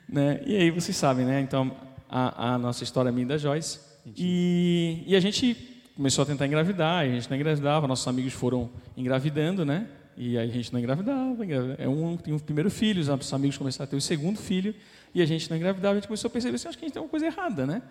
Né? 0.09 0.43
E 0.45 0.57
aí 0.57 0.71
vocês 0.73 0.97
sabem, 0.97 1.25
né? 1.25 1.41
Então, 1.41 1.71
a, 2.09 2.55
a 2.55 2.59
nossa 2.59 2.83
história 2.83 3.13
minha 3.13 3.27
da 3.27 3.39
Joyce. 3.39 3.79
E, 4.17 5.05
e 5.07 5.15
a 5.15 5.21
gente 5.21 5.55
começou 5.95 6.23
a 6.23 6.27
tentar 6.27 6.45
engravidar, 6.47 7.05
a 7.05 7.07
gente 7.09 7.31
não 7.31 7.37
engravidava, 7.37 7.87
nossos 7.87 8.09
amigos 8.09 8.33
foram 8.33 8.69
engravidando, 8.97 9.65
né? 9.65 9.87
E 10.17 10.37
aí 10.37 10.49
a 10.49 10.53
gente 10.53 10.73
não 10.73 10.79
engravidava, 10.79 11.45
engravidava. 11.45 11.83
é 11.83 11.89
um 11.89 12.17
tem 12.17 12.35
um 12.35 12.39
primeiro 12.39 12.71
filho, 12.71 13.01
os 13.01 13.33
amigos 13.33 13.57
começaram 13.57 13.89
a 13.89 13.91
ter 13.91 13.97
o 13.97 14.01
segundo 14.01 14.39
filho, 14.39 14.75
e 15.15 15.23
a 15.23 15.27
gente 15.27 15.49
não 15.49 15.57
engravidava, 15.57 15.93
a 15.93 15.95
gente 15.97 16.07
começou 16.07 16.29
a 16.29 16.31
perceber 16.31 16.57
assim, 16.57 16.69
acho 16.69 16.79
que 16.79 16.85
a 16.85 16.89
gente 16.89 16.95
tem 16.95 17.03
uma 17.03 17.09
coisa 17.09 17.27
errada, 17.27 17.67
né? 17.67 17.83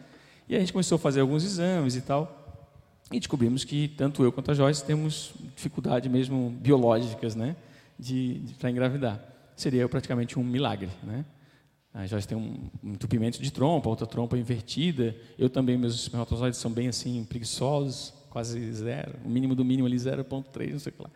E 0.48 0.56
a 0.56 0.60
gente 0.60 0.72
começou 0.72 0.96
a 0.96 1.00
fazer 1.00 1.22
alguns 1.22 1.44
exames 1.44 1.96
e 1.96 2.02
tal. 2.02 2.36
E 3.12 3.20
descobrimos 3.20 3.64
que 3.64 3.88
tanto 3.88 4.24
eu 4.24 4.32
quanto 4.32 4.52
a 4.52 4.54
Joyce 4.54 4.84
temos 4.84 5.34
dificuldade 5.56 6.08
mesmo 6.08 6.52
biológicas, 6.62 7.36
né, 7.36 7.56
de, 7.98 8.40
de 8.40 8.54
para 8.54 8.70
engravidar. 8.70 9.20
Seria 9.56 9.88
praticamente 9.90 10.38
um 10.38 10.44
milagre, 10.44 10.90
né? 11.04 11.26
A 11.94 12.06
Joyce 12.06 12.28
tem 12.28 12.38
um 12.38 12.70
entupimento 12.84 13.42
de 13.42 13.52
trompa, 13.52 13.90
outra 13.90 14.06
trompa 14.06 14.38
invertida. 14.38 15.16
Eu 15.38 15.50
também, 15.50 15.78
meus 15.78 15.96
espermatozoides 15.96 16.60
são 16.60 16.72
bem 16.72 16.88
assim 16.88 17.24
preguiçosos, 17.26 18.14
quase 18.30 18.72
zero, 18.74 19.16
o 19.26 19.30
mínimo 19.30 19.56
do 19.56 19.66
mínimo 19.66 19.88
ali 19.88 19.98
0.3, 19.98 20.72
não 20.72 20.80
sei 20.80 20.92
o 20.92 20.96
que 20.96 21.02
lá. 21.02 21.10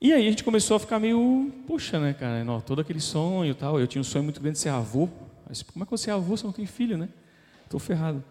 E 0.00 0.12
aí 0.12 0.26
a 0.26 0.30
gente 0.30 0.44
começou 0.44 0.76
a 0.76 0.80
ficar 0.80 1.00
meio, 1.00 1.50
puxa, 1.66 1.98
né, 1.98 2.12
cara, 2.12 2.44
não, 2.44 2.60
todo 2.60 2.80
aquele 2.80 3.00
sonho 3.00 3.50
e 3.50 3.54
tal. 3.54 3.80
Eu 3.80 3.86
tinha 3.86 4.00
um 4.00 4.04
sonho 4.04 4.24
muito 4.24 4.40
grande 4.40 4.56
de 4.56 4.62
ser 4.62 4.68
avô. 4.68 5.08
Mas 5.48 5.62
como 5.62 5.82
é 5.82 5.86
que 5.86 5.90
vou 5.90 5.98
ser 5.98 6.10
avô 6.10 6.36
se 6.36 6.44
não 6.44 6.52
tenho 6.52 6.68
filho, 6.68 6.98
né? 6.98 7.08
Estou 7.64 7.80
ferrado. 7.80 8.22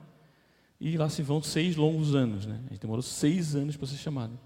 E 0.80 0.96
lá 0.96 1.08
se 1.08 1.20
vão 1.20 1.42
seis 1.42 1.76
longos 1.76 2.14
anos, 2.14 2.46
né? 2.46 2.60
A 2.66 2.70
gente 2.70 2.80
demorou 2.80 3.02
seis 3.02 3.54
anos 3.56 3.76
para 3.76 3.88
ser 3.88 3.96
chamado. 3.96 4.38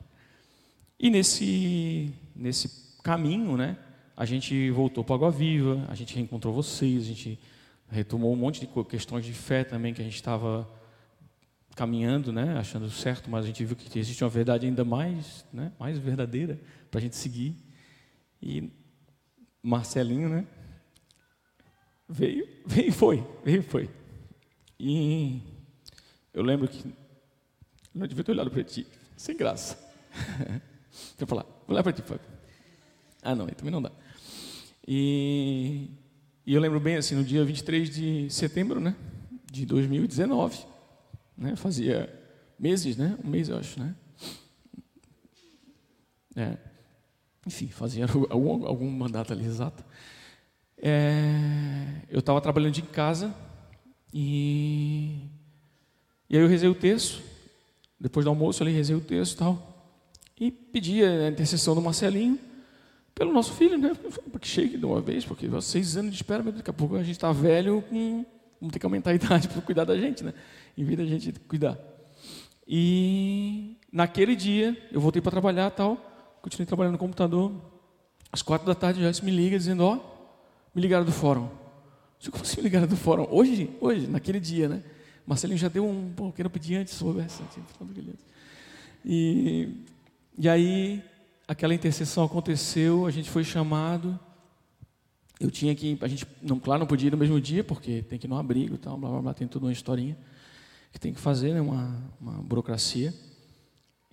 E 0.98 1.10
nesse, 1.10 2.12
nesse 2.34 2.96
caminho, 3.02 3.56
né? 3.56 3.76
A 4.16 4.24
gente 4.24 4.70
voltou 4.70 5.02
para 5.02 5.16
Água 5.16 5.30
Viva, 5.30 5.84
a 5.88 5.94
gente 5.94 6.14
reencontrou 6.14 6.54
vocês, 6.54 7.02
a 7.02 7.06
gente 7.06 7.38
retomou 7.90 8.32
um 8.32 8.36
monte 8.36 8.60
de 8.60 8.68
questões 8.84 9.24
de 9.24 9.32
fé 9.32 9.64
também 9.64 9.92
que 9.92 10.00
a 10.00 10.04
gente 10.04 10.14
estava 10.14 10.68
caminhando, 11.74 12.32
né, 12.32 12.56
achando 12.56 12.88
certo, 12.88 13.28
mas 13.28 13.44
a 13.44 13.48
gente 13.48 13.64
viu 13.64 13.74
que 13.74 13.98
existe 13.98 14.22
uma 14.22 14.30
verdade 14.30 14.66
ainda 14.66 14.84
mais, 14.84 15.44
né, 15.52 15.72
mais 15.78 15.98
verdadeira 15.98 16.60
para 16.90 17.00
a 17.00 17.02
gente 17.02 17.16
seguir. 17.16 17.56
E 18.40 18.70
Marcelinho, 19.60 20.28
né, 20.28 20.46
veio, 22.08 22.46
veio 22.64 22.88
e 22.88 22.92
foi, 22.92 23.26
veio 23.44 23.58
e 23.58 23.62
foi. 23.62 23.90
E 24.78 25.40
eu 26.32 26.42
lembro 26.42 26.68
que 26.68 26.94
não 27.92 28.06
devia 28.06 28.22
ter 28.22 28.32
olhado 28.32 28.50
para 28.50 28.62
ti, 28.62 28.86
sem 29.16 29.36
graça. 29.36 29.76
eu 31.18 31.26
falar, 31.26 31.42
vou 31.66 31.74
olhar 31.74 31.82
para 31.82 31.92
ti, 31.92 32.02
Fábio. 32.02 32.26
Ah, 33.22 33.34
não, 33.34 33.46
aí 33.46 33.54
também 33.54 33.72
não 33.72 33.82
dá. 33.82 33.90
E, 34.86 35.90
e 36.46 36.54
eu 36.54 36.60
lembro 36.60 36.78
bem, 36.78 36.96
assim, 36.96 37.14
no 37.14 37.24
dia 37.24 37.44
23 37.44 37.88
de 37.88 38.30
setembro, 38.30 38.78
né, 38.78 38.94
de 39.50 39.64
2019, 39.64 40.58
né, 41.36 41.56
fazia 41.56 42.12
meses, 42.58 42.96
né, 42.96 43.16
um 43.24 43.28
mês, 43.28 43.48
eu 43.48 43.56
acho, 43.56 43.80
né. 43.80 43.94
É, 46.36 46.58
enfim, 47.46 47.68
fazia 47.68 48.06
algum, 48.28 48.66
algum 48.66 48.90
mandato 48.90 49.32
ali 49.32 49.44
exato. 49.44 49.84
É, 50.76 52.02
eu 52.10 52.18
estava 52.18 52.40
trabalhando 52.40 52.74
de 52.74 52.82
casa 52.82 53.34
e, 54.12 55.30
e 56.28 56.36
aí 56.36 56.42
eu 56.42 56.48
rezei 56.48 56.68
o 56.68 56.74
texto, 56.74 57.22
depois 57.98 58.24
do 58.24 58.28
almoço 58.28 58.62
ali 58.62 58.72
rezei 58.72 58.94
o 58.94 59.00
texto 59.00 59.34
e 59.34 59.36
tal, 59.38 59.92
e 60.38 60.50
pedi 60.50 61.02
a 61.02 61.28
intercessão 61.28 61.74
do 61.74 61.80
Marcelinho 61.80 62.38
pelo 63.14 63.32
nosso 63.32 63.52
filho, 63.52 63.78
né? 63.78 63.92
Porque 64.30 64.46
chegue 64.46 64.76
de 64.76 64.84
uma 64.84 65.00
vez, 65.00 65.24
porque 65.24 65.48
seis 65.60 65.96
anos 65.96 66.10
de 66.10 66.16
espera, 66.16 66.42
mas 66.42 66.54
daqui 66.54 66.70
a 66.70 66.72
pouco 66.72 66.96
a 66.96 67.02
gente 67.02 67.12
está 67.12 67.30
velho, 67.32 67.82
com, 67.88 68.24
vamos 68.60 68.72
ter 68.72 68.78
que 68.78 68.86
aumentar 68.86 69.10
a 69.10 69.14
idade 69.16 69.48
para 69.48 69.62
cuidar 69.62 69.84
da 69.84 69.96
gente, 69.96 70.24
né? 70.24 70.34
Em 70.76 70.84
vez 70.84 70.98
da 70.98 71.04
gente 71.04 71.32
cuidar. 71.40 71.78
E 72.66 73.76
naquele 73.92 74.34
dia 74.34 74.76
eu 74.90 75.00
voltei 75.00 75.22
para 75.22 75.30
trabalhar 75.30 75.70
tal, 75.70 75.96
continuei 76.42 76.66
trabalhando 76.66 76.92
no 76.92 76.98
computador. 76.98 77.52
Às 78.32 78.42
quatro 78.42 78.66
da 78.66 78.74
tarde, 78.74 79.00
já 79.00 79.24
me 79.24 79.30
liga 79.30 79.56
dizendo, 79.56 79.84
ó, 79.84 80.00
me 80.74 80.82
ligaram 80.82 81.04
do 81.04 81.12
fórum. 81.12 81.48
Como 82.30 82.42
assim 82.42 82.56
me 82.58 82.64
ligaram 82.64 82.88
do 82.88 82.96
fórum? 82.96 83.28
Hoje, 83.30 83.70
hoje, 83.80 84.08
naquele 84.08 84.40
dia, 84.40 84.68
né? 84.68 84.82
Marcelinho 85.26 85.58
já 85.58 85.68
deu 85.68 85.86
um 85.88 86.12
pequeno 86.30 86.50
pedido 86.50 86.80
antes 86.80 86.94
sobre 86.94 87.22
essa. 87.22 87.42
E, 89.04 89.68
e 90.36 90.48
aí, 90.48 91.02
aquela 91.46 91.74
intercessão 91.74 92.24
aconteceu, 92.24 93.06
a 93.06 93.10
gente 93.10 93.30
foi 93.30 93.44
chamado. 93.44 94.18
Eu 95.38 95.50
tinha 95.50 95.74
que, 95.74 95.98
a 96.00 96.08
gente, 96.08 96.26
não, 96.42 96.58
claro, 96.58 96.80
não 96.80 96.86
podia 96.86 97.08
ir 97.08 97.10
no 97.10 97.16
mesmo 97.16 97.40
dia, 97.40 97.64
porque 97.64 98.02
tem 98.02 98.18
que 98.18 98.26
ir 98.26 98.30
no 98.30 98.36
abrigo 98.36 98.78
tal, 98.78 98.96
blá, 98.96 99.10
blá, 99.10 99.22
blá, 99.22 99.34
tem 99.34 99.46
toda 99.46 99.66
uma 99.66 99.72
historinha 99.72 100.16
que 100.92 101.00
tem 101.00 101.12
que 101.12 101.20
fazer, 101.20 101.52
né, 101.52 101.60
uma, 101.60 102.00
uma 102.20 102.34
burocracia. 102.34 103.12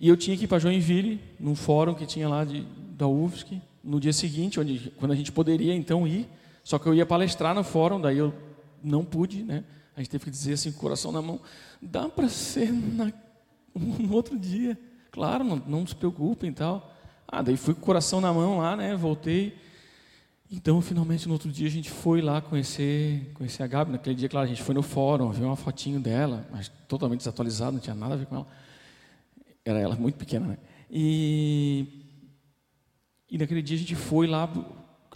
E 0.00 0.08
eu 0.08 0.16
tinha 0.16 0.36
que 0.36 0.44
ir 0.44 0.48
para 0.48 0.58
Joinville, 0.58 1.20
num 1.38 1.54
fórum 1.54 1.94
que 1.94 2.04
tinha 2.04 2.28
lá 2.28 2.44
de, 2.44 2.66
da 2.96 3.06
UFSC, 3.06 3.62
no 3.84 4.00
dia 4.00 4.12
seguinte, 4.12 4.58
onde, 4.58 4.92
quando 4.96 5.12
a 5.12 5.14
gente 5.14 5.30
poderia 5.30 5.72
então 5.72 6.08
ir, 6.08 6.28
só 6.64 6.80
que 6.80 6.86
eu 6.88 6.94
ia 6.94 7.06
palestrar 7.06 7.54
no 7.54 7.62
fórum, 7.62 8.00
daí 8.00 8.18
eu 8.18 8.34
não 8.82 9.04
pude, 9.04 9.44
né? 9.44 9.64
A 9.96 10.00
gente 10.00 10.10
teve 10.10 10.24
que 10.24 10.30
dizer 10.30 10.54
assim, 10.54 10.72
com 10.72 10.78
o 10.78 10.80
coração 10.80 11.12
na 11.12 11.22
mão, 11.22 11.40
dá 11.80 12.08
para 12.08 12.28
ser 12.28 12.72
na, 12.72 13.12
no 13.74 14.12
outro 14.12 14.36
dia. 14.36 14.76
Claro, 15.12 15.44
não, 15.44 15.62
não 15.66 15.86
se 15.86 15.94
preocupem 15.94 16.50
e 16.50 16.54
tal. 16.54 16.91
Ah, 17.34 17.40
daí 17.40 17.56
fui 17.56 17.72
com 17.72 17.80
o 17.80 17.84
coração 17.84 18.20
na 18.20 18.30
mão 18.30 18.58
lá, 18.58 18.76
né? 18.76 18.94
Voltei. 18.94 19.56
Então, 20.50 20.82
finalmente, 20.82 21.26
no 21.26 21.32
outro 21.32 21.50
dia, 21.50 21.66
a 21.66 21.70
gente 21.70 21.90
foi 21.90 22.20
lá 22.20 22.42
conhecer, 22.42 23.32
conhecer 23.32 23.62
a 23.62 23.66
Gabi. 23.66 23.92
Naquele 23.92 24.14
dia, 24.14 24.28
claro, 24.28 24.44
a 24.44 24.48
gente 24.48 24.62
foi 24.62 24.74
no 24.74 24.82
fórum, 24.82 25.30
viu 25.30 25.46
uma 25.46 25.56
fotinho 25.56 25.98
dela, 25.98 26.46
mas 26.52 26.68
totalmente 26.86 27.20
desatualizada, 27.20 27.72
não 27.72 27.78
tinha 27.78 27.94
nada 27.94 28.12
a 28.12 28.16
ver 28.18 28.26
com 28.26 28.34
ela. 28.36 28.46
Era 29.64 29.80
ela 29.80 29.96
muito 29.96 30.16
pequena, 30.16 30.46
né? 30.46 30.58
E, 30.90 31.86
e 33.30 33.38
naquele 33.38 33.62
dia 33.62 33.78
a 33.78 33.80
gente 33.80 33.96
foi 33.96 34.26
lá 34.26 34.46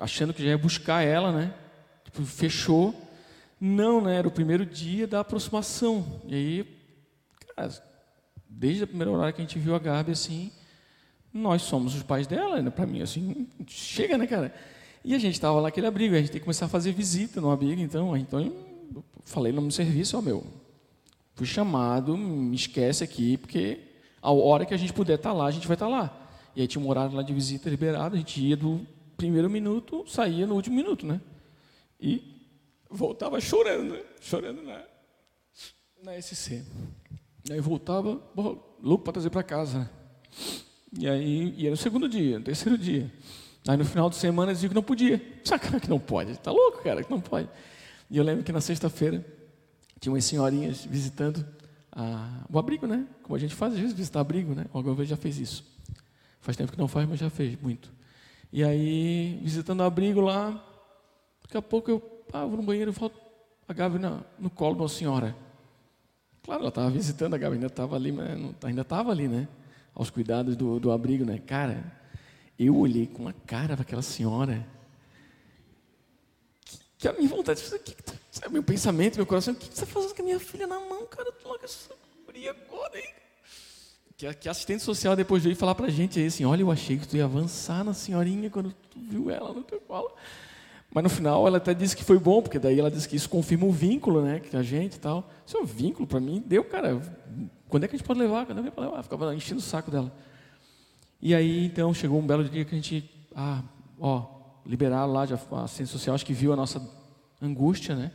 achando 0.01 0.33
que 0.33 0.43
já 0.43 0.49
ia 0.49 0.59
buscar 0.59 1.03
ela, 1.03 1.31
né? 1.31 1.53
Tipo, 2.03 2.23
fechou. 2.25 2.95
Não, 3.61 4.01
né? 4.01 4.17
Era 4.17 4.29
o 4.29 4.31
primeiro 4.31 4.65
dia 4.65 5.07
da 5.07 5.21
aproximação. 5.21 6.23
E 6.27 6.35
aí, 6.35 6.79
cara, 7.55 7.71
desde 8.49 8.85
a 8.85 8.87
primeira 8.87 9.11
hora 9.11 9.33
que 9.35 9.43
a 9.43 9.45
gente 9.45 9.59
viu 9.59 9.75
a 9.75 9.79
Gabi, 9.79 10.13
assim, 10.13 10.51
nós 11.37 11.63
somos 11.63 11.95
os 11.95 12.03
pais 12.03 12.27
dela, 12.27 12.61
né? 12.61 12.71
para 12.71 12.87
mim, 12.87 13.03
assim, 13.03 13.47
chega, 13.67 14.17
né, 14.17 14.27
cara? 14.27 14.55
E 15.05 15.15
a 15.15 15.19
gente 15.19 15.35
estava 15.35 15.57
lá 15.57 15.63
naquele 15.63 15.87
abrigo, 15.87 16.15
a 16.15 16.19
gente 16.19 16.31
tem 16.31 16.41
que 16.41 16.45
começar 16.45 16.67
a 16.67 16.69
fazer 16.69 16.93
visita 16.93 17.41
no 17.41 17.51
abrigo, 17.51 17.81
então, 17.81 18.17
então 18.17 18.41
eu 18.41 19.05
falei 19.25 19.53
no 19.53 19.71
serviço, 19.71 20.19
ó, 20.19 20.21
meu, 20.21 20.45
fui 21.35 21.47
chamado, 21.47 22.17
me 22.17 22.57
esquece 22.57 23.05
aqui, 23.05 23.37
porque 23.37 23.79
a 24.21 24.33
hora 24.33 24.67
que 24.67 24.75
a 24.75 24.77
gente 24.77 24.93
puder 24.93 25.15
estar 25.15 25.31
tá 25.31 25.37
lá, 25.37 25.47
a 25.47 25.51
gente 25.51 25.69
vai 25.69 25.77
estar 25.77 25.87
tá 25.87 25.91
lá. 25.91 26.29
E 26.57 26.63
aí 26.63 26.67
tinha 26.67 26.83
um 26.83 26.89
horário 26.89 27.15
lá 27.15 27.23
de 27.23 27.33
visita 27.33 27.69
liberado, 27.71 28.17
a 28.17 28.19
gente 28.19 28.41
ia 28.41 28.57
do 28.57 28.85
primeiro 29.17 29.49
minuto, 29.49 30.05
saía 30.09 30.47
no 30.47 30.55
último 30.55 30.75
minuto, 30.75 31.07
né? 31.07 31.21
E 32.01 32.37
voltava 32.91 33.41
chorando, 33.41 33.95
né? 33.95 34.03
chorando 34.21 34.63
na, 34.63 34.83
na 36.03 36.21
SC. 36.21 36.65
E 37.49 37.53
aí 37.53 37.61
voltava, 37.61 38.21
louco 38.83 39.05
para 39.05 39.13
trazer 39.13 39.31
para 39.31 39.43
casa. 39.43 39.79
Né? 39.81 39.91
E 40.99 41.09
aí, 41.09 41.55
e 41.57 41.67
era 41.67 41.75
o 41.75 41.77
segundo 41.77 42.09
dia, 42.09 42.39
o 42.39 42.43
terceiro 42.43 42.79
dia. 42.79 43.11
Aí 43.69 43.77
no 43.77 43.85
final 43.85 44.09
de 44.09 44.17
semana 44.17 44.51
eles 44.51 44.59
diziam 44.59 44.71
que 44.71 44.75
não 44.75 44.83
podia. 44.83 45.21
Sacana 45.45 45.81
que 45.81 45.89
não 45.89 45.99
pode, 45.99 46.39
tá 46.39 46.51
louco, 46.51 46.83
cara, 46.83 47.03
que 47.03 47.11
não 47.11 47.21
pode. 47.21 47.49
E 48.11 48.17
eu 48.17 48.25
lembro 48.25 48.45
que 48.45 48.53
na 48.53 48.61
sexta-feira 48.61 49.25
tinha 50.01 50.13
umas 50.13 50.25
senhorinhas 50.25 50.85
visitando 50.85 51.45
a, 51.91 52.45
o 52.51 52.59
abrigo, 52.59 52.87
né? 52.87 53.07
Como 53.23 53.35
a 53.35 53.39
gente 53.39 53.55
faz 53.55 53.73
às 53.73 53.79
vezes, 53.79 53.95
visitar 53.95 54.21
abrigo, 54.21 54.55
né? 54.55 54.67
Alguma 54.73 54.95
vez 54.95 55.09
já 55.09 55.17
fez 55.17 55.39
isso. 55.39 55.65
Faz 56.41 56.57
tempo 56.57 56.71
que 56.71 56.79
não 56.79 56.87
faz, 56.87 57.09
mas 57.09 57.19
já 57.19 57.29
fez 57.29 57.61
muito. 57.61 57.91
E 58.53 58.63
aí, 58.63 59.41
visitando 59.43 59.81
o 59.81 59.83
abrigo 59.83 60.21
lá, 60.21 60.65
daqui 61.43 61.57
a 61.57 61.63
pouco 61.63 61.91
eu 61.91 62.25
ah, 62.33 62.45
vou 62.45 62.57
no 62.57 62.63
banheiro 62.63 62.91
e 62.91 62.95
volto 62.95 63.19
a 63.69 63.73
Gabi 63.73 63.99
no 64.39 64.51
colo 64.51 64.77
de 64.77 64.83
uma 64.83 64.89
senhora. 64.89 65.35
Claro, 66.43 66.61
ela 66.61 66.69
estava 66.69 66.89
visitando, 66.91 67.35
a 67.35 67.39
Gabi 67.39 67.55
ainda 67.55 67.67
estava 67.67 67.97
ali, 67.97 68.13
mas 68.13 68.39
não, 68.39 68.55
ainda 68.63 68.83
estava 68.83 69.11
ali, 69.11 69.27
né? 69.27 69.49
Aos 69.97 70.11
cuidados 70.11 70.55
do, 70.55 70.79
do 70.79 70.93
abrigo, 70.93 71.25
né? 71.25 71.41
Cara, 71.45 71.83
eu 72.57 72.77
olhei 72.77 73.07
com 73.07 73.23
uma 73.23 73.33
cara 73.33 73.75
para 73.75 73.83
aquela 73.83 74.03
senhora. 74.03 74.65
Que, 76.65 76.79
que 76.99 77.09
a 77.09 77.13
minha 77.15 77.29
vontade, 77.29 77.63
que, 77.63 77.95
que, 77.95 78.13
sabe, 78.31 78.53
meu 78.53 78.63
pensamento, 78.63 79.17
meu 79.17 79.27
coração, 79.27 79.55
o 79.55 79.57
que, 79.57 79.65
você 79.65 79.73
está 79.73 79.87
fazendo 79.87 80.15
com 80.15 80.23
a 80.23 80.25
minha 80.25 80.39
filha 80.39 80.67
na 80.67 80.79
mão, 80.79 81.07
cara? 81.07 81.33
Tu 81.33 81.49
larga 81.49 81.65
essa 81.65 81.95
guria 82.27 82.51
agora, 82.51 82.99
hein? 82.99 83.15
Que, 84.19 84.33
que 84.35 84.49
assistente 84.49 84.83
social 84.83 85.17
depois 85.17 85.43
veio 85.43 85.57
falar 85.57 85.75
para 85.75 85.87
a 85.87 85.91
gente 85.91 86.19
aí 86.21 86.27
assim, 86.27 86.45
olha, 86.45 86.61
eu 86.61 86.71
achei 86.71 86.99
que 86.99 87.09
tu 87.09 87.17
ia 87.17 87.25
avançar 87.25 87.83
na 87.83 87.95
senhorinha 87.95 88.51
quando 88.51 88.73
tu 88.91 89.01
viu 89.01 89.31
ela 89.31 89.53
no 89.53 89.63
teu 89.63 89.81
colo. 89.81 90.15
Mas 90.97 91.03
no 91.03 91.11
final 91.11 91.47
ela 91.47 91.59
até 91.59 91.75
disse 91.75 91.95
que 91.95 92.03
foi 92.03 92.19
bom, 92.19 92.41
porque 92.41 92.59
daí 92.59 92.81
ela 92.81 92.91
disse 92.91 93.07
que 93.07 93.17
isso 93.17 93.29
confirma 93.29 93.67
o 93.67 93.71
vínculo, 93.71 94.23
né, 94.23 94.41
que 94.41 94.57
a 94.57 94.63
gente 94.63 94.95
e 94.95 94.99
tal. 94.99 95.29
Isso 95.45 95.55
é 95.55 95.61
um 95.61 95.67
vínculo 95.67 96.09
para 96.09 96.19
mim. 96.19 96.43
Deu, 96.47 96.65
cara. 96.65 96.99
Quando 97.69 97.85
é 97.85 97.87
que 97.89 97.95
a 97.95 97.99
gente 97.99 98.07
pode 98.07 98.19
levar? 98.19 98.47
Quando 98.47 98.61
é 98.61 98.63
que 98.63 98.71
pode 98.71 98.89
levar? 98.89 99.03
Ficava 99.03 99.35
enchendo 99.35 99.61
o 99.61 99.63
saco 99.63 99.91
dela. 99.91 100.11
E 101.21 101.35
aí, 101.35 101.67
então, 101.67 101.93
chegou 101.93 102.19
um 102.19 102.27
belo 102.27 102.45
dia 102.45 102.65
que 102.65 102.75
a 102.75 102.79
gente, 102.79 103.11
ah, 103.35 103.63
ó, 104.01 104.25
liberaram 104.65 105.13
lá, 105.13 105.27
já, 105.27 105.39
a 105.53 105.65
assistente 105.65 105.91
social 105.91 106.15
acho 106.15 106.25
que 106.25 106.33
viu 106.33 106.55
a 106.55 106.57
nossa 106.57 106.81
angústia, 107.43 107.95
né? 107.95 108.11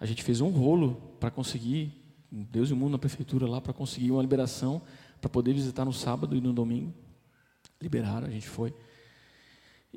A 0.00 0.04
gente 0.04 0.24
fez 0.24 0.40
um 0.40 0.48
rolo 0.48 1.00
para 1.20 1.30
conseguir, 1.30 1.92
Deus 2.28 2.70
e 2.70 2.72
o 2.72 2.76
mundo 2.76 2.90
na 2.90 2.98
prefeitura 2.98 3.46
lá, 3.46 3.60
para 3.60 3.72
conseguir 3.72 4.10
uma 4.10 4.20
liberação 4.20 4.82
para 5.20 5.30
poder 5.30 5.52
visitar 5.52 5.84
no 5.84 5.92
sábado 5.92 6.34
e 6.34 6.40
no 6.40 6.52
domingo. 6.52 6.92
Liberaram, 7.80 8.26
a 8.26 8.30
gente 8.30 8.48
foi. 8.48 8.74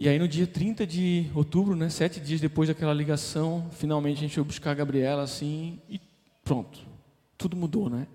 E 0.02 0.08
aí 0.08 0.18
no 0.18 0.30
dia 0.30 0.48
30 0.48 0.88
de 0.88 1.30
outubro, 1.36 1.76
né, 1.76 1.90
sete 1.90 2.22
dias 2.22 2.40
depois 2.40 2.70
daquela 2.70 2.94
ligação, 2.94 3.70
finalmente 3.72 4.20
a 4.20 4.22
gente 4.22 4.36
foi 4.36 4.46
buscar 4.46 4.72
a 4.72 4.74
Gabriela 4.74 5.24
assim 5.24 5.78
e 5.90 6.00
pronto. 6.42 6.80
Tudo 7.38 7.58
mudou, 7.58 7.90
né? 7.90 8.08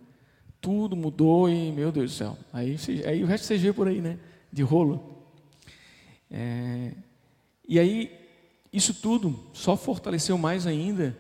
Tudo 0.63 0.97
mudou 0.97 1.47
e, 1.47 1.71
meu 1.73 1.93
Deus 1.93 2.13
do 2.13 2.17
céu. 2.17 2.39
Aí, 2.51 2.79
aí 3.07 3.23
o 3.23 3.27
resto 3.27 3.45
você 3.45 3.59
vê 3.59 3.71
por 3.71 3.87
aí, 3.87 4.01
né? 4.01 4.19
De 4.51 4.63
rolo. 4.63 5.27
É, 6.31 6.93
e 7.69 7.79
aí, 7.79 8.11
isso 8.73 8.95
tudo 8.95 9.39
só 9.53 9.77
fortaleceu 9.77 10.39
mais 10.39 10.67
ainda 10.67 11.15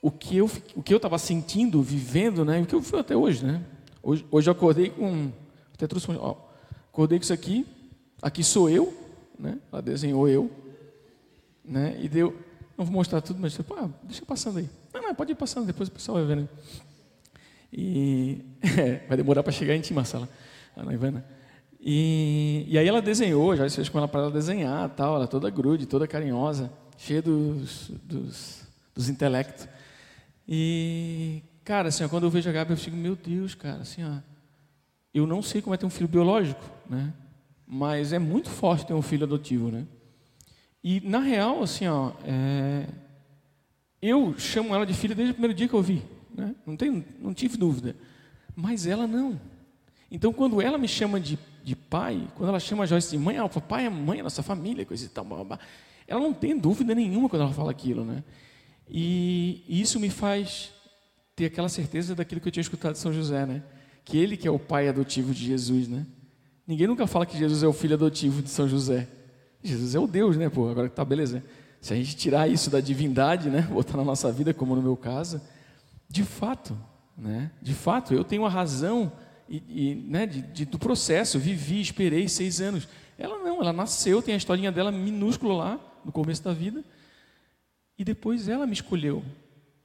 o 0.00 0.12
que 0.12 0.36
eu 0.36 0.48
o 0.76 0.82
que 0.82 0.94
eu 0.94 0.98
estava 0.98 1.18
sentindo, 1.18 1.82
vivendo, 1.82 2.44
né? 2.44 2.60
O 2.60 2.66
que 2.66 2.74
eu 2.76 2.82
fui 2.82 3.00
até 3.00 3.16
hoje, 3.16 3.44
né? 3.44 3.64
Hoje, 4.00 4.24
hoje 4.30 4.48
eu 4.48 4.52
acordei 4.52 4.90
com. 4.90 5.32
Até 5.74 5.88
trouxe 5.88 6.06
ó, 6.12 6.36
acordei 6.88 7.18
com 7.18 7.24
isso 7.24 7.32
aqui. 7.32 7.66
Aqui 8.22 8.44
sou 8.44 8.70
eu, 8.70 9.01
né? 9.42 9.58
Ela 9.70 9.82
desenhou 9.82 10.28
eu, 10.28 10.50
né? 11.64 11.98
E 12.00 12.08
deu. 12.08 12.38
Não 12.78 12.84
vou 12.84 12.94
mostrar 12.94 13.20
tudo, 13.20 13.38
mas 13.40 13.52
tipo, 13.52 13.74
ah, 13.74 13.90
deixa 14.02 14.24
passando 14.24 14.58
aí. 14.58 14.68
Não, 14.94 15.02
não, 15.02 15.14
pode 15.14 15.32
ir 15.32 15.34
passando, 15.34 15.66
depois 15.66 15.88
o 15.88 15.92
pessoal 15.92 16.18
vai 16.18 16.36
vendo. 16.36 16.48
E 17.72 18.44
é, 18.78 19.06
vai 19.06 19.16
demorar 19.16 19.42
para 19.42 19.52
chegar 19.52 19.74
em 19.74 19.80
ti, 19.80 19.92
Marcela, 19.92 20.28
a 20.76 20.92
Ivana. 20.92 21.24
E, 21.80 22.64
e 22.68 22.78
aí 22.78 22.86
ela 22.86 23.02
desenhou, 23.02 23.56
já 23.56 23.68
fez 23.68 23.88
com 23.88 23.98
ela 23.98 24.08
para 24.08 24.22
ela 24.22 24.30
desenhar, 24.30 24.88
tal, 24.90 25.16
ela 25.16 25.26
toda 25.26 25.50
grude, 25.50 25.84
toda 25.84 26.06
carinhosa, 26.06 26.72
cheia 26.96 27.20
dos, 27.20 27.90
dos, 28.04 28.62
dos 28.94 29.08
intelectos. 29.08 29.68
E 30.48 31.42
Cara, 31.64 31.88
assim, 31.88 32.04
ó, 32.04 32.08
quando 32.08 32.24
eu 32.24 32.30
vejo 32.30 32.48
a 32.48 32.52
Gabi, 32.52 32.72
eu 32.72 32.76
fico, 32.76 32.96
meu 32.96 33.14
Deus, 33.14 33.54
cara, 33.54 33.82
assim, 33.82 34.02
ó, 34.04 34.18
eu 35.14 35.26
não 35.26 35.42
sei 35.42 35.62
como 35.62 35.74
é 35.74 35.78
ter 35.78 35.86
um 35.86 35.90
filho 35.90 36.08
biológico, 36.08 36.62
né? 36.88 37.12
Mas 37.74 38.12
é 38.12 38.18
muito 38.18 38.50
forte 38.50 38.84
ter 38.84 38.92
um 38.92 39.00
filho 39.00 39.24
adotivo, 39.24 39.70
né? 39.70 39.86
E 40.84 41.00
na 41.00 41.20
real, 41.20 41.62
assim, 41.62 41.86
ó, 41.86 42.12
é... 42.22 42.86
eu 44.02 44.38
chamo 44.38 44.74
ela 44.74 44.84
de 44.84 44.92
filha 44.92 45.14
desde 45.14 45.30
o 45.30 45.34
primeiro 45.34 45.54
dia 45.54 45.66
que 45.66 45.72
eu 45.72 45.80
vi. 45.80 46.02
né? 46.34 46.54
não, 46.66 46.76
tenho, 46.76 47.02
não 47.18 47.32
tive 47.32 47.56
dúvida. 47.56 47.96
Mas 48.54 48.86
ela 48.86 49.06
não. 49.06 49.40
Então, 50.10 50.34
quando 50.34 50.60
ela 50.60 50.76
me 50.76 50.86
chama 50.86 51.18
de, 51.18 51.38
de 51.64 51.74
pai, 51.74 52.28
quando 52.34 52.50
ela 52.50 52.60
chama 52.60 52.84
a 52.84 52.86
Joyce 52.86 53.10
de 53.10 53.16
mãe, 53.16 53.36
ela 53.36 53.48
fala, 53.48 53.64
pai 53.64 53.86
é 53.86 53.88
mãe, 53.88 54.20
é 54.20 54.22
nossa 54.22 54.42
família, 54.42 54.84
coisa 54.84 55.06
e 55.06 55.08
tal. 55.08 55.24
Blá, 55.24 55.42
blá. 55.42 55.58
Ela 56.06 56.20
não 56.20 56.34
tem 56.34 56.58
dúvida 56.58 56.94
nenhuma 56.94 57.26
quando 57.26 57.40
ela 57.40 57.54
fala 57.54 57.70
aquilo. 57.70 58.04
Né? 58.04 58.22
E, 58.86 59.64
e 59.66 59.80
isso 59.80 59.98
me 59.98 60.10
faz 60.10 60.74
ter 61.34 61.46
aquela 61.46 61.70
certeza 61.70 62.14
daquilo 62.14 62.38
que 62.38 62.48
eu 62.48 62.52
tinha 62.52 62.60
escutado 62.60 62.92
de 62.92 62.98
São 62.98 63.14
José, 63.14 63.46
né? 63.46 63.62
que 64.04 64.18
ele 64.18 64.36
que 64.36 64.46
é 64.46 64.50
o 64.50 64.58
pai 64.58 64.88
adotivo 64.88 65.32
de 65.32 65.46
Jesus. 65.46 65.88
Né? 65.88 66.04
Ninguém 66.66 66.86
nunca 66.86 67.06
fala 67.06 67.26
que 67.26 67.36
Jesus 67.36 67.62
é 67.62 67.66
o 67.66 67.72
filho 67.72 67.94
adotivo 67.94 68.42
de 68.42 68.50
São 68.50 68.68
José. 68.68 69.08
Jesus 69.62 69.94
é 69.94 69.98
o 69.98 70.06
Deus, 70.06 70.36
né? 70.36 70.48
Pô, 70.48 70.68
agora 70.68 70.88
que 70.88 70.94
tá 70.94 71.04
beleza. 71.04 71.42
Se 71.80 71.92
a 71.92 71.96
gente 71.96 72.16
tirar 72.16 72.48
isso 72.48 72.70
da 72.70 72.80
divindade, 72.80 73.50
né? 73.50 73.62
Botar 73.62 73.96
na 73.96 74.04
nossa 74.04 74.30
vida, 74.30 74.54
como 74.54 74.74
no 74.76 74.82
meu 74.82 74.96
caso, 74.96 75.40
de 76.08 76.22
fato, 76.24 76.76
né? 77.16 77.50
De 77.60 77.74
fato, 77.74 78.14
eu 78.14 78.24
tenho 78.24 78.44
a 78.44 78.48
razão 78.48 79.10
e, 79.48 79.62
e 79.68 79.94
né, 80.08 80.26
de, 80.26 80.42
de, 80.42 80.64
do 80.64 80.78
processo. 80.78 81.36
Eu 81.36 81.40
vivi, 81.40 81.80
esperei 81.80 82.28
seis 82.28 82.60
anos. 82.60 82.88
Ela 83.18 83.38
não, 83.38 83.60
ela 83.60 83.72
nasceu, 83.72 84.22
tem 84.22 84.34
a 84.34 84.36
historinha 84.36 84.72
dela 84.72 84.90
minúscula 84.90 85.54
lá 85.54 85.80
no 86.04 86.12
começo 86.12 86.42
da 86.42 86.52
vida. 86.52 86.84
E 87.98 88.04
depois 88.04 88.48
ela 88.48 88.66
me 88.66 88.72
escolheu, 88.72 89.22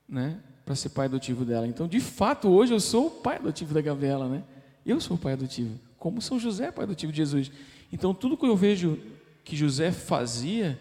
né? 0.07 0.39
Para 0.65 0.75
ser 0.75 0.89
pai 0.89 1.05
adotivo 1.05 1.45
dela. 1.45 1.67
Então, 1.67 1.87
de 1.87 1.99
fato, 1.99 2.47
hoje 2.49 2.73
eu 2.73 2.79
sou 2.79 3.07
o 3.07 3.11
pai 3.11 3.37
adotivo 3.37 3.73
da 3.73 3.81
Gabriela, 3.81 4.27
né? 4.27 4.43
Eu 4.85 4.99
sou 5.01 5.17
o 5.17 5.19
pai 5.19 5.33
adotivo, 5.33 5.77
como 5.97 6.21
São 6.21 6.39
José, 6.39 6.71
pai 6.71 6.83
adotivo 6.83 7.11
de 7.11 7.17
Jesus. 7.17 7.51
Então, 7.91 8.13
tudo 8.13 8.37
que 8.37 8.45
eu 8.45 8.55
vejo 8.55 8.99
que 9.43 9.55
José 9.55 9.91
fazia, 9.91 10.79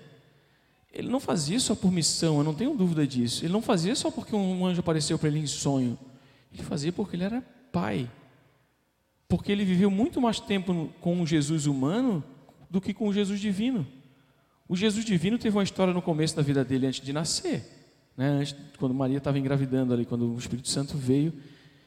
ele 0.92 1.08
não 1.08 1.20
fazia 1.20 1.60
só 1.60 1.74
por 1.74 1.92
missão, 1.92 2.38
eu 2.38 2.44
não 2.44 2.54
tenho 2.54 2.74
dúvida 2.74 3.06
disso. 3.06 3.44
Ele 3.44 3.52
não 3.52 3.62
fazia 3.62 3.94
só 3.94 4.10
porque 4.10 4.34
um 4.34 4.66
anjo 4.66 4.80
apareceu 4.80 5.18
para 5.18 5.28
ele 5.28 5.38
em 5.38 5.46
sonho. 5.46 5.98
Ele 6.52 6.62
fazia 6.62 6.92
porque 6.92 7.16
ele 7.16 7.24
era 7.24 7.42
pai. 7.70 8.10
Porque 9.28 9.52
ele 9.52 9.64
viveu 9.64 9.90
muito 9.90 10.20
mais 10.20 10.40
tempo 10.40 10.90
com 11.00 11.20
o 11.20 11.26
Jesus 11.26 11.66
humano 11.66 12.24
do 12.70 12.80
que 12.80 12.94
com 12.94 13.08
o 13.08 13.12
Jesus 13.12 13.40
divino. 13.40 13.86
O 14.68 14.76
Jesus 14.76 15.04
divino 15.04 15.38
teve 15.38 15.56
uma 15.56 15.62
história 15.62 15.92
no 15.92 16.02
começo 16.02 16.34
da 16.34 16.42
vida 16.42 16.64
dele 16.64 16.86
antes 16.86 17.00
de 17.00 17.12
nascer, 17.12 17.64
né? 18.16 18.30
antes, 18.30 18.56
quando 18.78 18.94
Maria 18.94 19.18
estava 19.18 19.38
engravidando 19.38 19.92
ali, 19.94 20.04
quando 20.04 20.32
o 20.32 20.38
Espírito 20.38 20.68
Santo 20.68 20.96
veio. 20.96 21.32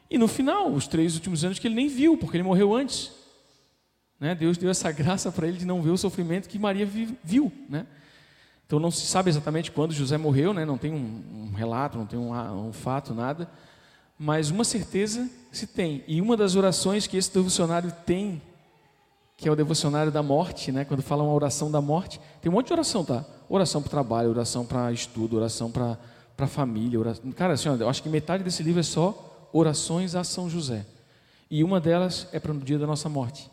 E 0.09 0.17
no 0.17 0.27
final, 0.27 0.71
os 0.71 0.88
três 0.88 1.15
últimos 1.15 1.43
anos 1.43 1.59
que 1.59 1.67
ele 1.67 1.75
nem 1.75 1.88
viu, 1.88 2.17
porque 2.17 2.38
ele 2.38 2.43
morreu 2.43 2.73
antes. 2.73 3.11
Né? 4.20 4.36
Deus 4.36 4.57
deu 4.57 4.70
essa 4.70 4.91
graça 4.91 5.32
para 5.32 5.47
ele 5.47 5.57
de 5.57 5.65
não 5.65 5.82
ver 5.82 5.91
o 5.91 5.97
sofrimento 5.97 6.49
que 6.49 6.59
Maria 6.59 6.86
viu. 7.24 7.51
Né? 7.70 7.86
Então 8.65 8.80
não 8.80 8.91
se 8.91 9.05
sabe 9.07 9.30
exatamente 9.30 9.72
quando 9.72 9.93
José 9.93 10.17
morreu, 10.17 10.53
né? 10.53 10.65
não 10.65 10.78
tem 10.78 10.93
um, 10.93 11.49
um 11.51 11.55
relato, 11.55 11.97
não 11.97 12.05
tem 12.05 12.20
um, 12.20 12.67
um, 12.67 12.74
fato, 12.74 13.13
nada. 13.13 13.49
Mas 14.17 14.49
uma 14.49 14.63
certeza 14.63 15.30
se 15.51 15.65
tem. 15.65 16.03
E 16.07 16.22
uma 16.22 16.36
das 16.36 16.55
orações 16.55 17.07
que 17.07 17.15
esse 17.15 17.34
devocionário 17.34 17.91
tem, 18.05 18.41
que 19.38 19.47
é 19.47 19.51
o 19.51 19.55
devocionário 19.55 20.11
da 20.11 20.22
morte, 20.22 20.72
né? 20.72 20.84
quando 20.84 21.01
fala 21.01 21.24
uma 21.24 21.34
oração 21.34 21.72
da 21.72 21.82
morte, 21.82 22.20
tem 22.41 22.51
um 22.51 22.55
monte 22.55 22.67
de 22.67 22.74
oração, 22.74 23.05
tá? 23.05 23.26
Oração 23.47 23.82
para 23.82 23.88
o 23.88 23.91
trabalho, 23.91 24.30
oração 24.30 24.65
para 24.65 24.91
estudo, 24.91 25.38
oração 25.38 25.72
para 25.72 25.97
a 26.38 26.47
família. 26.47 26.99
Oração... 26.99 27.32
Cara, 27.32 27.53
assim, 27.53 27.70
eu 27.70 27.88
acho 27.88 28.03
que 28.03 28.09
metade 28.09 28.43
desse 28.43 28.61
livro 28.61 28.82
é 28.82 28.84
só 28.84 29.49
orações 29.53 30.13
a 30.13 30.26
São 30.26 30.49
José. 30.49 30.86
E 31.49 31.63
uma 31.63 31.80
delas 31.80 32.28
é 32.32 32.39
para 32.39 32.51
o 32.51 32.57
dia 32.59 32.78
da 32.78 32.86
nossa 32.86 33.07
morte. 33.07 33.49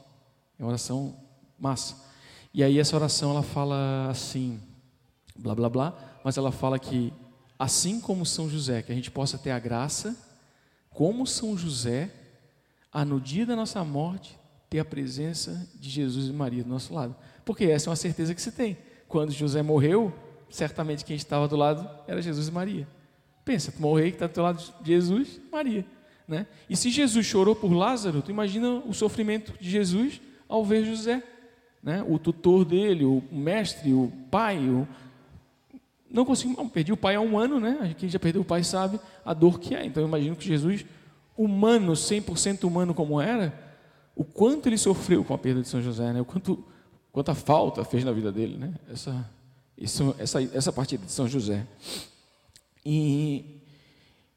É 0.58 0.62
uma 0.62 0.68
oração 0.68 1.16
massa. 1.58 1.96
E 2.52 2.62
aí 2.62 2.78
essa 2.78 2.96
oração 2.96 3.30
ela 3.30 3.42
fala 3.42 4.08
assim, 4.10 4.60
blá 5.36 5.54
blá 5.54 5.68
blá, 5.68 6.18
mas 6.24 6.36
ela 6.36 6.50
fala 6.50 6.78
que 6.78 7.12
assim 7.58 8.00
como 8.00 8.24
São 8.24 8.48
José, 8.48 8.82
que 8.82 8.92
a 8.92 8.94
gente 8.94 9.10
possa 9.10 9.36
ter 9.38 9.50
a 9.50 9.58
graça, 9.58 10.16
como 10.90 11.26
São 11.26 11.56
José, 11.56 12.10
a 12.92 13.04
no 13.04 13.20
dia 13.20 13.44
da 13.44 13.54
nossa 13.54 13.84
morte 13.84 14.38
ter 14.70 14.78
a 14.78 14.84
presença 14.84 15.68
de 15.74 15.90
Jesus 15.90 16.28
e 16.28 16.32
Maria 16.32 16.64
do 16.64 16.70
nosso 16.70 16.94
lado. 16.94 17.14
Porque 17.44 17.64
essa 17.64 17.88
é 17.88 17.90
uma 17.90 17.96
certeza 17.96 18.34
que 18.34 18.40
se 18.40 18.50
tem. 18.50 18.76
Quando 19.06 19.30
José 19.30 19.62
morreu, 19.62 20.12
certamente 20.48 21.04
quem 21.04 21.14
estava 21.14 21.46
do 21.46 21.56
lado 21.56 21.88
era 22.06 22.22
Jesus 22.22 22.48
e 22.48 22.50
Maria. 22.50 22.88
Pensa, 23.44 23.70
tu 23.70 23.80
morreu 23.80 24.06
que 24.06 24.16
está 24.16 24.26
do 24.26 24.32
teu 24.32 24.42
lado 24.42 24.62
Jesus, 24.82 25.40
Maria. 25.52 25.86
Né? 26.26 26.46
E 26.68 26.76
se 26.76 26.90
Jesus 26.90 27.24
chorou 27.24 27.54
por 27.54 27.72
Lázaro, 27.72 28.20
tu 28.22 28.30
imagina 28.30 28.82
o 28.86 28.92
sofrimento 28.92 29.52
de 29.60 29.70
Jesus 29.70 30.20
ao 30.48 30.64
ver 30.64 30.84
José, 30.84 31.22
né? 31.82 32.04
o 32.08 32.18
tutor 32.18 32.64
dele, 32.64 33.04
o 33.04 33.22
mestre, 33.30 33.92
o 33.92 34.12
pai. 34.30 34.58
O... 34.68 34.86
Não 36.10 36.24
consegui, 36.24 36.56
não, 36.56 36.68
perdi 36.68 36.92
o 36.92 36.96
pai 36.96 37.14
há 37.14 37.20
um 37.20 37.38
ano, 37.38 37.60
né? 37.60 37.94
Quem 37.98 38.08
já 38.08 38.18
perdeu 38.18 38.42
o 38.42 38.44
pai 38.44 38.64
sabe 38.64 39.00
a 39.24 39.34
dor 39.34 39.58
que 39.58 39.74
é. 39.74 39.84
Então 39.84 40.02
eu 40.02 40.08
imagino 40.08 40.36
que 40.36 40.46
Jesus, 40.46 40.84
humano, 41.36 41.92
100% 41.92 42.64
humano 42.64 42.94
como 42.94 43.20
era, 43.20 43.52
o 44.14 44.24
quanto 44.24 44.68
ele 44.68 44.78
sofreu 44.78 45.22
com 45.24 45.34
a 45.34 45.38
perda 45.38 45.60
de 45.60 45.68
São 45.68 45.82
José, 45.82 46.12
né? 46.12 46.20
o 46.20 46.24
quanto, 46.24 46.64
quanta 47.12 47.34
falta 47.34 47.84
fez 47.84 48.02
na 48.04 48.12
vida 48.12 48.32
dele, 48.32 48.56
né? 48.56 48.74
essa, 48.90 49.28
isso, 49.76 50.14
essa, 50.18 50.42
essa 50.42 50.72
partida 50.72 51.04
de 51.04 51.12
São 51.12 51.28
José. 51.28 51.66
E, 52.84 53.60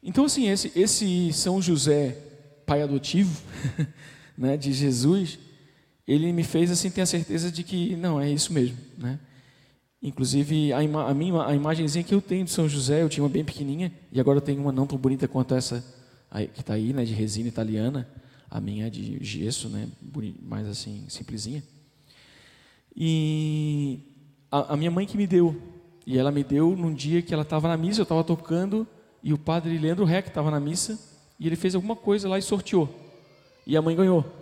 então, 0.03 0.26
assim, 0.26 0.49
esse, 0.49 0.72
esse 0.76 1.32
São 1.34 1.62
José, 1.62 2.18
pai 2.66 2.82
adotivo 2.82 3.41
né, 4.38 4.57
de 4.57 4.74
Jesus, 4.74 5.39
ele 6.10 6.34
me 6.34 6.43
fez 6.43 6.72
assim 6.72 6.89
ter 6.89 7.01
a 7.01 7.05
certeza 7.05 7.51
de 7.51 7.64
que 7.64 7.95
não 7.95 8.20
é 8.20 8.28
isso 8.28 8.51
mesmo, 8.51 8.76
né? 8.97 9.20
Inclusive 10.01 10.74
a, 10.74 10.84
ima, 10.84 11.07
a 11.07 11.14
minha 11.14 11.45
a 11.45 11.53
imagenzinha 11.55 12.03
que 12.03 12.16
eu 12.16 12.20
tenho 12.20 12.45
de 12.45 12.49
São 12.49 12.68
José, 12.68 13.03
eu 13.03 13.10
tinha 13.10 13.24
uma 13.24 13.30
bem 13.30 13.45
pequenininha 13.45 13.93
e 14.12 14.20
agora 14.20 14.39
eu 14.39 14.41
tenho 14.41 14.60
uma 14.60 14.72
não 14.72 14.88
tão 14.88 14.97
bonita 14.97 15.28
quanto 15.28 15.53
essa 15.53 15.86
aí, 16.32 16.47
que 16.47 16.62
está 16.62 16.74
aí, 16.74 16.93
né, 16.93 17.05
de 17.05 17.14
resina 17.14 17.47
italiana. 17.47 18.10
A 18.49 18.60
minha 18.60 18.88
é 18.88 18.89
de 18.89 19.24
gesso, 19.24 19.70
né, 19.70 19.88
mais 20.41 20.68
assim 20.68 21.05
simplesinha. 21.07 21.64
E 22.95 23.99
a, 24.51 24.74
a 24.74 24.78
minha 24.78 24.89
mãe 24.89 25.05
que 25.05 25.16
me 25.16 25.28
deu 25.28 25.55
e 26.07 26.18
ela 26.18 26.32
me 26.32 26.43
deu 26.43 26.76
num 26.76 26.91
dia 26.91 27.22
que 27.22 27.36
ela 27.36 27.43
estava 27.43 27.68
na 27.68 27.78
missa, 27.78 27.99
eu 27.99 28.03
estava 28.03 28.24
tocando 28.24 28.88
e 29.22 29.32
o 29.32 29.38
padre 29.38 29.78
Leandro 29.78 30.05
Reck 30.05 30.30
estava 30.30 30.49
na 30.49 30.60
missa 30.60 30.97
e 31.39 31.45
ele 31.45 31.55
fez 31.55 31.76
alguma 31.76 31.95
coisa 31.95 32.28
lá 32.28 32.39
e 32.39 32.41
sorteou 32.41 32.89
e 33.68 33.78
a 33.78 33.82
mãe 33.84 33.95
ganhou. 33.95 34.38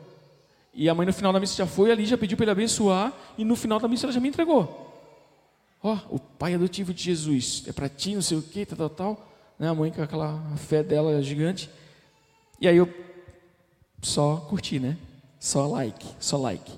E 0.78 0.88
a 0.88 0.93
mãe 0.93 1.07
no 1.07 1.11
final 1.11 1.34
da 1.34 1.39
missa 1.39 1.55
já 1.55 1.65
foi 1.65 1.91
ali, 1.91 2.05
já 2.05 2.15
pediu 2.15 2.38
para 2.38 2.43
ele 2.43 2.51
abençoar, 2.51 3.11
e 3.36 3.43
no 3.43 3.55
final 3.55 3.80
da 3.80 3.88
missa 3.88 4.05
ela 4.05 4.13
já 4.13 4.19
me 4.19 4.30
entregou. 4.30 4.93
Ó, 5.82 5.97
oh, 6.11 6.17
o 6.17 6.19
pai 6.19 6.53
adotivo 6.53 6.93
de 6.93 7.01
Jesus, 7.01 7.63
é 7.65 7.71
para 7.71 7.89
ti, 7.89 8.13
não 8.13 8.21
sei 8.21 8.38
o 8.38 8.43
que, 8.43 8.63
tal, 8.63 8.78
tal, 8.78 8.89
tal. 8.91 9.34
Né? 9.57 9.67
A 9.67 9.73
mãe 9.73 9.91
com 9.91 10.03
aquela 10.03 10.39
fé 10.55 10.84
dela 10.84 11.19
gigante. 11.23 11.67
E 12.61 12.67
aí 12.67 12.78
eu 12.78 12.88
só 14.03 14.38
curti, 14.38 14.80
né? 14.80 14.95
Só 15.39 15.65
like, 15.65 16.05
só 16.19 16.38
like. 16.38 16.71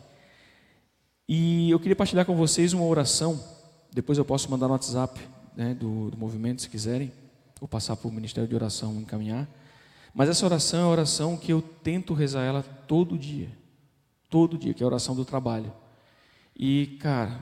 E 1.27 1.69
eu 1.69 1.77
queria 1.77 1.95
partilhar 1.95 2.25
com 2.25 2.37
vocês 2.37 2.71
uma 2.71 2.85
oração, 2.85 3.37
depois 3.91 4.17
eu 4.17 4.23
posso 4.23 4.49
mandar 4.49 4.67
no 4.67 4.73
WhatsApp 4.75 5.19
né, 5.57 5.73
do, 5.73 6.09
do 6.09 6.17
movimento, 6.17 6.61
se 6.61 6.69
quiserem, 6.69 7.11
ou 7.59 7.67
passar 7.67 7.97
para 7.97 8.07
o 8.07 8.13
Ministério 8.13 8.47
de 8.47 8.55
Oração 8.55 8.93
encaminhar. 8.95 9.45
Mas 10.13 10.29
essa 10.29 10.45
oração 10.45 10.79
é 10.79 10.83
a 10.83 10.87
oração 10.87 11.35
que 11.35 11.51
eu 11.51 11.61
tento 11.61 12.13
rezar 12.13 12.43
ela 12.43 12.63
todo 12.87 13.17
dia 13.17 13.58
todo 14.29 14.57
dia, 14.57 14.73
que 14.73 14.83
é 14.83 14.85
a 14.85 14.87
oração 14.87 15.15
do 15.15 15.25
trabalho. 15.25 15.71
E, 16.55 16.97
cara, 16.99 17.39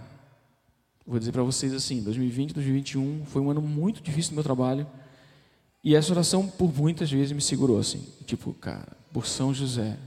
vou 1.05 1.17
dizer 1.19 1.31
para 1.31 1.43
vocês 1.43 1.73
assim, 1.73 2.01
2020, 2.03 2.53
2021 2.53 3.25
foi 3.25 3.41
um 3.41 3.49
ano 3.49 3.61
muito 3.61 4.01
difícil 4.01 4.31
no 4.31 4.35
meu 4.35 4.43
trabalho. 4.43 4.88
E 5.83 5.95
essa 5.95 6.11
oração 6.11 6.47
por 6.47 6.73
muitas 6.75 7.11
vezes 7.11 7.31
me 7.31 7.41
segurou 7.41 7.79
assim, 7.79 8.05
tipo, 8.25 8.53
cara, 8.53 8.95
por 9.11 9.25
São 9.25 9.53
José. 9.53 9.97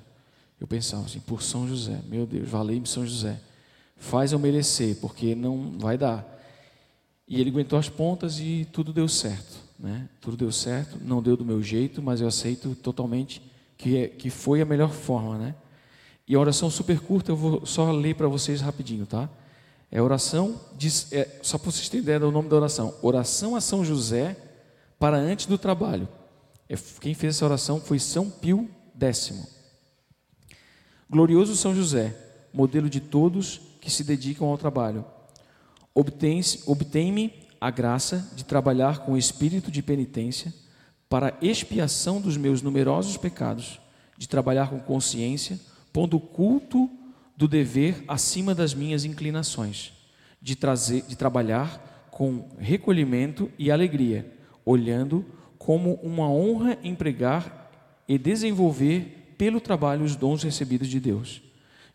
Eu 0.60 0.66
pensava 0.66 1.06
assim, 1.06 1.20
por 1.20 1.42
São 1.42 1.66
José, 1.66 2.00
meu 2.06 2.26
Deus, 2.26 2.48
valei-me 2.48 2.86
São 2.86 3.06
José. 3.06 3.40
Faz 3.96 4.32
eu 4.32 4.38
merecer, 4.38 4.96
porque 4.96 5.34
não 5.34 5.78
vai 5.78 5.96
dar. 5.96 6.38
E 7.26 7.40
ele 7.40 7.50
aguentou 7.50 7.78
as 7.78 7.88
pontas 7.88 8.38
e 8.40 8.66
tudo 8.72 8.92
deu 8.92 9.08
certo, 9.08 9.56
né? 9.78 10.08
Tudo 10.20 10.36
deu 10.36 10.52
certo, 10.52 10.98
não 11.00 11.22
deu 11.22 11.36
do 11.36 11.44
meu 11.44 11.62
jeito, 11.62 12.02
mas 12.02 12.20
eu 12.20 12.28
aceito 12.28 12.74
totalmente 12.74 13.40
que, 13.78 13.96
é, 13.96 14.08
que 14.08 14.28
foi 14.28 14.60
a 14.60 14.64
melhor 14.64 14.90
forma, 14.90 15.38
né? 15.38 15.54
E 16.30 16.36
a 16.36 16.38
oração 16.38 16.70
super 16.70 17.00
curta, 17.00 17.32
eu 17.32 17.36
vou 17.36 17.66
só 17.66 17.90
ler 17.90 18.14
para 18.14 18.28
vocês 18.28 18.60
rapidinho, 18.60 19.04
tá? 19.04 19.28
É 19.90 20.00
oração, 20.00 20.60
de, 20.78 20.86
é, 21.10 21.40
só 21.42 21.58
para 21.58 21.72
vocês 21.72 21.88
terem 21.88 22.04
ideia 22.04 22.20
do 22.20 22.30
nome 22.30 22.48
da 22.48 22.54
oração: 22.54 22.94
Oração 23.02 23.56
a 23.56 23.60
São 23.60 23.84
José 23.84 24.36
para 24.96 25.16
antes 25.16 25.46
do 25.46 25.58
trabalho. 25.58 26.08
É, 26.68 26.76
quem 27.00 27.14
fez 27.14 27.34
essa 27.34 27.44
oração 27.44 27.80
foi 27.80 27.98
São 27.98 28.30
Pio 28.30 28.70
X. 28.96 29.32
Glorioso 31.10 31.56
São 31.56 31.74
José, 31.74 32.14
modelo 32.54 32.88
de 32.88 33.00
todos 33.00 33.60
que 33.80 33.90
se 33.90 34.04
dedicam 34.04 34.46
ao 34.46 34.56
trabalho, 34.56 35.04
obtém-me 35.92 37.34
a 37.60 37.72
graça 37.72 38.30
de 38.36 38.44
trabalhar 38.44 39.00
com 39.00 39.16
espírito 39.16 39.68
de 39.68 39.82
penitência 39.82 40.54
para 41.08 41.36
expiação 41.42 42.20
dos 42.20 42.36
meus 42.36 42.62
numerosos 42.62 43.16
pecados, 43.16 43.80
de 44.16 44.28
trabalhar 44.28 44.70
com 44.70 44.78
consciência 44.78 45.58
pondo 45.92 46.16
o 46.16 46.20
culto 46.20 46.88
do 47.36 47.48
dever 47.48 48.04
acima 48.06 48.54
das 48.54 48.74
minhas 48.74 49.04
inclinações, 49.04 49.92
de, 50.40 50.54
trazer, 50.54 51.02
de 51.02 51.16
trabalhar 51.16 52.08
com 52.10 52.48
recolhimento 52.58 53.50
e 53.58 53.70
alegria, 53.70 54.30
olhando 54.64 55.24
como 55.58 55.94
uma 56.02 56.28
honra 56.28 56.78
empregar 56.82 57.70
e 58.06 58.18
desenvolver 58.18 59.34
pelo 59.38 59.60
trabalho 59.60 60.04
os 60.04 60.16
dons 60.16 60.42
recebidos 60.42 60.88
de 60.88 61.00
Deus, 61.00 61.40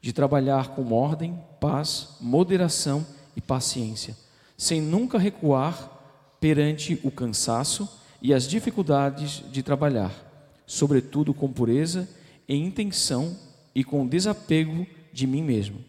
de 0.01 0.11
trabalhar 0.11 0.69
com 0.69 0.93
ordem, 0.93 1.39
paz, 1.59 2.17
moderação 2.19 3.05
e 3.35 3.41
paciência, 3.41 4.15
sem 4.57 4.81
nunca 4.81 5.19
recuar 5.19 5.91
perante 6.39 6.99
o 7.03 7.11
cansaço 7.11 7.87
e 8.21 8.33
as 8.33 8.47
dificuldades 8.47 9.43
de 9.51 9.61
trabalhar, 9.61 10.11
sobretudo 10.65 11.33
com 11.33 11.51
pureza 11.51 12.09
e 12.47 12.55
intenção 12.55 13.37
e 13.75 13.83
com 13.83 14.07
desapego 14.07 14.87
de 15.11 15.27
mim 15.27 15.43
mesmo, 15.43 15.83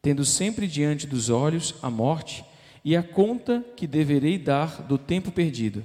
tendo 0.00 0.24
sempre 0.24 0.68
diante 0.68 1.06
dos 1.06 1.28
olhos 1.28 1.74
a 1.82 1.90
morte 1.90 2.44
e 2.84 2.96
a 2.96 3.02
conta 3.02 3.64
que 3.76 3.86
deverei 3.86 4.38
dar 4.38 4.82
do 4.82 4.96
tempo 4.96 5.32
perdido, 5.32 5.84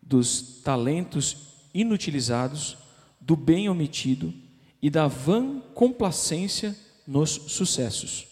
dos 0.00 0.62
talentos 0.64 1.36
inutilizados, 1.74 2.78
do 3.20 3.36
bem 3.36 3.68
omitido 3.68 4.32
e 4.80 4.88
da 4.88 5.06
vã 5.06 5.60
complacência 5.74 6.74
nos 7.06 7.30
sucessos. 7.30 8.26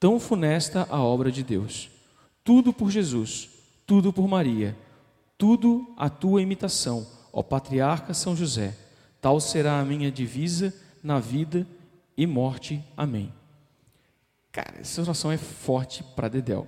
Tão 0.00 0.18
funesta 0.18 0.86
a 0.90 1.02
obra 1.02 1.30
de 1.30 1.42
Deus. 1.42 1.90
Tudo 2.42 2.72
por 2.72 2.90
Jesus, 2.90 3.48
tudo 3.86 4.12
por 4.12 4.26
Maria, 4.26 4.76
tudo 5.38 5.94
a 5.96 6.08
tua 6.08 6.40
imitação, 6.40 7.06
ó 7.32 7.42
patriarca 7.42 8.14
São 8.14 8.34
José. 8.34 8.74
Tal 9.20 9.38
será 9.40 9.78
a 9.78 9.84
minha 9.84 10.10
divisa 10.10 10.74
na 11.02 11.18
vida 11.20 11.66
e 12.16 12.26
morte. 12.26 12.82
Amém. 12.96 13.32
Cara, 14.50 14.80
essa 14.80 15.02
oração 15.02 15.30
é 15.30 15.36
forte 15.36 16.02
para 16.02 16.28
Dedel. 16.28 16.66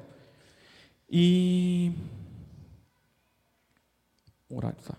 E. 1.11 1.93
Horário, 4.51 4.79
tá. 4.83 4.97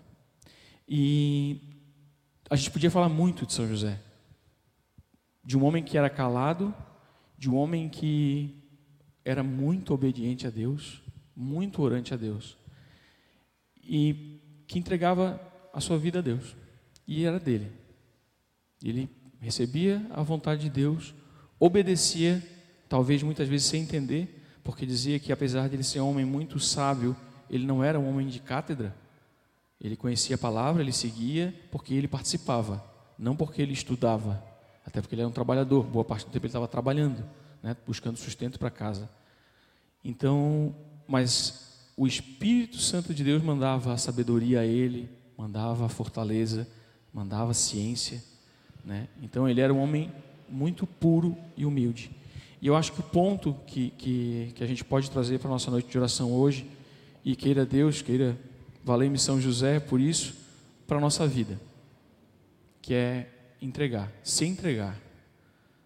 E 0.88 1.60
a 2.48 2.56
gente 2.56 2.70
podia 2.70 2.90
falar 2.90 3.08
muito 3.08 3.46
de 3.46 3.52
São 3.52 3.68
José. 3.68 4.00
De 5.44 5.56
um 5.56 5.64
homem 5.64 5.84
que 5.84 5.96
era 5.96 6.10
calado, 6.10 6.74
de 7.38 7.48
um 7.48 7.56
homem 7.56 7.88
que 7.88 8.60
era 9.24 9.42
muito 9.42 9.94
obediente 9.94 10.46
a 10.46 10.50
Deus, 10.50 11.00
muito 11.34 11.80
orante 11.82 12.12
a 12.12 12.16
Deus. 12.16 12.56
E 13.82 14.64
que 14.66 14.78
entregava 14.78 15.40
a 15.72 15.80
sua 15.80 15.96
vida 15.96 16.18
a 16.18 16.22
Deus. 16.22 16.56
E 17.06 17.24
era 17.24 17.38
dele. 17.38 17.70
Ele 18.82 19.08
recebia 19.40 20.06
a 20.10 20.22
vontade 20.22 20.62
de 20.62 20.70
Deus, 20.70 21.14
obedecia, 21.58 22.42
talvez 22.88 23.22
muitas 23.22 23.48
vezes 23.48 23.66
sem 23.66 23.82
entender, 23.82 24.42
porque 24.62 24.84
dizia 24.84 25.18
que 25.18 25.32
apesar 25.32 25.68
de 25.68 25.76
ele 25.76 25.82
ser 25.82 26.00
um 26.00 26.10
homem 26.10 26.24
muito 26.24 26.60
sábio, 26.60 27.16
ele 27.48 27.66
não 27.66 27.82
era 27.82 27.98
um 27.98 28.08
homem 28.08 28.28
de 28.28 28.38
cátedra. 28.38 28.94
Ele 29.80 29.96
conhecia 29.96 30.36
a 30.36 30.38
palavra, 30.38 30.82
ele 30.82 30.92
seguia 30.92 31.54
porque 31.70 31.94
ele 31.94 32.06
participava, 32.06 32.84
não 33.18 33.34
porque 33.34 33.62
ele 33.62 33.72
estudava, 33.72 34.42
até 34.84 35.00
porque 35.00 35.14
ele 35.14 35.22
era 35.22 35.28
um 35.28 35.32
trabalhador, 35.32 35.84
boa 35.84 36.04
parte 36.04 36.26
do 36.26 36.30
tempo 36.30 36.44
ele 36.44 36.50
estava 36.50 36.68
trabalhando, 36.68 37.24
né, 37.62 37.74
buscando 37.86 38.18
sustento 38.18 38.58
para 38.58 38.70
casa. 38.70 39.08
Então, 40.04 40.74
mas 41.08 41.90
o 41.96 42.06
Espírito 42.06 42.78
Santo 42.78 43.14
de 43.14 43.24
Deus 43.24 43.42
mandava 43.42 43.92
a 43.92 43.96
sabedoria 43.96 44.60
a 44.60 44.66
ele, 44.66 45.10
mandava 45.36 45.86
a 45.86 45.88
fortaleza, 45.88 46.68
mandava 47.12 47.50
a 47.50 47.54
ciência, 47.54 48.22
né? 48.84 49.08
Então 49.22 49.48
ele 49.48 49.60
era 49.60 49.72
um 49.72 49.80
homem 49.80 50.10
muito 50.48 50.86
puro 50.86 51.36
e 51.56 51.64
humilde. 51.64 52.10
E 52.60 52.66
eu 52.66 52.76
acho 52.76 52.92
que 52.92 53.00
o 53.00 53.04
ponto 53.04 53.56
que, 53.66 53.90
que, 53.90 54.52
que 54.54 54.62
a 54.62 54.66
gente 54.66 54.84
pode 54.84 55.10
trazer 55.10 55.38
para 55.38 55.48
a 55.48 55.52
nossa 55.52 55.70
noite 55.70 55.88
de 55.88 55.98
oração 55.98 56.32
hoje, 56.32 56.68
e 57.24 57.36
queira 57.36 57.64
Deus, 57.64 58.02
queira 58.02 58.38
valer 58.84 59.16
São 59.18 59.40
José 59.40 59.78
por 59.80 60.00
isso, 60.00 60.34
para 60.86 60.98
a 60.98 61.00
nossa 61.00 61.26
vida, 61.26 61.58
que 62.82 62.94
é 62.94 63.30
entregar, 63.62 64.10
se 64.24 64.44
entregar, 64.44 64.98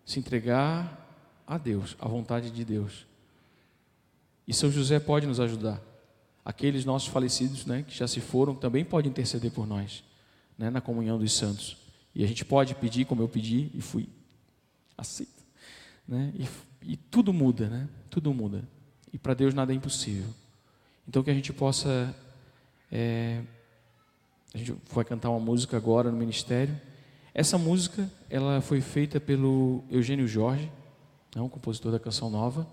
se 0.05 0.19
entregar 0.19 1.01
a 1.47 1.59
Deus, 1.59 1.97
à 2.01 2.09
vontade 2.09 2.51
de 2.51 2.65
Deus. 2.65 3.07
E 4.47 4.55
São 4.55 4.71
José 4.71 4.99
pode 4.99 5.27
nos 5.27 5.41
ajudar. 5.41 5.81
Aqueles 6.45 6.85
nossos 6.85 7.09
falecidos, 7.09 7.67
né, 7.67 7.85
que 7.87 7.97
já 7.97 8.07
se 8.07 8.21
foram, 8.21 8.55
também 8.55 8.85
podem 8.85 9.11
interceder 9.11 9.51
por 9.51 9.67
nós, 9.67 10.05
né, 10.59 10.71
na 10.71 10.81
comunhão 10.81 11.19
dos 11.19 11.33
santos. 11.33 11.84
E 12.15 12.23
a 12.23 12.27
gente 12.27 12.45
pode 12.45 12.75
pedir 12.77 13.05
como 13.05 13.23
eu 13.23 13.29
pedi 13.29 13.71
e 13.75 13.81
fui 13.81 14.09
aceito. 14.97 15.43
Né? 16.07 16.33
E, 16.35 16.93
e 16.93 16.97
tudo 16.97 17.33
muda, 17.33 17.69
né? 17.69 17.89
Tudo 18.09 18.33
muda. 18.33 18.63
E 19.13 19.19
para 19.19 19.35
Deus 19.35 19.53
nada 19.53 19.73
é 19.73 19.77
impossível. 19.77 20.29
Então 21.09 21.23
que 21.23 21.31
a 21.31 21.35
gente 21.35 21.53
possa. 21.53 22.15
É, 22.91 23.43
a 24.55 24.59
gente 24.59 24.77
vai 24.93 25.05
cantar 25.05 25.31
uma 25.31 25.41
música 25.41 25.77
agora 25.77 26.11
no 26.11 26.17
ministério. 26.17 26.81
Essa 27.35 27.59
música 27.59 28.09
ela 28.31 28.61
foi 28.61 28.81
feita 28.81 29.19
pelo 29.19 29.83
Eugênio 29.91 30.29
Jorge, 30.29 30.71
é 31.35 31.41
um 31.41 31.49
compositor 31.49 31.91
da 31.91 31.99
canção 31.99 32.31
nova. 32.31 32.65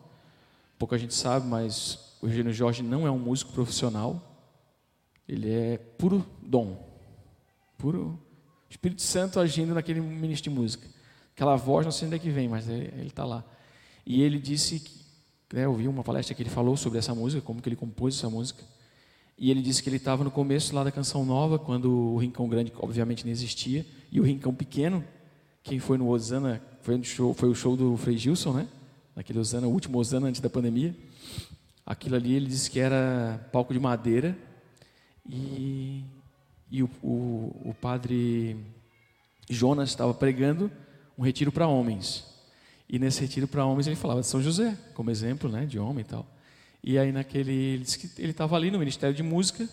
Pouca 0.78 0.98
gente 0.98 1.16
sabe, 1.16 1.48
mas 1.48 2.16
o 2.22 2.28
Eugênio 2.28 2.54
Jorge 2.54 2.84
não 2.84 3.08
é 3.08 3.12
um 3.12 3.18
músico 3.18 3.52
profissional. 3.52 4.22
Ele 5.28 5.52
é 5.52 5.78
puro 5.78 6.24
dom, 6.44 6.88
puro 7.78 8.20
Espírito 8.72 9.02
Santo 9.02 9.40
agindo 9.40 9.74
naquele 9.74 10.00
ministro 10.00 10.50
de 10.50 10.58
música. 10.58 10.88
Aquela 11.36 11.58
voz, 11.58 11.86
não 11.86 11.92
sei 11.92 12.08
onde 12.08 12.16
é 12.16 12.20
que 12.20 12.30
vem, 12.30 12.48
mas 12.48 12.68
ele 12.70 13.08
está 13.08 13.26
lá. 13.26 13.44
E 14.06 14.22
ele 14.22 14.40
disse, 14.40 14.80
que, 14.80 15.56
né, 15.56 15.66
eu 15.66 15.74
vi 15.74 15.88
uma 15.88 16.04
palestra 16.04 16.34
que 16.34 16.42
ele 16.42 16.50
falou 16.50 16.78
sobre 16.78 16.98
essa 16.98 17.14
música, 17.14 17.42
como 17.42 17.62
que 17.62 17.68
ele 17.68 17.76
compôs 17.76 18.16
essa 18.16 18.30
música. 18.30 18.64
E 19.38 19.52
ele 19.52 19.62
disse 19.62 19.84
que 19.84 19.90
ele 19.90 19.98
estava 19.98 20.24
no 20.24 20.32
começo 20.32 20.74
lá 20.74 20.84
da 20.84 20.92
Canção 20.92 21.26
Nova, 21.26 21.60
quando 21.60 21.92
o 21.92 22.18
Rincão 22.18 22.48
Grande, 22.48 22.72
obviamente, 22.78 23.26
não 23.26 23.32
existia, 23.32 23.86
e 24.12 24.20
o 24.20 24.24
Rincão 24.24 24.54
Pequeno, 24.54 25.04
quem 25.64 25.78
foi 25.78 25.98
no 25.98 26.08
Osana, 26.08 26.62
foi, 26.82 26.98
no 26.98 27.04
show, 27.04 27.34
foi 27.34 27.50
o 27.50 27.56
show 27.56 27.76
do 27.76 27.98
Frei 27.98 28.18
Gilson, 28.18 28.54
né? 28.54 28.68
Naquele 29.16 29.40
Osana, 29.40 29.68
o 29.68 29.72
último 29.72 29.98
Osana 29.98 30.28
antes 30.28 30.40
da 30.40 30.50
pandemia. 30.50 30.96
Aquilo 31.86 32.16
ali 32.16 32.34
ele 32.36 32.46
disse 32.46 32.72
que 32.72 32.80
era 32.80 33.50
palco 33.52 33.74
de 33.74 33.80
madeira 33.80 34.38
e 35.30 36.04
e 36.72 36.82
o, 36.82 36.90
o, 37.04 37.70
o 37.70 37.76
padre 37.80 38.58
Jonas 39.50 39.90
estava 39.90 40.14
pregando 40.14 40.72
um 41.18 41.24
retiro 41.24 41.52
para 41.52 41.68
homens. 41.68 42.26
E 42.90 42.98
nesse 42.98 43.22
retiro 43.22 43.48
para 43.48 43.66
homens 43.66 43.88
ele 43.88 43.96
falava 43.96 44.22
de 44.22 44.28
São 44.28 44.42
José, 44.42 44.78
como 44.94 45.12
exemplo 45.12 45.50
né, 45.50 45.66
de 45.66 45.78
homem 45.78 46.02
e 46.02 46.06
tal. 46.08 46.26
E 46.84 46.98
aí 46.98 47.12
naquele, 47.12 47.54
ele 47.54 47.84
disse 47.84 48.00
que 48.00 48.22
ele 48.22 48.32
estava 48.32 48.56
ali 48.56 48.72
no 48.72 48.80
Ministério 48.80 49.16
de 49.16 49.22
Música, 49.22 49.68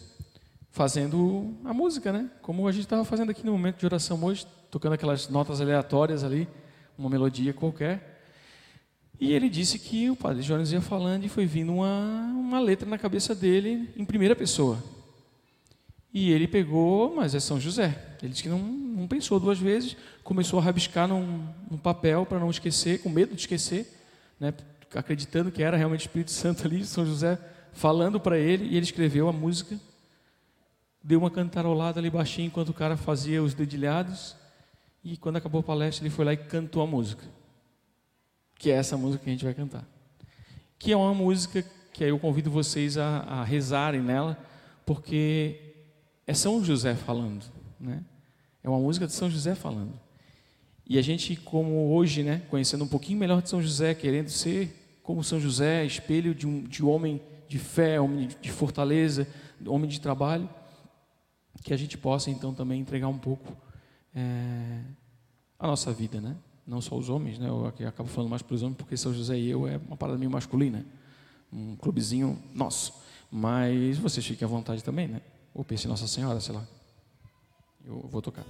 fazendo 0.70 1.54
a 1.64 1.72
música, 1.72 2.12
né? 2.12 2.30
Como 2.42 2.68
a 2.68 2.72
gente 2.72 2.84
estava 2.84 3.04
fazendo 3.04 3.30
aqui 3.30 3.46
no 3.46 3.52
momento 3.52 3.78
de 3.78 3.86
oração 3.86 4.22
hoje, 4.22 4.46
tocando 4.70 4.92
aquelas 4.92 5.28
notas 5.28 5.60
aleatórias 5.60 6.22
ali, 6.22 6.46
uma 6.98 7.08
melodia 7.08 7.54
qualquer. 7.54 8.18
E 9.20 9.32
ele 9.32 9.48
disse 9.48 9.78
que 9.78 10.10
o 10.10 10.16
padre 10.16 10.42
Jonas 10.42 10.70
ia 10.70 10.80
falando 10.80 11.24
e 11.24 11.28
foi 11.28 11.46
vindo 11.46 11.72
uma, 11.72 12.32
uma 12.36 12.60
letra 12.60 12.88
na 12.88 12.98
cabeça 12.98 13.34
dele 13.34 13.88
em 13.96 14.04
primeira 14.04 14.36
pessoa. 14.36 14.78
E 16.12 16.30
ele 16.32 16.48
pegou, 16.48 17.14
mas 17.14 17.34
é 17.34 17.40
São 17.40 17.60
José. 17.60 18.16
Ele 18.22 18.30
disse 18.30 18.42
que 18.42 18.48
não, 18.48 18.58
não 18.58 19.06
pensou 19.06 19.38
duas 19.38 19.58
vezes, 19.58 19.96
começou 20.24 20.58
a 20.58 20.62
rabiscar 20.62 21.06
num, 21.06 21.46
num 21.70 21.78
papel 21.78 22.24
para 22.24 22.38
não 22.38 22.50
esquecer, 22.50 23.02
com 23.02 23.08
medo 23.08 23.34
de 23.34 23.40
esquecer, 23.40 23.86
né, 24.40 24.52
acreditando 24.94 25.50
que 25.52 25.62
era 25.62 25.76
realmente 25.76 26.00
o 26.00 26.08
Espírito 26.08 26.30
Santo 26.30 26.66
ali, 26.66 26.84
São 26.84 27.04
José 27.04 27.38
falando 27.72 28.18
para 28.18 28.38
ele, 28.38 28.64
e 28.64 28.76
ele 28.76 28.84
escreveu 28.84 29.28
a 29.28 29.32
música, 29.32 29.78
deu 31.02 31.20
uma 31.20 31.30
cantarolada 31.30 32.00
ali 32.00 32.10
baixinho 32.10 32.46
enquanto 32.46 32.70
o 32.70 32.74
cara 32.74 32.96
fazia 32.96 33.42
os 33.42 33.54
dedilhados, 33.54 34.34
e 35.04 35.16
quando 35.16 35.36
acabou 35.36 35.60
a 35.60 35.64
palestra 35.64 36.04
ele 36.04 36.14
foi 36.14 36.24
lá 36.24 36.32
e 36.32 36.36
cantou 36.36 36.82
a 36.82 36.86
música, 36.86 37.22
que 38.58 38.70
é 38.70 38.74
essa 38.74 38.96
música 38.96 39.22
que 39.22 39.30
a 39.30 39.32
gente 39.32 39.44
vai 39.44 39.54
cantar. 39.54 39.84
Que 40.78 40.90
é 40.90 40.96
uma 40.96 41.14
música 41.14 41.64
que 41.92 42.02
aí 42.02 42.10
eu 42.10 42.18
convido 42.18 42.50
vocês 42.50 42.98
a, 42.98 43.18
a 43.20 43.44
rezarem 43.44 44.00
nela, 44.00 44.36
porque 44.84 45.67
é 46.28 46.34
São 46.34 46.62
José 46.62 46.94
falando, 46.94 47.46
né? 47.80 48.04
É 48.62 48.68
uma 48.68 48.78
música 48.78 49.06
de 49.06 49.14
São 49.14 49.30
José 49.30 49.54
falando. 49.54 49.98
E 50.86 50.98
a 50.98 51.02
gente, 51.02 51.34
como 51.36 51.90
hoje, 51.94 52.22
né, 52.22 52.42
conhecendo 52.50 52.84
um 52.84 52.88
pouquinho 52.88 53.18
melhor 53.18 53.40
de 53.40 53.48
São 53.48 53.62
José, 53.62 53.94
querendo 53.94 54.28
ser 54.28 55.00
como 55.02 55.24
São 55.24 55.40
José, 55.40 55.86
espelho 55.86 56.34
de 56.34 56.46
um 56.46 56.62
de 56.64 56.84
homem 56.84 57.18
de 57.48 57.58
fé, 57.58 57.98
homem 57.98 58.28
de 58.42 58.52
fortaleza, 58.52 59.26
homem 59.66 59.88
de 59.88 59.98
trabalho, 60.02 60.46
que 61.64 61.72
a 61.72 61.76
gente 61.78 61.96
possa 61.96 62.30
então 62.30 62.52
também 62.52 62.78
entregar 62.78 63.08
um 63.08 63.18
pouco 63.18 63.56
é, 64.14 64.82
a 65.58 65.66
nossa 65.66 65.94
vida, 65.94 66.20
né? 66.20 66.36
Não 66.66 66.82
só 66.82 66.94
os 66.94 67.08
homens, 67.08 67.38
né? 67.38 67.48
Eu 67.48 67.66
acabo 67.66 68.06
falando 68.06 68.28
mais 68.28 68.42
para 68.42 68.54
os 68.54 68.62
homens 68.62 68.76
porque 68.76 68.98
São 68.98 69.14
José 69.14 69.38
e 69.38 69.48
eu 69.48 69.66
é 69.66 69.78
uma 69.78 69.96
parada 69.96 70.18
meio 70.18 70.30
masculina, 70.30 70.84
um 71.50 71.74
clubezinho 71.74 72.38
nosso. 72.54 72.92
Mas 73.32 73.96
vocês 73.96 74.26
fiquem 74.26 74.44
à 74.44 74.48
vontade 74.48 74.84
também, 74.84 75.08
né? 75.08 75.22
Ou 75.58 75.64
pense 75.64 75.86
em 75.86 75.90
Nossa 75.90 76.06
Senhora, 76.06 76.40
sei 76.40 76.54
lá. 76.54 76.64
Eu 77.84 78.06
vou 78.08 78.22
tocar. 78.22 78.44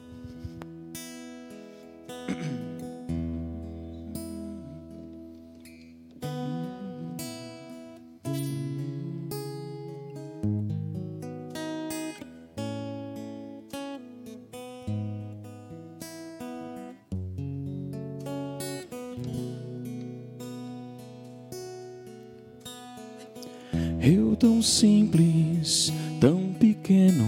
Eu 24.03 24.37
tão 24.37 24.61
simples 24.61 25.91
tão 26.21 26.53
pequeno, 26.59 27.25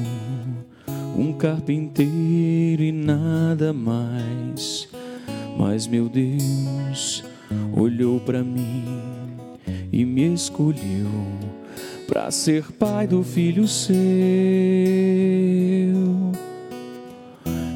um 1.16 1.32
carpinteiro 1.32 2.82
e 2.82 2.92
nada 2.92 3.72
mais. 3.72 4.88
Mas 5.58 5.86
meu 5.86 6.08
Deus 6.08 7.24
olhou 7.76 8.20
para 8.20 8.42
mim 8.42 8.84
e 9.92 10.04
me 10.04 10.32
escolheu 10.32 11.08
para 12.06 12.30
ser 12.30 12.72
pai 12.72 13.06
do 13.06 13.22
filho 13.22 13.68
seu. 13.68 13.94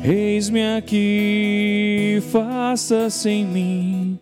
Eis-me 0.02 0.76
aqui, 0.76 2.22
faça-se 2.30 3.28
em 3.30 3.46
mim 3.46 4.18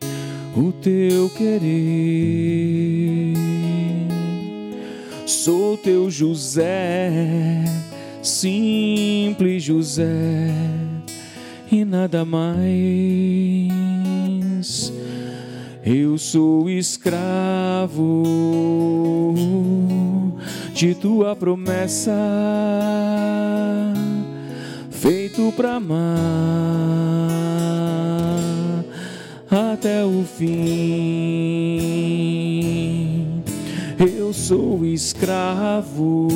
o 0.56 0.70
teu 0.72 1.30
querer. 1.30 2.52
Sou 5.32 5.76
teu 5.78 6.10
José, 6.10 7.64
simples 8.22 9.62
José, 9.64 10.52
e 11.70 11.84
nada 11.86 12.22
mais. 12.24 12.52
Eu 15.84 16.18
sou 16.18 16.68
escravo 16.70 18.22
de 20.74 20.94
tua 20.94 21.34
promessa, 21.34 22.12
feito 24.90 25.50
para 25.56 25.76
amar 25.76 26.12
até 29.50 30.04
o 30.04 30.24
fim. 30.24 31.62
Eu 34.02 34.32
sou 34.32 34.84
escravo 34.84 36.26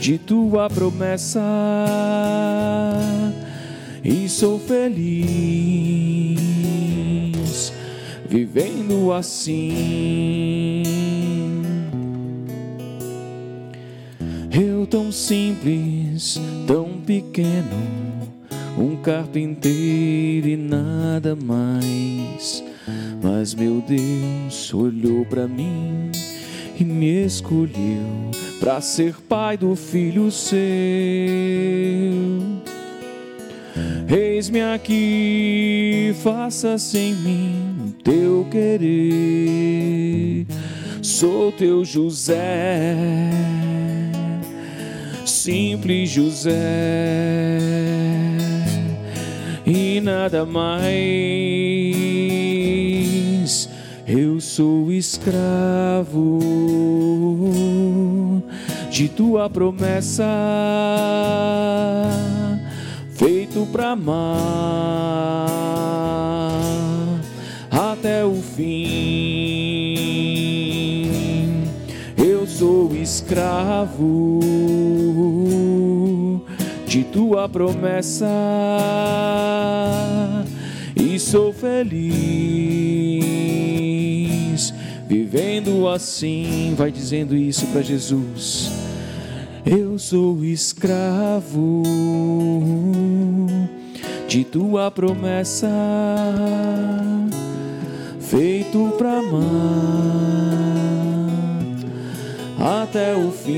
de 0.00 0.16
tua 0.16 0.70
promessa 0.70 1.42
e 4.02 4.26
sou 4.26 4.58
feliz 4.58 5.12
vivendo 8.26 9.12
assim. 9.12 9.74
Eu 14.50 14.86
tão 14.86 15.12
simples, 15.12 16.40
tão 16.66 17.02
pequeno, 17.04 17.76
um 18.78 18.96
carpinteiro 18.96 20.48
e 20.48 20.56
nada 20.56 21.36
mais. 21.36 22.64
Mas 23.22 23.54
meu 23.54 23.80
Deus 23.80 24.74
olhou 24.74 25.24
para 25.24 25.46
mim 25.46 26.10
e 26.78 26.84
me 26.84 27.24
escolheu 27.24 28.32
para 28.58 28.80
ser 28.80 29.14
pai 29.28 29.56
do 29.56 29.76
filho 29.76 30.28
seu. 30.30 30.58
Eis-me 34.08 34.60
aqui, 34.60 36.12
faça-se 36.22 36.98
em 36.98 37.14
mim 37.14 37.94
teu 38.02 38.46
querer. 38.50 40.46
Sou 41.00 41.52
teu 41.52 41.84
José, 41.84 42.96
simples 45.24 46.10
José, 46.10 47.58
e 49.64 50.00
nada 50.00 50.44
mais. 50.44 52.21
Eu 54.06 54.40
sou 54.40 54.90
escravo 54.90 56.40
de 58.90 59.08
tua 59.08 59.48
promessa 59.48 60.24
feito 63.14 63.64
para 63.70 63.90
amar 63.90 64.18
até 67.70 68.24
o 68.24 68.34
fim. 68.34 68.72
Eu 72.18 72.44
sou 72.46 72.92
escravo 72.96 74.40
de 76.86 77.04
tua 77.04 77.48
promessa 77.48 78.26
e 80.96 81.20
sou 81.20 81.52
feliz 81.52 83.31
vivendo 85.12 85.86
assim. 85.88 86.74
Vai 86.74 86.90
dizendo 86.90 87.36
isso 87.36 87.66
para 87.66 87.82
Jesus. 87.82 88.72
Eu 89.64 89.98
sou 89.98 90.42
escravo 90.42 91.82
de 94.26 94.42
tua 94.44 94.90
promessa, 94.90 95.68
feito 98.20 98.94
para 98.96 99.18
amar 99.18 99.42
até 102.82 103.14
o 103.14 103.30
fim. 103.30 103.52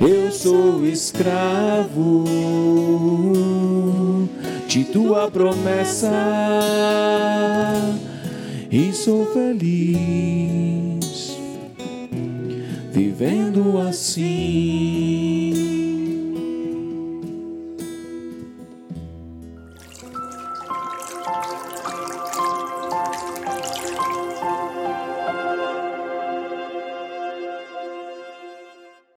Eu 0.00 0.30
sou 0.30 0.86
escravo 0.86 2.24
de 4.68 4.84
tua 4.84 5.28
promessa 5.30 6.08
e 8.72 8.90
sou 8.90 9.26
feliz 9.34 9.92
vivendo 12.90 13.78
assim. 13.78 15.71